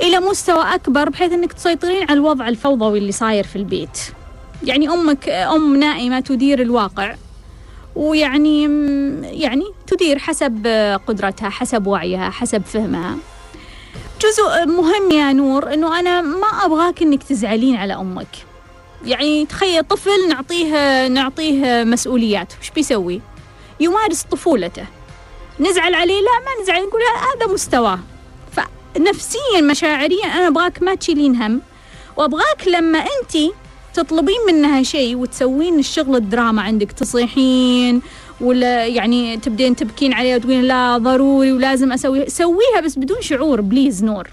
إلى 0.00 0.20
مستوى 0.20 0.74
أكبر 0.74 1.08
بحيث 1.08 1.32
أنك 1.32 1.52
تسيطرين 1.52 2.02
على 2.02 2.12
الوضع 2.12 2.48
الفوضوي 2.48 2.98
اللي 2.98 3.12
صاير 3.12 3.44
في 3.44 3.56
البيت. 3.56 3.98
يعني 4.64 4.88
أمك 4.88 5.28
أم 5.28 5.76
نائمة 5.76 6.20
تدير 6.20 6.62
الواقع. 6.62 7.14
ويعني 7.96 8.62
يعني 9.22 9.64
تدير 9.86 10.18
حسب 10.18 10.66
قدرتها 11.06 11.50
حسب 11.50 11.86
وعيها 11.86 12.30
حسب 12.30 12.62
فهمها. 12.62 13.16
جزء 14.20 14.66
مهم 14.66 15.10
يا 15.10 15.32
نور 15.32 15.74
إنه 15.74 15.98
أنا 16.00 16.20
ما 16.20 16.46
أبغاك 16.46 17.02
إنك 17.02 17.22
تزعلين 17.22 17.76
على 17.76 17.94
أمك. 17.94 18.28
يعني 19.04 19.46
تخيل 19.46 19.84
طفل 19.84 20.28
نعطيه 20.28 21.08
نعطيه 21.08 21.84
مسؤوليات 21.84 22.52
وش 22.60 22.70
بيسوي؟ 22.70 23.20
يمارس 23.80 24.22
طفولته. 24.22 24.86
نزعل 25.60 25.94
عليه؟ 25.94 26.20
لا 26.20 26.38
ما 26.44 26.62
نزعل 26.62 26.82
نقول 26.82 27.00
هذا 27.02 27.52
مستواه. 27.52 27.98
فنفسيا 28.52 29.60
مشاعريا 29.60 30.24
أنا 30.26 30.48
أبغاك 30.48 30.82
ما 30.82 30.94
تشيلين 30.94 31.42
هم. 31.42 31.60
وأبغاك 32.16 32.68
لما 32.68 32.98
أنت 32.98 33.52
تطلبين 33.94 34.36
منها 34.46 34.82
شيء 34.82 35.16
وتسوين 35.16 35.78
الشغل 35.78 36.16
الدراما 36.16 36.62
عندك 36.62 36.92
تصيحين 36.92 38.02
ولا 38.40 38.86
يعني 38.86 39.36
تبدين 39.36 39.76
تبكين 39.76 40.12
عليها 40.12 40.36
وتقولين 40.36 40.62
لا 40.62 40.98
ضروري 40.98 41.52
ولازم 41.52 41.92
اسويها 41.92 42.28
سويها 42.28 42.80
بس 42.84 42.98
بدون 42.98 43.20
شعور 43.20 43.60
بليز 43.60 44.04
نور. 44.04 44.28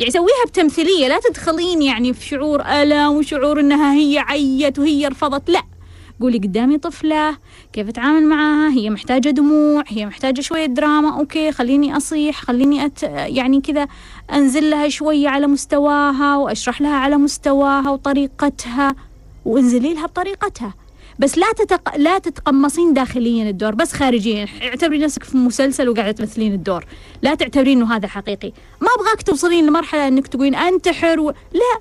يعني 0.00 0.10
سويها 0.10 0.44
بتمثيلية 0.48 1.08
لا 1.08 1.20
تدخلين 1.28 1.82
يعني 1.82 2.12
في 2.12 2.26
شعور 2.26 2.62
ألم 2.62 3.12
وشعور 3.12 3.60
إنها 3.60 3.94
هي 3.94 4.18
عيت 4.18 4.78
وهي 4.78 5.08
رفضت 5.08 5.50
لا. 5.50 5.62
قولي 6.20 6.38
قدامي 6.38 6.78
طفلة 6.78 7.36
كيف 7.72 7.88
أتعامل 7.88 8.26
معاها 8.26 8.70
هي 8.72 8.90
محتاجة 8.90 9.28
دموع 9.28 9.84
هي 9.88 10.06
محتاجة 10.06 10.40
شوية 10.40 10.66
دراما 10.66 11.18
أوكي 11.18 11.52
خليني 11.52 11.96
أصيح 11.96 12.42
خليني 12.44 12.84
أت 12.84 13.02
يعني 13.02 13.60
كذا 13.60 13.86
أنزل 14.32 14.70
لها 14.70 14.88
شوية 14.88 15.28
على 15.28 15.46
مستواها 15.46 16.36
وأشرح 16.36 16.80
لها 16.80 16.96
على 16.96 17.16
مستواها 17.16 17.90
وطريقتها 17.90 18.94
وانزلي 19.44 19.94
لها 19.94 20.06
بطريقتها. 20.06 20.74
بس 21.18 21.38
لا 21.38 21.52
تتق... 21.52 21.96
لا 21.96 22.18
تتقمصين 22.18 22.94
داخليا 22.94 23.50
الدور 23.50 23.74
بس 23.74 23.92
خارجيا. 23.92 24.46
اعتبري 24.62 24.98
نفسك 24.98 25.24
في 25.24 25.36
مسلسل 25.36 25.88
وقاعدة 25.88 26.12
تمثلين 26.12 26.52
الدور. 26.52 26.84
لا 27.22 27.34
تعتبرين 27.34 27.78
انه 27.78 27.96
هذا 27.96 28.08
حقيقي. 28.08 28.52
ما 28.80 28.88
أبغاك 28.98 29.22
توصلين 29.22 29.66
لمرحلة 29.66 30.08
إنك 30.08 30.26
تقولين 30.26 30.54
انتحر 30.54 31.20
و... 31.20 31.30
لا. 31.52 31.80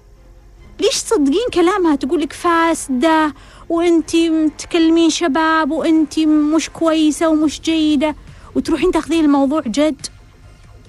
ليش 0.79 1.03
تصدقين 1.03 1.49
كلامها؟ 1.53 1.95
تقولك 1.95 2.33
فاسدة 2.33 3.33
وانتي 3.69 4.49
تكلمين 4.49 5.09
شباب 5.09 5.71
وانتي 5.71 6.25
مش 6.25 6.69
كويسة 6.69 7.29
ومش 7.29 7.61
جيدة. 7.61 8.15
وتروحين 8.55 8.91
تاخذين 8.91 9.25
الموضوع 9.25 9.61
جد. 9.61 10.07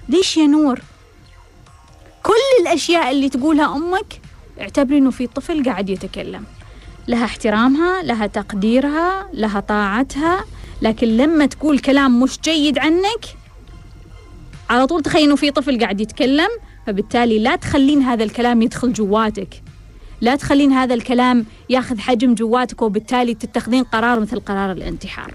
ليش 0.09 0.37
يا 0.37 0.47
نور؟ 0.47 0.81
كل 2.23 2.61
الأشياء 2.61 3.11
اللي 3.11 3.29
تقولها 3.29 3.75
أمك 3.75 4.21
اعتبري 4.61 4.97
إنه 4.97 5.11
في 5.11 5.27
طفل 5.27 5.63
قاعد 5.63 5.89
يتكلم. 5.89 6.43
لها 7.07 7.25
احترامها 7.25 8.03
لها 8.03 8.27
تقديرها 8.27 9.29
لها 9.33 9.59
طاعتها 9.59 10.45
لكن 10.81 11.07
لما 11.07 11.45
تقول 11.45 11.79
كلام 11.79 12.19
مش 12.19 12.39
جيد 12.43 12.77
عنك 12.77 13.25
على 14.69 14.87
طول 14.87 15.01
تخيل 15.01 15.23
إنه 15.23 15.35
في 15.35 15.51
طفل 15.51 15.79
قاعد 15.79 16.01
يتكلم 16.01 16.49
فبالتالي 16.87 17.39
لا 17.39 17.55
تخلين 17.55 18.01
هذا 18.01 18.23
الكلام 18.23 18.61
يدخل 18.61 18.93
جواتك. 18.93 19.63
لا 20.21 20.35
تخلين 20.35 20.71
هذا 20.71 20.93
الكلام 20.93 21.45
ياخذ 21.69 21.99
حجم 21.99 22.33
جواتك 22.33 22.81
وبالتالي 22.81 23.33
تتخذين 23.33 23.83
قرار 23.83 24.19
مثل 24.19 24.39
قرار 24.39 24.71
الانتحار. 24.71 25.33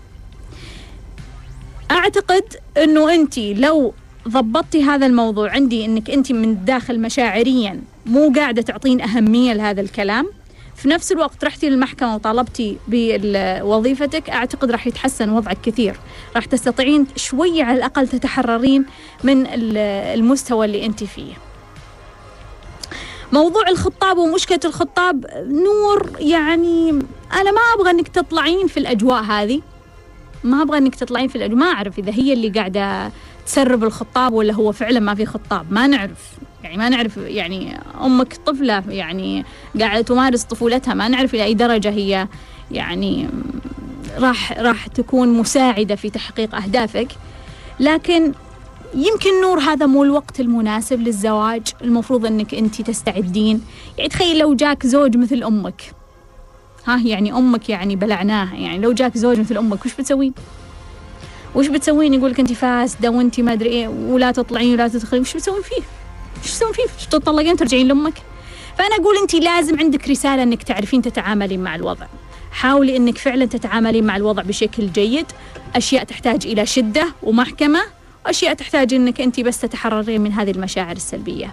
أعتقد 1.90 2.44
إنه 2.76 3.14
انت 3.14 3.38
لو 3.38 3.94
ضبطتي 4.28 4.82
هذا 4.82 5.06
الموضوع. 5.06 5.50
عندي 5.50 5.84
إنك 5.84 6.10
أنت 6.10 6.32
من 6.32 6.44
الداخل 6.44 7.00
مشاعريا 7.00 7.80
مو 8.06 8.32
قاعدة 8.36 8.62
تعطين 8.62 9.00
أهمية 9.00 9.52
لهذا 9.52 9.80
الكلام. 9.80 10.30
في 10.76 10.88
نفس 10.88 11.12
الوقت 11.12 11.44
رحتي 11.44 11.70
للمحكمة 11.70 12.14
وطالبتي 12.14 12.78
بوظيفتك. 12.88 14.30
أعتقد 14.30 14.70
راح 14.70 14.86
يتحسن 14.86 15.30
وضعك 15.30 15.58
كثير. 15.62 15.96
راح 16.36 16.44
تستطيعين 16.44 17.06
شوية 17.16 17.64
على 17.64 17.78
الأقل 17.78 18.08
تتحررين 18.08 18.84
من 19.24 19.46
المستوى 19.46 20.66
اللي 20.66 20.86
أنت 20.86 21.04
فيه. 21.04 21.32
موضوع 23.32 23.68
الخطاب 23.68 24.18
ومشكلة 24.18 24.60
الخطاب 24.64 25.26
نور 25.48 26.10
يعني 26.18 26.90
أنا 27.32 27.50
ما 27.52 27.60
أبغى 27.74 27.90
أنك 27.90 28.08
تطلعين 28.08 28.66
في 28.66 28.76
الأجواء 28.76 29.22
هذه. 29.22 29.60
ما 30.44 30.62
أبغى 30.62 30.78
أنك 30.78 30.94
تطلعين 30.94 31.28
في 31.28 31.36
الأجواء. 31.36 31.58
ما 31.58 31.66
أعرف 31.66 31.98
إذا 31.98 32.12
هي 32.12 32.32
اللي 32.32 32.48
قاعدة 32.48 33.12
تسرب 33.46 33.84
الخطاب 33.84 34.32
ولا 34.32 34.54
هو 34.54 34.72
فعلا 34.72 35.00
ما 35.00 35.14
في 35.14 35.26
خطاب؟ 35.26 35.72
ما 35.72 35.86
نعرف. 35.86 36.32
يعني 36.62 36.76
ما 36.76 36.88
نعرف 36.88 37.16
يعني 37.16 37.78
أمك 38.04 38.36
طفلة 38.46 38.82
يعني 38.88 39.44
قاعدة 39.80 40.02
تمارس 40.02 40.42
طفولتها 40.42 40.94
ما 40.94 41.08
نعرف 41.08 41.34
إلى 41.34 41.44
أي 41.44 41.54
درجة 41.54 41.90
هي. 41.90 42.28
يعني 42.70 43.28
راح 44.18 44.52
راح 44.52 44.86
تكون 44.86 45.28
مساعدة 45.28 45.94
في 45.94 46.10
تحقيق 46.10 46.54
أهدافك. 46.54 47.08
لكن 47.80 48.32
يمكن 48.94 49.40
نور 49.42 49.58
هذا 49.58 49.86
مو 49.86 50.04
الوقت 50.04 50.40
المناسب 50.40 51.00
للزواج 51.00 51.62
المفروض 51.82 52.26
إنك 52.26 52.54
أنت 52.54 52.82
تستعدين. 52.82 53.60
يعني 53.98 54.08
تخيل 54.08 54.38
لو 54.38 54.54
جاك 54.54 54.86
زوج 54.86 55.16
مثل 55.16 55.42
أمك. 55.42 55.82
ها 56.86 57.00
يعني 57.04 57.32
أمك 57.32 57.68
يعني 57.68 57.96
بلعناها. 57.96 58.56
يعني 58.56 58.78
لو 58.78 58.92
جاك 58.92 59.18
زوج 59.18 59.40
مثل 59.40 59.56
أمك 59.56 59.84
وش 59.84 59.94
بتسوين 59.94 60.32
وش 61.54 61.66
بتسوين؟ 61.66 62.14
يقول 62.14 62.30
لك 62.30 62.40
أنت 62.40 62.52
فاسده 62.52 63.10
وانت 63.10 63.40
ما 63.40 63.52
أدري 63.52 63.68
إيه 63.68 63.88
ولا 63.88 64.32
تطلعين 64.32 64.72
ولا 64.72 64.88
تدخلين. 64.88 65.22
وش 65.22 65.34
بتسوين 65.36 65.62
فيه؟ 65.62 65.82
وش 66.42 66.50
تسوين 66.50 66.72
فيه؟ 66.72 66.82
تطلقين 67.10 67.56
ترجعين 67.56 67.88
لأمك. 67.88 68.14
فأنا 68.78 68.94
أقول 68.94 69.16
أنت 69.16 69.34
لازم 69.34 69.78
عندك 69.78 70.08
رسالة 70.08 70.42
أنك 70.42 70.62
تعرفين 70.62 71.02
تتعاملين 71.02 71.60
مع 71.60 71.74
الوضع. 71.74 72.06
حاولي 72.52 72.96
أنك 72.96 73.18
فعلا 73.18 73.44
تتعاملين 73.44 74.04
مع 74.04 74.16
الوضع 74.16 74.42
بشكل 74.42 74.92
جيد. 74.92 75.26
أشياء 75.76 76.04
تحتاج 76.04 76.46
إلى 76.46 76.66
شدة 76.66 77.06
ومحكمة. 77.22 77.80
وأشياء 78.26 78.54
تحتاج 78.54 78.94
أنك 78.94 79.20
أنت 79.20 79.40
بس 79.40 79.60
تتحررين 79.60 80.20
من 80.20 80.32
هذه 80.32 80.50
المشاعر 80.50 80.96
السلبية. 80.96 81.52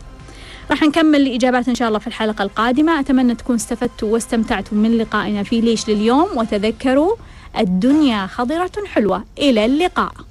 راح 0.72 0.84
نكمل 0.84 1.22
الإجابات 1.22 1.68
إن 1.70 1.76
شاء 1.76 1.88
الله 1.88 2.00
في 2.00 2.08
الحلقة 2.08 2.44
القادمة. 2.44 3.00
أتمنى 3.00 3.36
تكون 3.36 3.56
استفدتوا 3.56 4.14
واستمتعتوا 4.14 4.78
من 4.78 4.98
لقائنا 4.98 5.44
في 5.44 5.62
ليش 5.62 5.90
لليوم. 5.90 6.28
وتذكروا 6.36 7.16
الدنيا 7.58 8.28
خضرة 8.28 8.72
حلوة. 8.86 9.24
إلى 9.38 9.66
اللقاء. 9.66 10.31